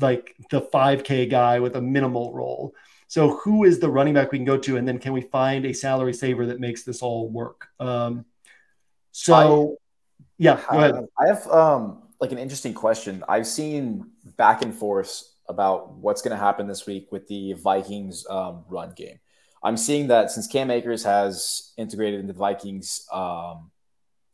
like 0.00 0.34
the 0.50 0.62
5K 0.62 1.30
guy 1.30 1.60
with 1.60 1.76
a 1.76 1.80
minimal 1.80 2.32
role. 2.32 2.74
So 3.06 3.36
who 3.36 3.64
is 3.64 3.78
the 3.78 3.88
running 3.88 4.14
back 4.14 4.32
we 4.32 4.38
can 4.38 4.44
go 4.44 4.56
to, 4.58 4.76
and 4.76 4.88
then 4.88 4.98
can 4.98 5.12
we 5.12 5.20
find 5.20 5.64
a 5.66 5.72
salary 5.72 6.14
saver 6.14 6.46
that 6.46 6.58
makes 6.58 6.82
this 6.82 7.02
all 7.02 7.28
work? 7.28 7.68
Um, 7.78 8.24
so, 9.12 9.34
I, 9.34 10.24
yeah, 10.38 10.60
go 10.68 10.78
ahead. 10.78 11.06
I 11.16 11.26
have 11.28 11.46
um, 11.46 12.02
like 12.24 12.32
an 12.32 12.38
interesting 12.38 12.72
question. 12.72 13.22
I've 13.28 13.46
seen 13.46 14.10
back 14.38 14.62
and 14.62 14.74
forth 14.74 15.22
about 15.46 15.92
what's 15.92 16.22
going 16.22 16.30
to 16.30 16.42
happen 16.42 16.66
this 16.66 16.86
week 16.86 17.12
with 17.12 17.28
the 17.28 17.52
Vikings 17.52 18.24
um, 18.30 18.64
run 18.66 18.94
game. 18.96 19.18
I'm 19.62 19.76
seeing 19.76 20.06
that 20.06 20.30
since 20.30 20.46
Cam 20.46 20.70
Akers 20.70 21.04
has 21.04 21.74
integrated 21.76 22.20
into 22.20 22.32
the 22.32 22.38
Vikings, 22.38 23.06
um, 23.12 23.70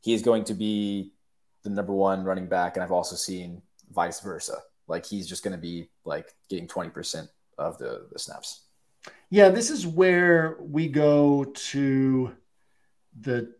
he 0.02 0.14
is 0.14 0.22
going 0.22 0.44
to 0.44 0.54
be 0.54 1.12
the 1.64 1.70
number 1.70 1.92
one 1.92 2.22
running 2.22 2.46
back, 2.46 2.76
and 2.76 2.84
I've 2.84 2.92
also 2.92 3.16
seen 3.16 3.60
vice 3.90 4.20
versa. 4.20 4.58
Like 4.86 5.04
he's 5.04 5.28
just 5.28 5.42
going 5.42 5.56
to 5.56 5.60
be 5.60 5.90
like 6.04 6.32
getting 6.48 6.68
20% 6.68 7.28
of 7.58 7.76
the, 7.78 8.06
the 8.12 8.20
snaps. 8.20 8.66
Yeah, 9.30 9.48
this 9.48 9.68
is 9.68 9.84
where 9.84 10.58
we 10.60 10.86
go 10.86 11.42
to 11.44 12.36
the 13.20 13.52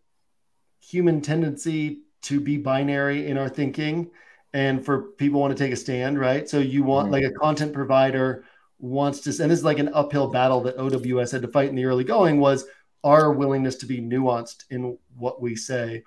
human 0.78 1.20
tendency 1.20 2.02
to 2.22 2.40
be 2.40 2.56
binary 2.56 3.26
in 3.26 3.38
our 3.38 3.48
thinking 3.48 4.10
and 4.52 4.84
for 4.84 5.02
people 5.12 5.40
want 5.40 5.56
to 5.56 5.62
take 5.62 5.72
a 5.72 5.76
stand, 5.76 6.18
right? 6.18 6.48
So 6.48 6.58
you 6.58 6.82
want 6.82 7.06
mm-hmm. 7.06 7.14
like 7.14 7.24
a 7.24 7.32
content 7.32 7.72
provider 7.72 8.44
wants 8.78 9.20
to 9.20 9.30
and 9.42 9.50
this 9.50 9.58
is 9.58 9.64
like 9.64 9.78
an 9.78 9.90
uphill 9.92 10.28
battle 10.28 10.62
that 10.62 10.76
OWS 10.78 11.32
had 11.32 11.42
to 11.42 11.48
fight 11.48 11.68
in 11.68 11.74
the 11.74 11.84
early 11.84 12.04
going 12.04 12.40
was 12.40 12.66
our 13.04 13.32
willingness 13.32 13.76
to 13.76 13.86
be 13.86 14.00
nuanced 14.00 14.64
in 14.70 14.98
what 15.16 15.40
we 15.40 15.54
say. 15.56 16.02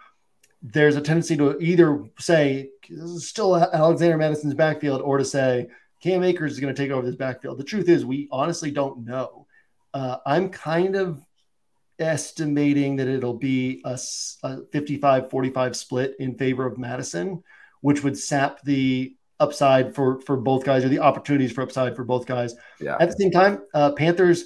There's 0.61 0.95
a 0.95 1.01
tendency 1.01 1.35
to 1.37 1.59
either 1.59 2.03
say 2.19 2.69
still 3.17 3.55
Alexander 3.55 4.17
Mattison's 4.17 4.53
backfield 4.53 5.01
or 5.01 5.17
to 5.17 5.25
say 5.25 5.67
Cam 6.01 6.23
Akers 6.23 6.53
is 6.53 6.59
going 6.59 6.73
to 6.73 6.81
take 6.81 6.91
over 6.91 7.05
this 7.05 7.15
backfield. 7.15 7.57
The 7.57 7.63
truth 7.63 7.89
is, 7.89 8.05
we 8.05 8.27
honestly 8.31 8.71
don't 8.71 9.05
know. 9.05 9.47
Uh, 9.93 10.17
I'm 10.25 10.49
kind 10.49 10.95
of 10.95 11.21
estimating 12.03 12.97
that 12.97 13.07
it'll 13.07 13.37
be 13.37 13.81
a, 13.85 13.99
a 14.43 14.65
55 14.71 15.29
45 15.29 15.75
split 15.75 16.15
in 16.19 16.35
favor 16.35 16.65
of 16.65 16.77
Mattison, 16.77 17.43
which 17.81 18.03
would 18.03 18.17
sap 18.17 18.61
the 18.63 19.15
upside 19.39 19.95
for 19.95 20.21
for 20.21 20.37
both 20.37 20.63
guys 20.63 20.85
or 20.85 20.89
the 20.89 20.99
opportunities 20.99 21.51
for 21.51 21.61
upside 21.61 21.95
for 21.95 22.03
both 22.03 22.25
guys. 22.25 22.55
Yeah. 22.79 22.97
At 22.99 23.09
the 23.09 23.15
same 23.17 23.31
time, 23.31 23.63
uh, 23.73 23.91
Panthers 23.93 24.45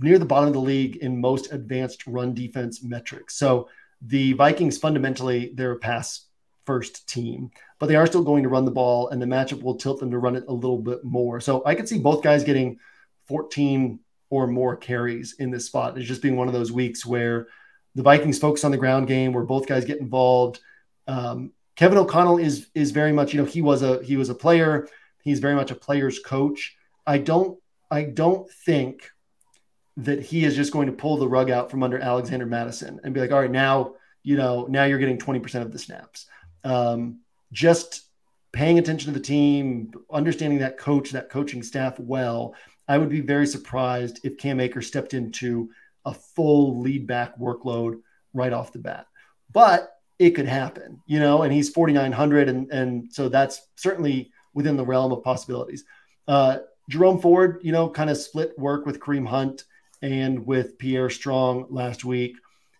near 0.00 0.18
the 0.18 0.24
bottom 0.24 0.48
of 0.48 0.54
the 0.54 0.60
league 0.60 0.96
in 0.96 1.20
most 1.20 1.52
advanced 1.52 2.06
run 2.06 2.34
defense 2.34 2.82
metrics. 2.82 3.36
So 3.36 3.68
the 4.02 4.32
Vikings 4.34 4.78
fundamentally 4.78 5.52
they're 5.54 5.72
a 5.72 5.78
pass 5.78 6.26
first 6.66 7.08
team, 7.08 7.50
but 7.78 7.86
they 7.86 7.96
are 7.96 8.06
still 8.06 8.22
going 8.22 8.42
to 8.42 8.48
run 8.48 8.64
the 8.64 8.70
ball, 8.70 9.08
and 9.08 9.20
the 9.20 9.26
matchup 9.26 9.62
will 9.62 9.76
tilt 9.76 10.00
them 10.00 10.10
to 10.10 10.18
run 10.18 10.36
it 10.36 10.44
a 10.48 10.52
little 10.52 10.78
bit 10.78 11.04
more. 11.04 11.40
So 11.40 11.62
I 11.64 11.74
could 11.74 11.88
see 11.88 11.98
both 11.98 12.22
guys 12.22 12.44
getting 12.44 12.78
14 13.26 13.98
or 14.30 14.46
more 14.46 14.76
carries 14.76 15.34
in 15.38 15.50
this 15.50 15.66
spot. 15.66 15.98
It's 15.98 16.06
just 16.06 16.22
being 16.22 16.36
one 16.36 16.48
of 16.48 16.54
those 16.54 16.72
weeks 16.72 17.04
where 17.04 17.48
the 17.94 18.02
Vikings 18.02 18.38
focus 18.38 18.64
on 18.64 18.70
the 18.70 18.76
ground 18.76 19.08
game, 19.08 19.32
where 19.32 19.44
both 19.44 19.66
guys 19.66 19.84
get 19.84 19.98
involved. 19.98 20.60
Um, 21.06 21.52
Kevin 21.76 21.98
O'Connell 21.98 22.38
is 22.38 22.68
is 22.74 22.92
very 22.92 23.12
much, 23.12 23.34
you 23.34 23.40
know, 23.40 23.46
he 23.46 23.62
was 23.62 23.82
a 23.82 24.02
he 24.02 24.16
was 24.16 24.28
a 24.28 24.34
player. 24.34 24.88
He's 25.22 25.40
very 25.40 25.54
much 25.54 25.70
a 25.70 25.74
player's 25.74 26.18
coach. 26.20 26.76
I 27.06 27.18
don't 27.18 27.58
I 27.90 28.04
don't 28.04 28.48
think 28.50 29.10
that 29.96 30.22
he 30.22 30.44
is 30.44 30.56
just 30.56 30.72
going 30.72 30.86
to 30.86 30.92
pull 30.92 31.16
the 31.16 31.28
rug 31.28 31.50
out 31.50 31.70
from 31.70 31.82
under 31.82 31.98
Alexander 31.98 32.46
Mattison 32.46 33.00
and 33.02 33.12
be 33.12 33.20
like, 33.20 33.32
all 33.32 33.40
right, 33.40 33.50
now, 33.50 33.94
you 34.22 34.36
know, 34.36 34.66
now 34.68 34.84
you're 34.84 34.98
getting 34.98 35.18
20% 35.18 35.62
of 35.62 35.72
the 35.72 35.78
snaps. 35.78 36.26
Um, 36.64 37.20
just 37.52 38.06
paying 38.52 38.78
attention 38.78 39.12
to 39.12 39.18
the 39.18 39.24
team, 39.24 39.92
understanding 40.10 40.60
that 40.60 40.78
coach, 40.78 41.10
that 41.10 41.28
coaching 41.28 41.62
staff 41.62 41.98
well, 41.98 42.54
I 42.90 42.98
would 42.98 43.08
be 43.08 43.20
very 43.20 43.46
surprised 43.46 44.18
if 44.24 44.36
Cam 44.36 44.58
Akers 44.58 44.88
stepped 44.88 45.14
into 45.14 45.70
a 46.04 46.12
full 46.12 46.80
lead 46.80 47.06
back 47.06 47.38
workload 47.38 48.00
right 48.34 48.52
off 48.52 48.72
the 48.72 48.80
bat. 48.80 49.06
But 49.52 49.92
it 50.18 50.30
could 50.30 50.48
happen, 50.48 51.00
you 51.06 51.20
know, 51.20 51.42
and 51.42 51.52
he's 51.52 51.70
4,900. 51.70 52.48
And, 52.48 52.68
and 52.72 53.12
so 53.12 53.28
that's 53.28 53.68
certainly 53.76 54.32
within 54.54 54.76
the 54.76 54.84
realm 54.84 55.12
of 55.12 55.22
possibilities. 55.22 55.84
Uh, 56.26 56.58
Jerome 56.88 57.20
Ford, 57.20 57.60
you 57.62 57.70
know, 57.70 57.88
kind 57.88 58.10
of 58.10 58.16
split 58.16 58.58
work 58.58 58.86
with 58.86 58.98
Kareem 58.98 59.26
Hunt 59.26 59.62
and 60.02 60.44
with 60.44 60.76
Pierre 60.76 61.10
Strong 61.10 61.66
last 61.70 62.04
week. 62.04 62.36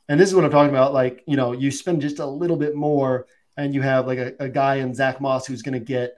And 0.09 0.19
this 0.19 0.29
is 0.29 0.35
what 0.35 0.45
I'm 0.45 0.51
talking 0.51 0.71
about. 0.71 0.93
Like, 0.93 1.23
you 1.29 1.37
know, 1.37 1.53
you 1.53 1.71
spend 1.71 2.03
just 2.03 2.19
a 2.19 2.27
little 2.27 2.57
bit 2.57 2.75
more 2.75 3.29
and 3.57 3.73
you 3.73 3.83
have 3.83 4.09
like 4.09 4.19
a, 4.19 4.33
a 4.41 4.49
guy 4.49 4.77
in 4.77 4.93
Zach 4.93 5.21
Moss 5.21 5.47
who's 5.47 5.63
going 5.63 5.79
to 5.79 5.85
get, 5.85 6.17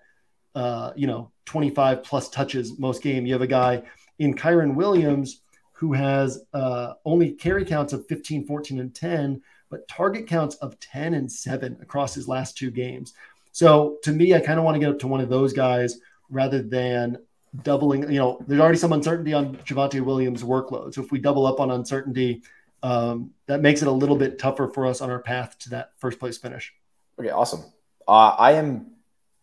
uh, 0.54 0.92
you 0.96 1.06
know, 1.06 1.31
25 1.44 2.02
plus 2.02 2.28
touches 2.28 2.78
most 2.78 3.02
game. 3.02 3.26
You 3.26 3.32
have 3.34 3.42
a 3.42 3.46
guy 3.46 3.82
in 4.18 4.34
Kyren 4.34 4.74
Williams 4.74 5.42
who 5.72 5.92
has 5.92 6.44
uh, 6.54 6.94
only 7.04 7.32
carry 7.32 7.64
counts 7.64 7.92
of 7.92 8.06
15, 8.06 8.46
14, 8.46 8.78
and 8.78 8.94
10, 8.94 9.42
but 9.68 9.88
target 9.88 10.26
counts 10.26 10.54
of 10.56 10.78
10 10.78 11.14
and 11.14 11.30
7 11.30 11.76
across 11.82 12.14
his 12.14 12.28
last 12.28 12.56
two 12.56 12.70
games. 12.70 13.14
So 13.50 13.98
to 14.04 14.12
me, 14.12 14.34
I 14.34 14.40
kind 14.40 14.58
of 14.58 14.64
want 14.64 14.76
to 14.76 14.78
get 14.78 14.90
up 14.90 14.98
to 15.00 15.08
one 15.08 15.20
of 15.20 15.28
those 15.28 15.52
guys 15.52 15.98
rather 16.30 16.62
than 16.62 17.18
doubling. 17.62 18.10
You 18.10 18.18
know, 18.18 18.44
there's 18.46 18.60
already 18.60 18.78
some 18.78 18.92
uncertainty 18.92 19.32
on 19.32 19.56
Javonte 19.56 20.00
Williams' 20.00 20.42
workload. 20.42 20.94
So 20.94 21.02
if 21.02 21.10
we 21.10 21.18
double 21.18 21.46
up 21.46 21.60
on 21.60 21.70
uncertainty, 21.70 22.42
um, 22.82 23.32
that 23.46 23.60
makes 23.60 23.82
it 23.82 23.88
a 23.88 23.92
little 23.92 24.16
bit 24.16 24.38
tougher 24.38 24.68
for 24.68 24.86
us 24.86 25.00
on 25.00 25.10
our 25.10 25.20
path 25.20 25.58
to 25.60 25.70
that 25.70 25.92
first 25.98 26.18
place 26.18 26.38
finish. 26.38 26.72
Okay, 27.18 27.30
awesome. 27.30 27.62
Uh, 28.08 28.34
I 28.38 28.52
am 28.52 28.92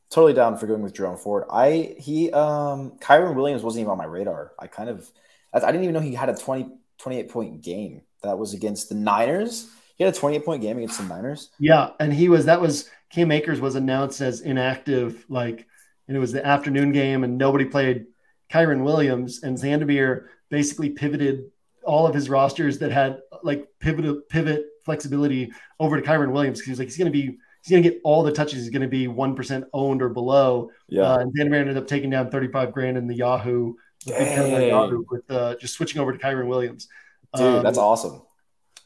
totally 0.09 0.33
down 0.33 0.57
for 0.57 0.67
going 0.67 0.81
with 0.81 0.93
Jerome 0.93 1.17
Ford. 1.17 1.45
I 1.49 1.95
he 1.97 2.31
um 2.31 2.91
Kyren 2.99 3.35
Williams 3.35 3.63
wasn't 3.63 3.81
even 3.81 3.91
on 3.91 3.97
my 3.97 4.05
radar. 4.05 4.53
I 4.59 4.67
kind 4.67 4.89
of 4.89 5.09
I 5.53 5.59
didn't 5.59 5.83
even 5.83 5.93
know 5.93 5.99
he 5.99 6.13
had 6.13 6.29
a 6.29 6.35
20 6.35 6.69
28 6.99 7.29
point 7.29 7.61
game 7.61 8.01
that 8.21 8.37
was 8.37 8.53
against 8.53 8.89
the 8.89 8.95
Niners. 8.95 9.69
He 9.95 10.03
had 10.03 10.13
a 10.13 10.17
28 10.17 10.45
point 10.45 10.61
game 10.61 10.77
against 10.77 10.99
the 10.99 11.05
Niners. 11.05 11.49
Yeah, 11.59 11.91
and 11.99 12.13
he 12.13 12.29
was 12.29 12.45
that 12.45 12.61
was 12.61 12.89
Cam 13.09 13.31
Akers 13.31 13.59
was 13.59 13.75
announced 13.75 14.21
as 14.21 14.41
inactive, 14.41 15.25
like, 15.29 15.65
and 16.07 16.15
it 16.15 16.19
was 16.19 16.31
the 16.31 16.45
afternoon 16.45 16.91
game, 16.91 17.23
and 17.23 17.37
nobody 17.37 17.65
played 17.65 18.05
Kyren 18.51 18.83
Williams, 18.83 19.43
and 19.43 19.57
Xandamere 19.57 20.25
basically 20.49 20.89
pivoted 20.91 21.51
all 21.83 22.05
of 22.05 22.13
his 22.13 22.29
rosters 22.29 22.79
that 22.79 22.91
had 22.91 23.21
like 23.43 23.67
pivot 23.79 24.29
pivot 24.29 24.65
flexibility 24.85 25.51
over 25.79 25.99
to 25.99 26.07
Kyren 26.07 26.31
Williams 26.31 26.59
because 26.59 26.65
he 26.65 26.71
was 26.71 26.79
like 26.79 26.87
he's 26.87 26.97
going 26.97 27.11
to 27.11 27.11
be 27.11 27.37
he's 27.63 27.71
going 27.71 27.83
to 27.83 27.89
get 27.89 28.01
all 28.03 28.23
the 28.23 28.31
touches. 28.31 28.59
He's 28.59 28.69
going 28.69 28.81
to 28.81 28.87
be 28.87 29.07
one 29.07 29.35
percent 29.35 29.65
owned 29.73 30.01
or 30.01 30.09
below. 30.09 30.71
Yeah, 30.87 31.03
uh, 31.03 31.17
and 31.19 31.33
Xandamere 31.35 31.61
ended 31.61 31.77
up 31.77 31.87
taking 31.87 32.09
down 32.09 32.31
thirty 32.31 32.47
five 32.47 32.71
grand 32.71 32.97
in 32.97 33.07
the 33.07 33.15
Yahoo, 33.15 33.73
Yahoo 34.05 35.03
with 35.09 35.29
uh, 35.29 35.55
just 35.55 35.73
switching 35.73 36.01
over 36.01 36.11
to 36.11 36.19
Kyren 36.19 36.47
Williams. 36.47 36.87
Dude, 37.35 37.45
um, 37.45 37.63
that's 37.63 37.77
awesome 37.77 38.21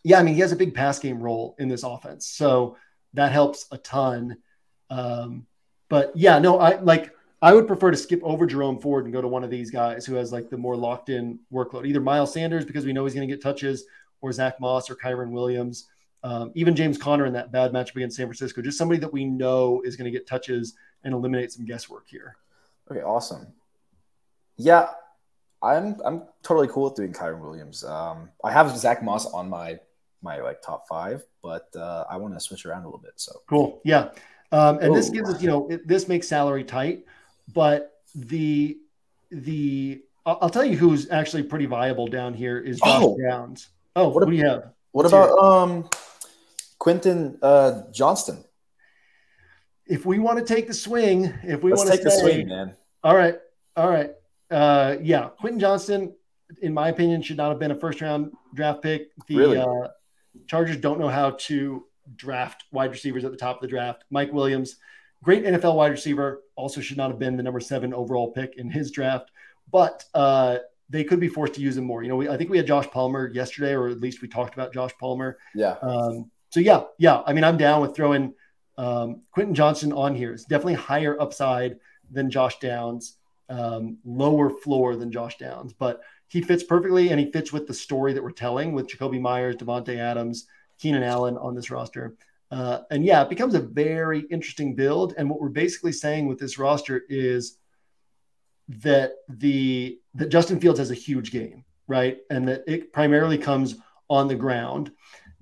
yeah, 0.03 0.19
I 0.19 0.23
mean, 0.23 0.35
he 0.35 0.41
has 0.41 0.51
a 0.51 0.57
big 0.57 0.73
pass 0.73 0.99
game 0.99 1.21
role 1.21 1.55
in 1.59 1.69
this 1.69 1.83
offense, 1.83 2.27
so 2.27 2.77
that 3.13 3.31
helps 3.31 3.67
a 3.71 3.77
ton. 3.77 4.37
Um, 4.89 5.47
but 5.89 6.11
yeah, 6.15 6.39
no, 6.39 6.59
I 6.59 6.79
like 6.81 7.13
I 7.41 7.53
would 7.53 7.67
prefer 7.67 7.91
to 7.91 7.97
skip 7.97 8.21
over 8.23 8.45
Jerome 8.45 8.79
Ford 8.79 9.05
and 9.05 9.13
go 9.13 9.21
to 9.21 9.27
one 9.27 9.43
of 9.43 9.49
these 9.49 9.71
guys 9.71 10.05
who 10.05 10.15
has 10.15 10.31
like 10.31 10.49
the 10.49 10.57
more 10.57 10.75
locked 10.75 11.09
in 11.09 11.39
workload, 11.51 11.87
either 11.87 12.01
Miles 12.01 12.33
Sanders 12.33 12.65
because 12.65 12.85
we 12.85 12.93
know 12.93 13.05
he's 13.05 13.13
going 13.13 13.27
to 13.27 13.33
get 13.33 13.41
touches, 13.41 13.85
or 14.21 14.31
Zach 14.31 14.59
Moss 14.59 14.89
or 14.89 14.95
Kyren 14.95 15.31
Williams, 15.31 15.87
um, 16.23 16.51
even 16.55 16.75
James 16.75 16.97
Conner 16.97 17.25
in 17.25 17.33
that 17.33 17.51
bad 17.51 17.71
matchup 17.73 17.97
against 17.97 18.15
San 18.15 18.27
Francisco, 18.27 18.61
just 18.61 18.77
somebody 18.77 18.99
that 19.01 19.11
we 19.11 19.25
know 19.25 19.81
is 19.83 19.95
going 19.95 20.05
to 20.05 20.11
get 20.11 20.25
touches 20.25 20.75
and 21.03 21.13
eliminate 21.13 21.51
some 21.51 21.65
guesswork 21.65 22.07
here. 22.07 22.37
Okay, 22.89 23.01
awesome. 23.01 23.47
Yeah, 24.57 24.89
I'm 25.61 25.97
I'm 26.05 26.23
totally 26.43 26.67
cool 26.67 26.85
with 26.85 26.95
doing 26.95 27.13
Kyren 27.13 27.39
Williams. 27.39 27.83
Um, 27.83 28.29
I 28.43 28.51
have 28.51 28.75
Zach 28.77 29.03
Moss 29.03 29.25
on 29.25 29.49
my 29.49 29.79
my 30.21 30.39
like 30.39 30.61
top 30.61 30.87
five, 30.87 31.25
but 31.41 31.67
uh, 31.75 32.05
I 32.09 32.17
want 32.17 32.33
to 32.33 32.39
switch 32.39 32.65
around 32.65 32.83
a 32.83 32.85
little 32.85 32.99
bit. 32.99 33.13
So 33.15 33.41
cool, 33.47 33.81
yeah. 33.83 34.11
Um, 34.51 34.77
and 34.79 34.91
Ooh. 34.91 34.95
this 34.95 35.09
gives 35.09 35.29
us, 35.29 35.41
you 35.41 35.47
know, 35.47 35.67
it, 35.67 35.87
this 35.87 36.07
makes 36.07 36.27
salary 36.27 36.63
tight, 36.63 37.05
but 37.53 38.01
the 38.15 38.77
the 39.31 40.03
I'll 40.25 40.49
tell 40.49 40.63
you 40.63 40.77
who's 40.77 41.09
actually 41.09 41.43
pretty 41.43 41.65
viable 41.65 42.07
down 42.07 42.33
here 42.33 42.59
is 42.59 42.79
Josh 42.79 43.01
oh. 43.03 43.17
Downs. 43.27 43.69
Oh, 43.95 44.05
what, 44.05 44.25
what, 44.25 44.29
do 44.29 44.35
you 44.35 44.47
have? 44.47 44.71
What 44.91 45.03
Let's 45.03 45.13
about 45.13 45.37
um 45.37 45.89
Quentin 46.83 47.37
uh, 47.41 47.83
Johnston? 47.93 48.43
If 49.87 50.05
we 50.05 50.19
want 50.19 50.37
to 50.37 50.43
take 50.53 50.67
the 50.67 50.73
swing, 50.73 51.33
if 51.41 51.63
we 51.63 51.71
want 51.71 51.89
to 51.89 51.91
take 51.91 52.01
stay, 52.01 52.09
the 52.09 52.19
swing, 52.19 52.47
man. 52.49 52.75
All 53.05 53.15
right, 53.15 53.37
all 53.77 53.89
right. 53.89 54.11
Uh, 54.51 54.97
yeah, 55.01 55.29
Quentin 55.39 55.61
Johnston, 55.61 56.13
in 56.61 56.73
my 56.73 56.89
opinion, 56.89 57.21
should 57.21 57.37
not 57.37 57.47
have 57.51 57.57
been 57.57 57.71
a 57.71 57.75
first 57.75 58.01
round 58.01 58.33
draft 58.53 58.81
pick. 58.81 59.11
The 59.27 59.37
really? 59.37 59.57
uh, 59.59 59.87
Chargers 60.47 60.75
don't 60.75 60.99
know 60.99 61.07
how 61.07 61.31
to 61.47 61.85
draft 62.17 62.65
wide 62.73 62.91
receivers 62.91 63.23
at 63.23 63.31
the 63.31 63.37
top 63.37 63.55
of 63.55 63.61
the 63.61 63.69
draft. 63.69 64.03
Mike 64.09 64.33
Williams, 64.33 64.75
great 65.23 65.45
NFL 65.45 65.75
wide 65.75 65.91
receiver, 65.91 66.41
also 66.57 66.81
should 66.81 66.97
not 66.97 67.09
have 67.09 67.17
been 67.17 67.37
the 67.37 67.43
number 67.43 67.61
seven 67.61 67.93
overall 67.93 68.29
pick 68.31 68.57
in 68.57 68.69
his 68.69 68.91
draft, 68.91 69.31
but 69.71 70.03
uh, 70.13 70.57
they 70.89 71.05
could 71.05 71.21
be 71.21 71.29
forced 71.29 71.53
to 71.53 71.61
use 71.61 71.77
him 71.77 71.85
more. 71.85 72.03
You 72.03 72.09
know, 72.09 72.17
we, 72.17 72.27
I 72.27 72.35
think 72.35 72.49
we 72.49 72.57
had 72.57 72.67
Josh 72.67 72.87
Palmer 72.87 73.29
yesterday, 73.33 73.71
or 73.71 73.87
at 73.87 74.01
least 74.01 74.21
we 74.21 74.27
talked 74.27 74.53
about 74.53 74.73
Josh 74.73 74.91
Palmer. 74.99 75.37
Yeah. 75.55 75.77
Um, 75.81 76.29
so 76.53 76.59
yeah, 76.59 76.83
yeah. 76.99 77.23
I 77.25 77.33
mean, 77.33 77.43
I'm 77.43 77.57
down 77.57 77.81
with 77.81 77.95
throwing 77.95 78.31
um, 78.77 79.23
Quentin 79.31 79.55
Johnston 79.55 79.91
on 79.91 80.13
here. 80.13 80.31
It's 80.31 80.45
definitely 80.45 80.75
higher 80.75 81.19
upside 81.19 81.79
than 82.11 82.29
Josh 82.29 82.59
Downs, 82.59 83.17
um, 83.49 83.97
lower 84.05 84.51
floor 84.51 84.95
than 84.95 85.11
Josh 85.11 85.39
Downs, 85.39 85.73
but 85.73 86.01
he 86.27 86.41
fits 86.41 86.61
perfectly 86.61 87.09
and 87.09 87.19
he 87.19 87.31
fits 87.31 87.51
with 87.51 87.65
the 87.65 87.73
story 87.73 88.13
that 88.13 88.21
we're 88.21 88.29
telling 88.29 88.73
with 88.73 88.87
Jakobi 88.87 89.19
Meyers, 89.19 89.55
Davante 89.55 89.97
Adams, 89.97 90.45
Keenan 90.77 91.01
Allen 91.01 91.39
on 91.39 91.55
this 91.55 91.71
roster. 91.71 92.13
Uh, 92.51 92.81
and 92.91 93.03
yeah, 93.03 93.23
it 93.23 93.29
becomes 93.29 93.55
a 93.55 93.59
very 93.59 94.19
interesting 94.29 94.75
build. 94.75 95.15
And 95.17 95.27
what 95.27 95.41
we're 95.41 95.49
basically 95.49 95.91
saying 95.91 96.27
with 96.27 96.37
this 96.37 96.59
roster 96.59 97.01
is 97.09 97.57
that 98.69 99.13
the 99.27 99.99
that 100.13 100.29
Justin 100.29 100.59
Fields 100.59 100.77
has 100.77 100.91
a 100.91 100.93
huge 100.93 101.31
game, 101.31 101.65
right? 101.87 102.19
And 102.29 102.47
that 102.47 102.63
it 102.67 102.93
primarily 102.93 103.39
comes 103.39 103.75
on 104.07 104.27
the 104.27 104.35
ground. 104.35 104.91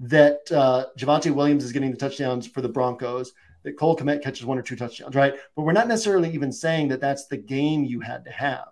That 0.02 0.52
uh, 0.52 0.86
Javonte 0.98 1.34
Williams 1.34 1.64
is 1.64 1.72
getting 1.72 1.92
the 1.92 1.98
touchdowns 1.98 2.48
for 2.48 2.62
the 2.62 2.70
Broncos. 2.70 3.34
That 3.64 3.78
Cole 3.78 3.96
Kmet 3.96 4.24
catches 4.24 4.46
one 4.46 4.58
or 4.58 4.64
two 4.64 4.76
touchdowns, 4.76 5.16
right? 5.16 5.36
But 5.56 5.64
we're 5.64 5.72
not 5.72 5.88
necessarily 5.88 6.34
even 6.34 6.52
saying 6.52 6.88
that 6.88 7.00
that's 7.00 7.28
the 7.28 7.38
game 7.38 7.84
you 7.84 8.00
had 8.00 8.26
to 8.26 8.32
have. 8.32 8.70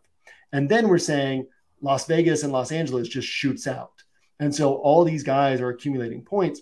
And 0.51 0.67
then 0.67 0.87
we're 0.87 0.97
saying 0.97 1.47
Las 1.81 2.05
Vegas 2.07 2.43
and 2.43 2.51
Los 2.51 2.71
Angeles 2.71 3.07
just 3.07 3.27
shoots 3.27 3.67
out. 3.67 4.03
And 4.39 4.53
so 4.53 4.75
all 4.75 5.03
these 5.03 5.23
guys 5.23 5.61
are 5.61 5.69
accumulating 5.69 6.23
points. 6.23 6.61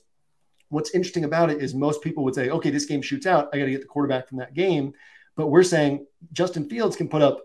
What's 0.70 0.94
interesting 0.94 1.24
about 1.24 1.50
it 1.50 1.62
is 1.62 1.74
most 1.74 2.02
people 2.02 2.24
would 2.26 2.36
say, 2.36 2.50
okay, 2.50 2.70
this 2.70 2.86
game 2.86 3.02
shoots 3.02 3.26
out. 3.26 3.50
I 3.54 3.58
got 3.58 3.66
to 3.66 3.72
get 3.72 3.82
the 3.82 3.88
quarterback 3.88 4.28
from 4.28 4.40
that 4.40 4.54
game. 4.54 4.94
But 5.36 5.48
we're 5.48 5.64
saying 5.64 6.06
Justin 6.34 6.68
Fields 6.68 6.96
can 6.96 7.08
put 7.08 7.22
up, 7.22 7.42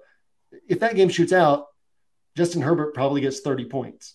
if 0.69 0.81
that 0.81 0.97
game 0.97 1.09
shoots 1.09 1.33
out, 1.33 1.67
Justin 2.37 2.63
Herbert 2.63 2.95
probably 2.95 3.21
gets 3.21 3.41
30 3.41 3.67
points. 3.67 4.15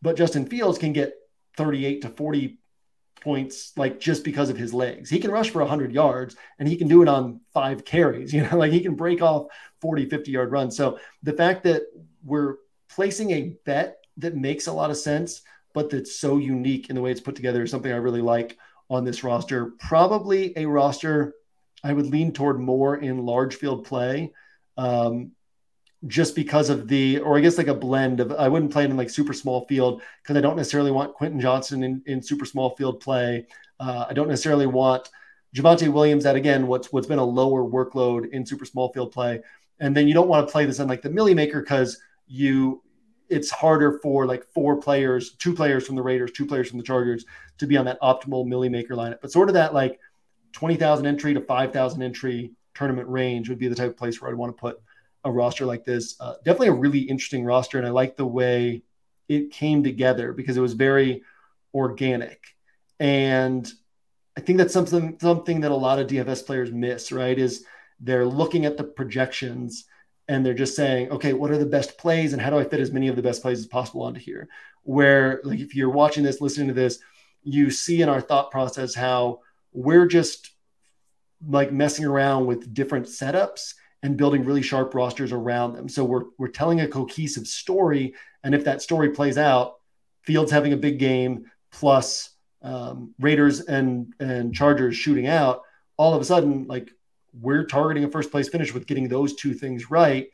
But 0.00 0.16
Justin 0.16 0.46
Fields 0.46 0.78
can 0.78 0.92
get 0.92 1.14
38 1.56 2.02
to 2.02 2.08
40 2.08 2.58
points 3.20 3.72
like 3.76 4.00
just 4.00 4.24
because 4.24 4.50
of 4.50 4.56
his 4.56 4.74
legs. 4.74 5.08
He 5.08 5.20
can 5.20 5.30
rush 5.30 5.50
for 5.50 5.60
100 5.60 5.92
yards 5.92 6.36
and 6.58 6.68
he 6.68 6.76
can 6.76 6.88
do 6.88 7.02
it 7.02 7.08
on 7.08 7.40
five 7.52 7.84
carries, 7.84 8.32
you 8.34 8.42
know, 8.42 8.56
like 8.56 8.72
he 8.72 8.80
can 8.80 8.94
break 8.94 9.22
off 9.22 9.46
40, 9.80 10.08
50 10.08 10.30
yard 10.30 10.52
runs. 10.52 10.76
So 10.76 10.98
the 11.22 11.32
fact 11.32 11.64
that 11.64 11.82
we're 12.24 12.56
placing 12.88 13.30
a 13.30 13.54
bet 13.64 13.98
that 14.18 14.36
makes 14.36 14.66
a 14.66 14.72
lot 14.72 14.90
of 14.90 14.96
sense 14.96 15.42
but 15.74 15.90
that's 15.90 16.16
so 16.16 16.38
unique 16.38 16.90
in 16.90 16.96
the 16.96 17.02
way 17.02 17.10
it's 17.10 17.20
put 17.20 17.36
together 17.36 17.62
is 17.62 17.70
something 17.70 17.92
I 17.92 17.96
really 17.96 18.20
like 18.20 18.58
on 18.90 19.04
this 19.04 19.24
roster. 19.24 19.72
Probably 19.78 20.52
a 20.56 20.66
roster 20.66 21.34
I 21.82 21.92
would 21.92 22.06
lean 22.06 22.32
toward 22.32 22.60
more 22.60 22.96
in 22.96 23.24
large 23.24 23.56
field 23.56 23.84
play. 23.84 24.32
Um, 24.76 25.32
just 26.06 26.34
because 26.34 26.68
of 26.68 26.88
the, 26.88 27.18
or 27.20 27.38
I 27.38 27.40
guess 27.40 27.58
like 27.58 27.68
a 27.68 27.74
blend 27.74 28.20
of, 28.20 28.32
I 28.32 28.48
wouldn't 28.48 28.72
play 28.72 28.84
in 28.84 28.96
like 28.96 29.10
super 29.10 29.32
small 29.32 29.66
field 29.66 30.02
because 30.22 30.36
I 30.36 30.40
don't 30.40 30.56
necessarily 30.56 30.90
want 30.90 31.14
Quentin 31.14 31.40
Johnston 31.40 31.82
in, 31.84 32.02
in 32.06 32.22
super 32.22 32.44
small 32.44 32.74
field 32.76 33.00
play. 33.00 33.46
Uh, 33.78 34.06
I 34.08 34.12
don't 34.12 34.28
necessarily 34.28 34.66
want 34.66 35.08
Javonte 35.54 35.92
Williams 35.92 36.24
at 36.26 36.36
again 36.36 36.66
what's 36.66 36.92
what's 36.92 37.06
been 37.06 37.18
a 37.18 37.24
lower 37.24 37.62
workload 37.62 38.30
in 38.30 38.46
super 38.46 38.64
small 38.64 38.92
field 38.92 39.12
play, 39.12 39.40
and 39.80 39.96
then 39.96 40.08
you 40.08 40.14
don't 40.14 40.28
want 40.28 40.46
to 40.46 40.50
play 40.50 40.64
this 40.64 40.78
in 40.78 40.88
like 40.88 41.02
the 41.02 41.10
milli 41.10 41.34
maker 41.34 41.60
because 41.60 42.00
you 42.26 42.82
it's 43.28 43.50
harder 43.50 43.98
for 44.02 44.26
like 44.26 44.46
four 44.52 44.76
players, 44.80 45.34
two 45.34 45.54
players 45.54 45.86
from 45.86 45.96
the 45.96 46.02
Raiders, 46.02 46.32
two 46.32 46.46
players 46.46 46.68
from 46.68 46.78
the 46.78 46.84
Chargers 46.84 47.24
to 47.58 47.66
be 47.66 47.76
on 47.76 47.84
that 47.84 48.00
optimal 48.00 48.46
milli 48.46 48.70
maker 48.70 48.94
lineup. 48.94 49.20
But 49.20 49.32
sort 49.32 49.48
of 49.48 49.54
that 49.54 49.74
like 49.74 50.00
twenty 50.52 50.76
thousand 50.76 51.06
entry 51.06 51.34
to 51.34 51.40
five 51.40 51.72
thousand 51.72 52.02
entry 52.02 52.52
tournament 52.74 53.08
range 53.08 53.48
would 53.48 53.58
be 53.58 53.68
the 53.68 53.74
type 53.74 53.90
of 53.90 53.96
place 53.96 54.20
where 54.20 54.30
I'd 54.30 54.36
want 54.36 54.56
to 54.56 54.60
put 54.60 54.80
a 55.24 55.30
roster 55.30 55.66
like 55.66 55.84
this. 55.84 56.16
Uh, 56.20 56.34
definitely 56.44 56.68
a 56.68 56.72
really 56.72 57.00
interesting 57.00 57.44
roster, 57.44 57.78
and 57.78 57.86
I 57.86 57.90
like 57.90 58.16
the 58.16 58.26
way 58.26 58.82
it 59.28 59.50
came 59.50 59.82
together 59.82 60.32
because 60.32 60.56
it 60.56 60.60
was 60.60 60.74
very 60.74 61.22
organic. 61.74 62.42
And 63.00 63.70
I 64.36 64.40
think 64.40 64.58
that's 64.58 64.72
something 64.72 65.18
something 65.20 65.60
that 65.60 65.70
a 65.70 65.76
lot 65.76 65.98
of 65.98 66.06
DFS 66.06 66.46
players 66.46 66.70
miss. 66.72 67.12
Right? 67.12 67.38
Is 67.38 67.64
they're 68.00 68.26
looking 68.26 68.66
at 68.66 68.76
the 68.76 68.84
projections 68.84 69.84
and 70.28 70.46
they're 70.46 70.54
just 70.54 70.76
saying, 70.76 71.10
okay, 71.10 71.32
what 71.32 71.50
are 71.50 71.58
the 71.58 71.66
best 71.66 71.98
plays, 71.98 72.32
and 72.32 72.40
how 72.40 72.50
do 72.50 72.58
I 72.58 72.64
fit 72.64 72.80
as 72.80 72.92
many 72.92 73.08
of 73.08 73.16
the 73.16 73.22
best 73.22 73.42
plays 73.42 73.58
as 73.58 73.66
possible 73.66 74.02
onto 74.02 74.20
here? 74.20 74.48
Where 74.82 75.40
like 75.44 75.60
if 75.60 75.74
you're 75.74 75.90
watching 75.90 76.24
this, 76.24 76.40
listening 76.40 76.68
to 76.68 76.74
this, 76.74 76.98
you 77.42 77.70
see 77.70 78.02
in 78.02 78.08
our 78.08 78.20
thought 78.20 78.50
process 78.50 78.94
how 78.94 79.40
we're 79.72 80.06
just 80.06 80.50
like 81.46 81.72
messing 81.72 82.04
around 82.04 82.46
with 82.46 82.72
different 82.72 83.06
setups 83.06 83.74
and 84.02 84.16
building 84.16 84.44
really 84.44 84.62
sharp 84.62 84.94
rosters 84.94 85.32
around 85.32 85.74
them. 85.74 85.88
So 85.88 86.04
we're 86.04 86.24
we're 86.38 86.48
telling 86.48 86.80
a 86.80 86.88
cohesive 86.88 87.46
story, 87.46 88.14
and 88.42 88.54
if 88.54 88.64
that 88.64 88.82
story 88.82 89.10
plays 89.10 89.38
out, 89.38 89.74
Fields 90.22 90.52
having 90.52 90.72
a 90.72 90.76
big 90.76 90.98
game 90.98 91.50
plus 91.70 92.30
um, 92.62 93.14
Raiders 93.18 93.60
and 93.60 94.12
and 94.20 94.54
Chargers 94.54 94.96
shooting 94.96 95.26
out, 95.26 95.62
all 95.96 96.14
of 96.14 96.20
a 96.20 96.24
sudden, 96.24 96.66
like 96.66 96.90
we're 97.40 97.64
targeting 97.64 98.04
a 98.04 98.10
first 98.10 98.30
place 98.30 98.48
finish 98.48 98.74
with 98.74 98.86
getting 98.86 99.08
those 99.08 99.34
two 99.34 99.54
things 99.54 99.90
right 99.90 100.30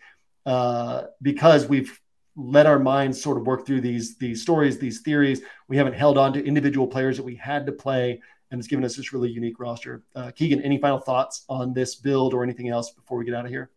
uh, 0.47 1.05
because 1.23 1.67
we've 1.67 2.01
let 2.37 2.67
our 2.67 2.79
minds 2.79 3.21
sort 3.21 3.37
of 3.37 3.47
work 3.47 3.67
through 3.67 3.81
these 3.81 4.17
these 4.17 4.43
stories, 4.43 4.79
these 4.79 5.01
theories. 5.01 5.43
We 5.69 5.77
haven't 5.77 5.95
held 5.95 6.17
on 6.19 6.33
to 6.35 6.45
individual 6.45 6.87
players 6.87 7.17
that 7.17 7.25
we 7.25 7.37
had 7.37 7.67
to 7.67 7.73
play 7.73 8.23
and 8.51 8.59
it's 8.59 8.69
given 8.69 8.85
us 8.85 8.97
this 8.97 9.13
really 9.13 9.29
unique 9.29 9.61
roster. 9.61 10.03
Uh, 10.15 10.31
Keegan, 10.31 10.63
any 10.63 10.79
final 10.79 10.99
thoughts 10.99 11.45
on 11.49 11.75
this 11.75 11.95
build 11.95 12.35
or 12.35 12.43
anything 12.43 12.69
else 12.69 12.91
before 12.91 13.19
we 13.19 13.25
get 13.25 13.35
out 13.35 13.45
of 13.45 13.51
here? 13.51 13.71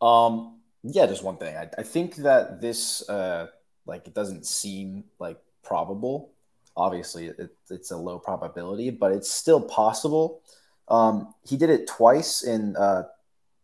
Um, 0.00 0.60
yeah, 0.82 1.06
just 1.06 1.22
one 1.22 1.36
thing. 1.36 1.56
I, 1.56 1.68
I 1.78 1.82
think 1.82 2.16
that 2.16 2.60
this, 2.60 3.08
uh, 3.08 3.48
like, 3.86 4.06
it 4.06 4.14
doesn't 4.14 4.46
seem 4.46 5.04
like 5.18 5.38
probable. 5.62 6.32
Obviously, 6.76 7.26
it, 7.26 7.54
it's 7.70 7.90
a 7.90 7.96
low 7.96 8.18
probability, 8.18 8.90
but 8.90 9.12
it's 9.12 9.30
still 9.30 9.60
possible. 9.60 10.42
Um, 10.88 11.34
he 11.46 11.56
did 11.56 11.70
it 11.70 11.86
twice 11.86 12.42
in 12.42 12.76
uh, 12.76 13.04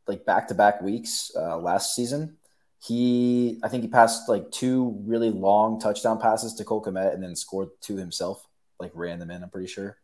like 0.06 0.24
back 0.24 0.48
to 0.48 0.54
back 0.54 0.80
weeks 0.82 1.30
uh, 1.36 1.58
last 1.58 1.94
season. 1.94 2.36
He, 2.78 3.58
I 3.62 3.68
think 3.68 3.82
he 3.82 3.88
passed 3.88 4.28
like 4.28 4.50
two 4.50 5.00
really 5.04 5.30
long 5.30 5.80
touchdown 5.80 6.20
passes 6.20 6.54
to 6.54 6.64
Cole 6.64 6.84
Kmet 6.84 7.14
and 7.14 7.22
then 7.22 7.34
scored 7.34 7.70
two 7.80 7.96
himself, 7.96 8.46
like 8.78 8.92
ran 8.94 9.18
them 9.18 9.30
in. 9.30 9.42
I'm 9.42 9.50
pretty 9.50 9.66
sure. 9.66 9.96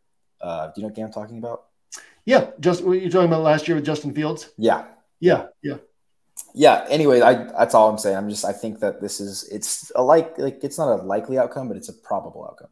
Uh, 0.43 0.67
do 0.67 0.73
you 0.75 0.81
know 0.83 0.87
what 0.89 0.95
game 0.95 1.05
I'm 1.05 1.11
talking 1.13 1.37
about? 1.37 1.63
Yeah, 2.25 2.51
just 2.59 2.83
what 2.83 3.01
you're 3.01 3.09
talking 3.09 3.27
about 3.27 3.41
last 3.41 3.67
year 3.67 3.75
with 3.75 3.85
Justin 3.85 4.13
Fields. 4.13 4.49
Yeah, 4.57 4.85
yeah, 5.19 5.47
yeah, 5.61 5.77
yeah. 6.53 6.85
Anyway, 6.89 7.21
I 7.21 7.33
that's 7.33 7.73
all 7.73 7.89
I'm 7.89 7.97
saying. 7.97 8.17
I'm 8.17 8.29
just 8.29 8.45
I 8.45 8.51
think 8.51 8.79
that 8.79 9.01
this 9.01 9.19
is 9.19 9.43
it's 9.49 9.91
a 9.95 10.03
like 10.03 10.37
like 10.37 10.63
it's 10.63 10.77
not 10.77 10.99
a 10.99 11.03
likely 11.03 11.37
outcome, 11.37 11.67
but 11.69 11.77
it's 11.77 11.89
a 11.89 11.93
probable 11.93 12.45
outcome. 12.45 12.69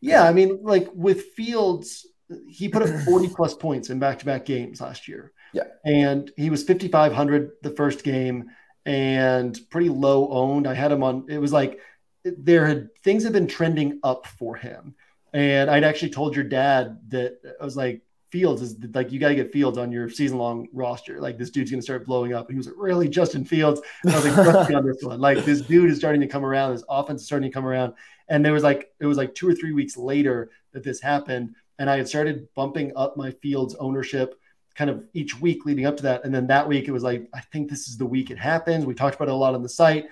Yeah, 0.00 0.24
I 0.24 0.32
mean, 0.32 0.60
like 0.62 0.88
with 0.94 1.22
Fields, 1.36 2.06
he 2.48 2.68
put 2.68 2.82
up 2.82 2.88
40 3.04 3.28
plus 3.28 3.54
points 3.54 3.90
in 3.90 3.98
back 3.98 4.18
to 4.18 4.26
back 4.26 4.44
games 4.44 4.80
last 4.80 5.06
year. 5.08 5.32
Yeah, 5.52 5.64
and 5.84 6.30
he 6.36 6.50
was 6.50 6.64
5,500 6.64 7.52
the 7.62 7.70
first 7.70 8.02
game 8.04 8.50
and 8.84 9.58
pretty 9.70 9.88
low 9.88 10.28
owned. 10.28 10.66
I 10.66 10.74
had 10.74 10.90
him 10.90 11.02
on. 11.02 11.26
It 11.28 11.38
was 11.38 11.52
like 11.52 11.80
there 12.24 12.66
had 12.66 12.88
things 13.02 13.24
had 13.24 13.32
been 13.32 13.48
trending 13.48 14.00
up 14.02 14.26
for 14.26 14.56
him 14.56 14.94
and 15.32 15.70
I'd 15.70 15.84
actually 15.84 16.10
told 16.10 16.34
your 16.34 16.44
dad 16.44 16.98
that 17.08 17.38
I 17.60 17.64
was 17.64 17.76
like, 17.76 18.02
Fields 18.30 18.62
is 18.62 18.76
like, 18.94 19.12
you 19.12 19.20
got 19.20 19.28
to 19.28 19.34
get 19.34 19.52
Fields 19.52 19.76
on 19.76 19.92
your 19.92 20.08
season 20.08 20.38
long 20.38 20.66
roster. 20.72 21.20
Like, 21.20 21.36
this 21.36 21.50
dude's 21.50 21.70
going 21.70 21.80
to 21.80 21.84
start 21.84 22.06
blowing 22.06 22.32
up. 22.32 22.48
And 22.48 22.54
he 22.54 22.56
was 22.56 22.66
like, 22.66 22.76
really? 22.78 23.06
Justin 23.06 23.44
Fields? 23.44 23.82
And 24.04 24.12
I 24.14 24.16
was 24.16 24.24
like, 24.24 24.70
on 24.70 24.86
this 24.86 25.02
one. 25.02 25.20
Like, 25.20 25.44
this 25.44 25.60
dude 25.60 25.90
is 25.90 25.98
starting 25.98 26.22
to 26.22 26.26
come 26.26 26.44
around. 26.44 26.72
This 26.72 26.84
offense 26.88 27.20
is 27.20 27.26
starting 27.26 27.50
to 27.50 27.54
come 27.54 27.66
around. 27.66 27.92
And 28.28 28.42
there 28.42 28.54
was 28.54 28.62
like, 28.62 28.90
it 29.00 29.06
was 29.06 29.18
like 29.18 29.34
two 29.34 29.46
or 29.46 29.54
three 29.54 29.72
weeks 29.72 29.98
later 29.98 30.50
that 30.72 30.82
this 30.82 30.98
happened. 30.98 31.54
And 31.78 31.90
I 31.90 31.98
had 31.98 32.08
started 32.08 32.48
bumping 32.54 32.92
up 32.96 33.18
my 33.18 33.32
Fields 33.32 33.74
ownership 33.74 34.40
kind 34.74 34.88
of 34.88 35.06
each 35.12 35.38
week 35.38 35.66
leading 35.66 35.84
up 35.84 35.98
to 35.98 36.02
that. 36.04 36.24
And 36.24 36.34
then 36.34 36.46
that 36.46 36.66
week, 36.66 36.88
it 36.88 36.92
was 36.92 37.02
like, 37.02 37.28
I 37.34 37.40
think 37.40 37.68
this 37.68 37.86
is 37.86 37.98
the 37.98 38.06
week 38.06 38.30
it 38.30 38.38
happens. 38.38 38.86
We 38.86 38.94
talked 38.94 39.16
about 39.16 39.28
it 39.28 39.32
a 39.32 39.34
lot 39.34 39.54
on 39.54 39.62
the 39.62 39.68
site. 39.68 40.06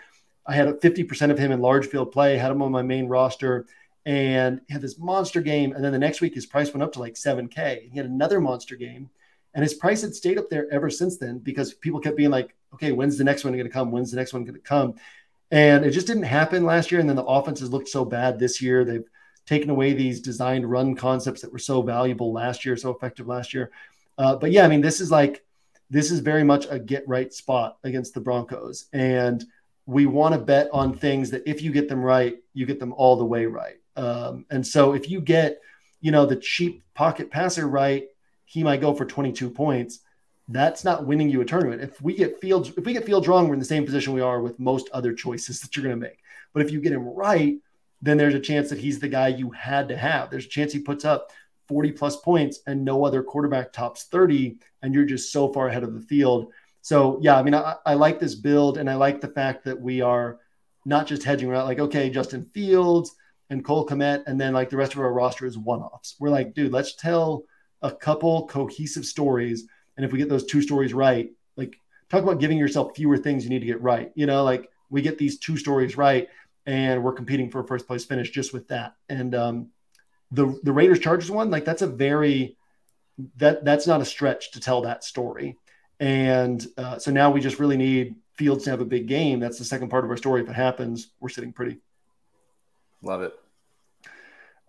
I 0.47 0.55
had 0.55 0.69
50% 0.69 1.31
of 1.31 1.39
him 1.39 1.53
in 1.53 1.61
large 1.63 1.87
field 1.87 2.13
play, 2.13 2.37
had 2.37 2.51
him 2.51 2.61
on 2.61 2.71
my 2.71 2.83
main 2.83 3.09
roster 3.09 3.67
and 4.07 4.61
had 4.71 4.81
this 4.81 4.99
monster 4.99 5.41
game. 5.41 5.73
And 5.73 5.85
then 5.85 5.93
the 5.93 5.99
next 5.99 6.21
week, 6.21 6.35
his 6.35 6.47
price 6.47 6.73
went 6.73 6.83
up 6.83 6.93
to 6.93 7.01
like 7.01 7.15
7K. 7.15 7.91
He 7.91 7.97
had 7.97 8.07
another 8.07 8.41
monster 8.41 8.77
game, 8.77 9.11
and 9.55 9.63
his 9.63 9.75
price 9.75 10.03
had 10.03 10.15
stayed 10.15 10.39
up 10.39 10.49
there 10.49 10.73
ever 10.73 10.91
since 10.91 11.19
then 11.19 11.39
because 11.39 11.75
people 11.75 12.01
kept 12.01 12.17
being 12.17 12.31
like, 12.31 12.55
okay, 12.75 12.93
when's 12.93 13.19
the 13.19 13.25
next 13.25 13.45
one 13.45 13.53
going 13.53 13.65
to 13.65 13.73
come? 13.73 13.91
When's 13.91 14.11
the 14.11 14.17
next 14.17 14.33
one 14.33 14.45
going 14.45 14.55
to 14.55 14.61
come? 14.61 14.95
And 15.51 15.85
it 15.85 15.91
just 15.91 16.07
didn't 16.07 16.23
happen 16.23 16.65
last 16.65 16.91
year. 16.93 17.01
And 17.01 17.09
then 17.09 17.17
the 17.17 17.25
offenses 17.25 17.73
looked 17.73 17.89
so 17.89 18.05
bad 18.05 18.39
this 18.39 18.63
year. 18.63 18.85
They've 18.85 19.09
taken 19.47 19.71
away 19.71 19.93
these 19.93 20.21
designed 20.21 20.71
run 20.71 20.95
concepts 20.95 21.41
that 21.41 21.53
were 21.53 21.59
so 21.59 21.83
valuable 21.83 22.33
last 22.33 22.65
year, 22.65 22.77
so 22.77 22.91
effective 22.91 23.27
last 23.27 23.53
year. 23.53 23.71
Uh, 24.17 24.37
but 24.37 24.53
yeah, 24.53 24.65
I 24.65 24.69
mean, 24.69 24.81
this 24.81 25.01
is 25.01 25.11
like, 25.11 25.45
this 25.89 26.13
is 26.13 26.21
very 26.21 26.45
much 26.45 26.67
a 26.71 26.79
get 26.79 27.07
right 27.09 27.33
spot 27.33 27.79
against 27.83 28.15
the 28.15 28.21
Broncos. 28.21 28.87
And 28.93 29.45
we 29.87 30.07
want 30.07 30.35
to 30.35 30.41
bet 30.41 30.69
on 30.73 30.95
things 30.95 31.31
that 31.31 31.43
if 31.47 31.63
you 31.63 31.73
get 31.73 31.89
them 31.89 32.01
right, 32.01 32.37
you 32.55 32.65
get 32.65 32.79
them 32.79 32.93
all 32.93 33.17
the 33.17 33.25
way 33.25 33.47
right. 33.47 33.79
Um, 34.01 34.47
and 34.51 34.67
so 34.67 34.95
if 34.95 35.11
you 35.11 35.21
get, 35.21 35.61
you 36.01 36.11
know, 36.11 36.25
the 36.25 36.37
cheap 36.37 36.83
pocket 36.95 37.31
passer 37.31 37.69
right, 37.69 38.07
he 38.47 38.65
might 38.65 38.81
go 38.81 38.95
for 38.95 39.05
22 39.05 39.51
points. 39.51 40.01
That's 40.49 40.85
not 40.85 41.07
winning 41.07 41.29
you 41.29 41.43
a 41.43 41.45
tournament. 41.45 41.83
If 41.83 42.01
we 42.01 42.15
get 42.15 42.41
Fields, 42.41 42.73
if 42.77 42.85
we 42.85 42.95
get 42.95 43.05
Fields 43.05 43.29
wrong, 43.29 43.47
we're 43.47 43.55
in 43.55 43.61
the 43.61 43.67
same 43.67 43.85
position 43.85 44.15
we 44.15 44.23
are 44.23 44.41
with 44.41 44.59
most 44.59 44.89
other 44.93 45.13
choices 45.13 45.61
that 45.61 45.77
you're 45.77 45.85
going 45.85 45.95
to 45.95 46.09
make. 46.09 46.19
But 46.55 46.63
if 46.63 46.73
you 46.73 46.81
get 46.81 46.93
him 46.93 47.07
right, 47.07 47.59
then 48.03 48.17
there's 48.17 48.35
a 48.35 48.41
chance 48.41 48.71
that 48.71 48.79
he's 48.79 48.99
the 48.99 49.09
guy 49.09 49.29
you 49.29 49.51
had 49.51 49.89
to 49.89 49.97
have. 49.97 50.31
There's 50.31 50.47
a 50.47 50.49
chance 50.49 50.73
he 50.73 50.81
puts 50.81 51.05
up 51.05 51.31
40 51.69 51.93
plus 51.93 52.17
points 52.17 52.61
and 52.67 52.85
no 52.85 53.05
other 53.05 53.23
quarterback 53.23 53.73
tops 53.73 54.05
30, 54.05 54.57
and 54.83 54.95
you're 54.95 55.05
just 55.05 55.31
so 55.31 55.53
far 55.53 55.69
ahead 55.69 55.85
of 55.85 55.93
the 55.95 56.01
field. 56.01 56.53
So 56.81 57.19
yeah, 57.23 57.39
I 57.39 57.43
mean, 57.43 57.55
I, 57.55 57.77
I 57.85 57.95
like 57.95 58.19
this 58.19 58.35
build, 58.35 58.79
and 58.79 58.89
I 58.89 58.95
like 58.95 59.21
the 59.21 59.29
fact 59.29 59.65
that 59.67 59.79
we 59.79 60.01
are 60.01 60.39
not 60.87 61.07
just 61.07 61.23
hedging 61.23 61.51
around 61.51 61.67
like, 61.67 61.79
okay, 61.79 62.09
Justin 62.09 62.47
Fields, 62.47 63.15
and 63.51 63.65
Cole 63.65 63.87
Kmet, 63.87 64.23
and 64.27 64.41
then 64.41 64.53
like 64.53 64.71
the 64.71 64.77
rest 64.77 64.95
of 64.95 65.01
our 65.01 65.13
roster 65.13 65.45
is 65.45 65.59
one 65.59 65.81
offs. 65.81 66.17
We're 66.19 66.31
like, 66.31 66.55
dude, 66.55 66.73
let's 66.73 66.95
tell 66.95 67.45
a 67.83 67.91
couple 67.91 68.47
cohesive 68.47 69.05
stories. 69.05 69.67
And 69.97 70.07
if 70.07 70.13
we 70.13 70.19
get 70.19 70.29
those 70.29 70.47
two 70.47 70.63
stories 70.63 70.95
right, 70.95 71.31
like 71.57 71.77
talk 72.09 72.23
about 72.23 72.41
giving 72.41 72.59
yourself 72.59 72.93
fewer 72.95 73.19
things 73.19 73.45
you 73.45 73.51
need 73.51 73.61
to 73.61 73.67
get 73.67 73.83
right. 73.83 74.13
You 74.15 74.27
know, 74.27 74.45
like 74.45 74.71
we 74.89 75.03
get 75.03 75.19
these 75.19 75.39
two 75.39 75.57
stories 75.57 75.97
right 75.97 76.29
and 76.67 77.03
we're 77.03 77.13
competing 77.13 77.51
for 77.51 77.61
a 77.61 77.67
first 77.67 77.87
place 77.87 78.05
finish 78.05 78.31
just 78.31 78.53
with 78.53 78.69
that. 78.69 78.95
And 79.09 79.35
um, 79.35 79.71
the 80.31 80.59
the 80.63 80.73
Raiders 80.73 81.01
Chargers 81.01 81.31
one, 81.31 81.51
like 81.51 81.65
that's 81.65 81.83
a 81.83 81.87
very 81.87 82.57
that 83.37 83.65
that's 83.65 83.87
not 83.87 84.01
a 84.01 84.05
stretch 84.05 84.53
to 84.53 84.61
tell 84.61 84.83
that 84.83 85.05
story. 85.05 85.57
And 85.99 86.65
uh, 86.79 86.99
so 86.99 87.11
now 87.11 87.31
we 87.31 87.41
just 87.41 87.59
really 87.59 87.77
need 87.77 88.15
Fields 88.35 88.65
to 88.65 88.71
have 88.71 88.81
a 88.81 88.87
big 88.87 89.07
game. 89.07 89.39
That's 89.39 89.59
the 89.59 89.67
second 89.67 89.91
part 89.91 90.05
of 90.05 90.11
our 90.11 90.17
story. 90.17 90.41
If 90.41 90.49
it 90.49 90.55
happens, 90.55 91.11
we're 91.21 91.29
sitting 91.29 91.53
pretty. 91.53 91.79
Love 93.03 93.21
it. 93.23 93.35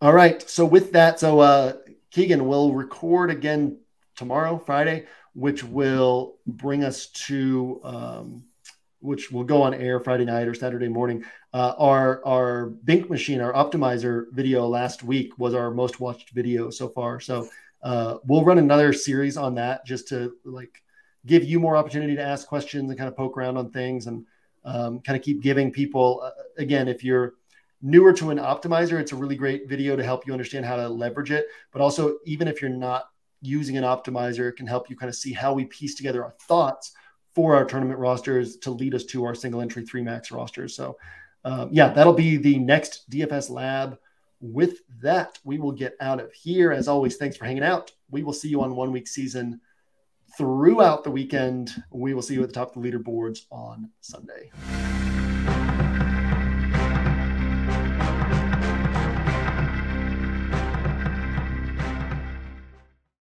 All 0.01 0.13
right. 0.13 0.41
So 0.49 0.65
with 0.65 0.93
that, 0.93 1.19
so 1.19 1.41
uh, 1.41 1.73
Keegan 2.09 2.47
will 2.47 2.73
record 2.73 3.29
again 3.29 3.77
tomorrow, 4.15 4.57
Friday, 4.57 5.05
which 5.33 5.63
will 5.63 6.37
bring 6.47 6.83
us 6.83 7.05
to 7.27 7.79
um, 7.83 8.43
which 8.99 9.31
will 9.31 9.43
go 9.43 9.61
on 9.61 9.75
air 9.75 9.99
Friday 9.99 10.25
night 10.25 10.47
or 10.47 10.55
Saturday 10.55 10.87
morning. 10.87 11.23
Uh, 11.53 11.73
our 11.77 12.25
our 12.25 12.65
Bink 12.67 13.11
machine, 13.11 13.41
our 13.41 13.53
optimizer 13.53 14.25
video 14.31 14.67
last 14.67 15.03
week 15.03 15.37
was 15.37 15.53
our 15.53 15.69
most 15.69 15.99
watched 15.99 16.31
video 16.31 16.71
so 16.71 16.89
far. 16.89 17.19
So 17.19 17.47
uh, 17.83 18.17
we'll 18.25 18.43
run 18.43 18.57
another 18.57 18.93
series 18.93 19.37
on 19.37 19.53
that 19.55 19.85
just 19.85 20.07
to 20.07 20.33
like 20.43 20.81
give 21.27 21.43
you 21.43 21.59
more 21.59 21.77
opportunity 21.77 22.15
to 22.15 22.23
ask 22.23 22.47
questions 22.47 22.89
and 22.89 22.97
kind 22.97 23.07
of 23.07 23.15
poke 23.15 23.37
around 23.37 23.55
on 23.55 23.69
things 23.69 24.07
and 24.07 24.25
um, 24.65 24.99
kind 25.01 25.15
of 25.15 25.23
keep 25.23 25.43
giving 25.43 25.71
people 25.71 26.21
uh, 26.23 26.31
again 26.57 26.87
if 26.87 27.03
you're 27.03 27.35
newer 27.81 28.13
to 28.13 28.29
an 28.29 28.37
optimizer, 28.37 28.99
it's 28.99 29.11
a 29.11 29.15
really 29.15 29.35
great 29.35 29.67
video 29.67 29.95
to 29.95 30.03
help 30.03 30.25
you 30.25 30.33
understand 30.33 30.65
how 30.65 30.75
to 30.75 30.87
leverage 30.87 31.31
it. 31.31 31.45
But 31.71 31.81
also, 31.81 32.17
even 32.25 32.47
if 32.47 32.61
you're 32.61 32.69
not 32.69 33.05
using 33.41 33.77
an 33.77 33.83
optimizer, 33.83 34.49
it 34.49 34.55
can 34.55 34.67
help 34.67 34.89
you 34.89 34.95
kind 34.95 35.09
of 35.09 35.15
see 35.15 35.33
how 35.33 35.53
we 35.53 35.65
piece 35.65 35.95
together 35.95 36.23
our 36.23 36.35
thoughts 36.47 36.93
for 37.33 37.55
our 37.55 37.65
tournament 37.65 37.99
rosters 37.99 38.57
to 38.57 38.71
lead 38.71 38.93
us 38.93 39.05
to 39.05 39.23
our 39.25 39.33
single 39.33 39.61
entry 39.61 39.85
three 39.85 40.01
max 40.01 40.31
rosters. 40.31 40.75
So, 40.75 40.97
um, 41.43 41.69
yeah, 41.71 41.89
that'll 41.89 42.13
be 42.13 42.37
the 42.37 42.59
next 42.59 43.09
DFS 43.09 43.49
lab. 43.49 43.97
With 44.41 44.79
that, 45.01 45.39
we 45.43 45.59
will 45.59 45.71
get 45.71 45.95
out 46.01 46.19
of 46.19 46.31
here. 46.33 46.71
As 46.71 46.87
always, 46.87 47.17
thanks 47.17 47.37
for 47.37 47.45
hanging 47.45 47.63
out. 47.63 47.91
We 48.09 48.23
will 48.23 48.33
see 48.33 48.49
you 48.49 48.61
on 48.61 48.75
one 48.75 48.91
week 48.91 49.07
season 49.07 49.61
throughout 50.37 51.03
the 51.03 51.11
weekend. 51.11 51.71
We 51.91 52.13
will 52.13 52.21
see 52.21 52.35
you 52.35 52.43
at 52.43 52.49
the 52.49 52.53
top 52.53 52.75
of 52.75 52.81
the 52.81 52.91
leaderboards 52.91 53.45
on 53.51 53.89
Sunday. 54.01 54.51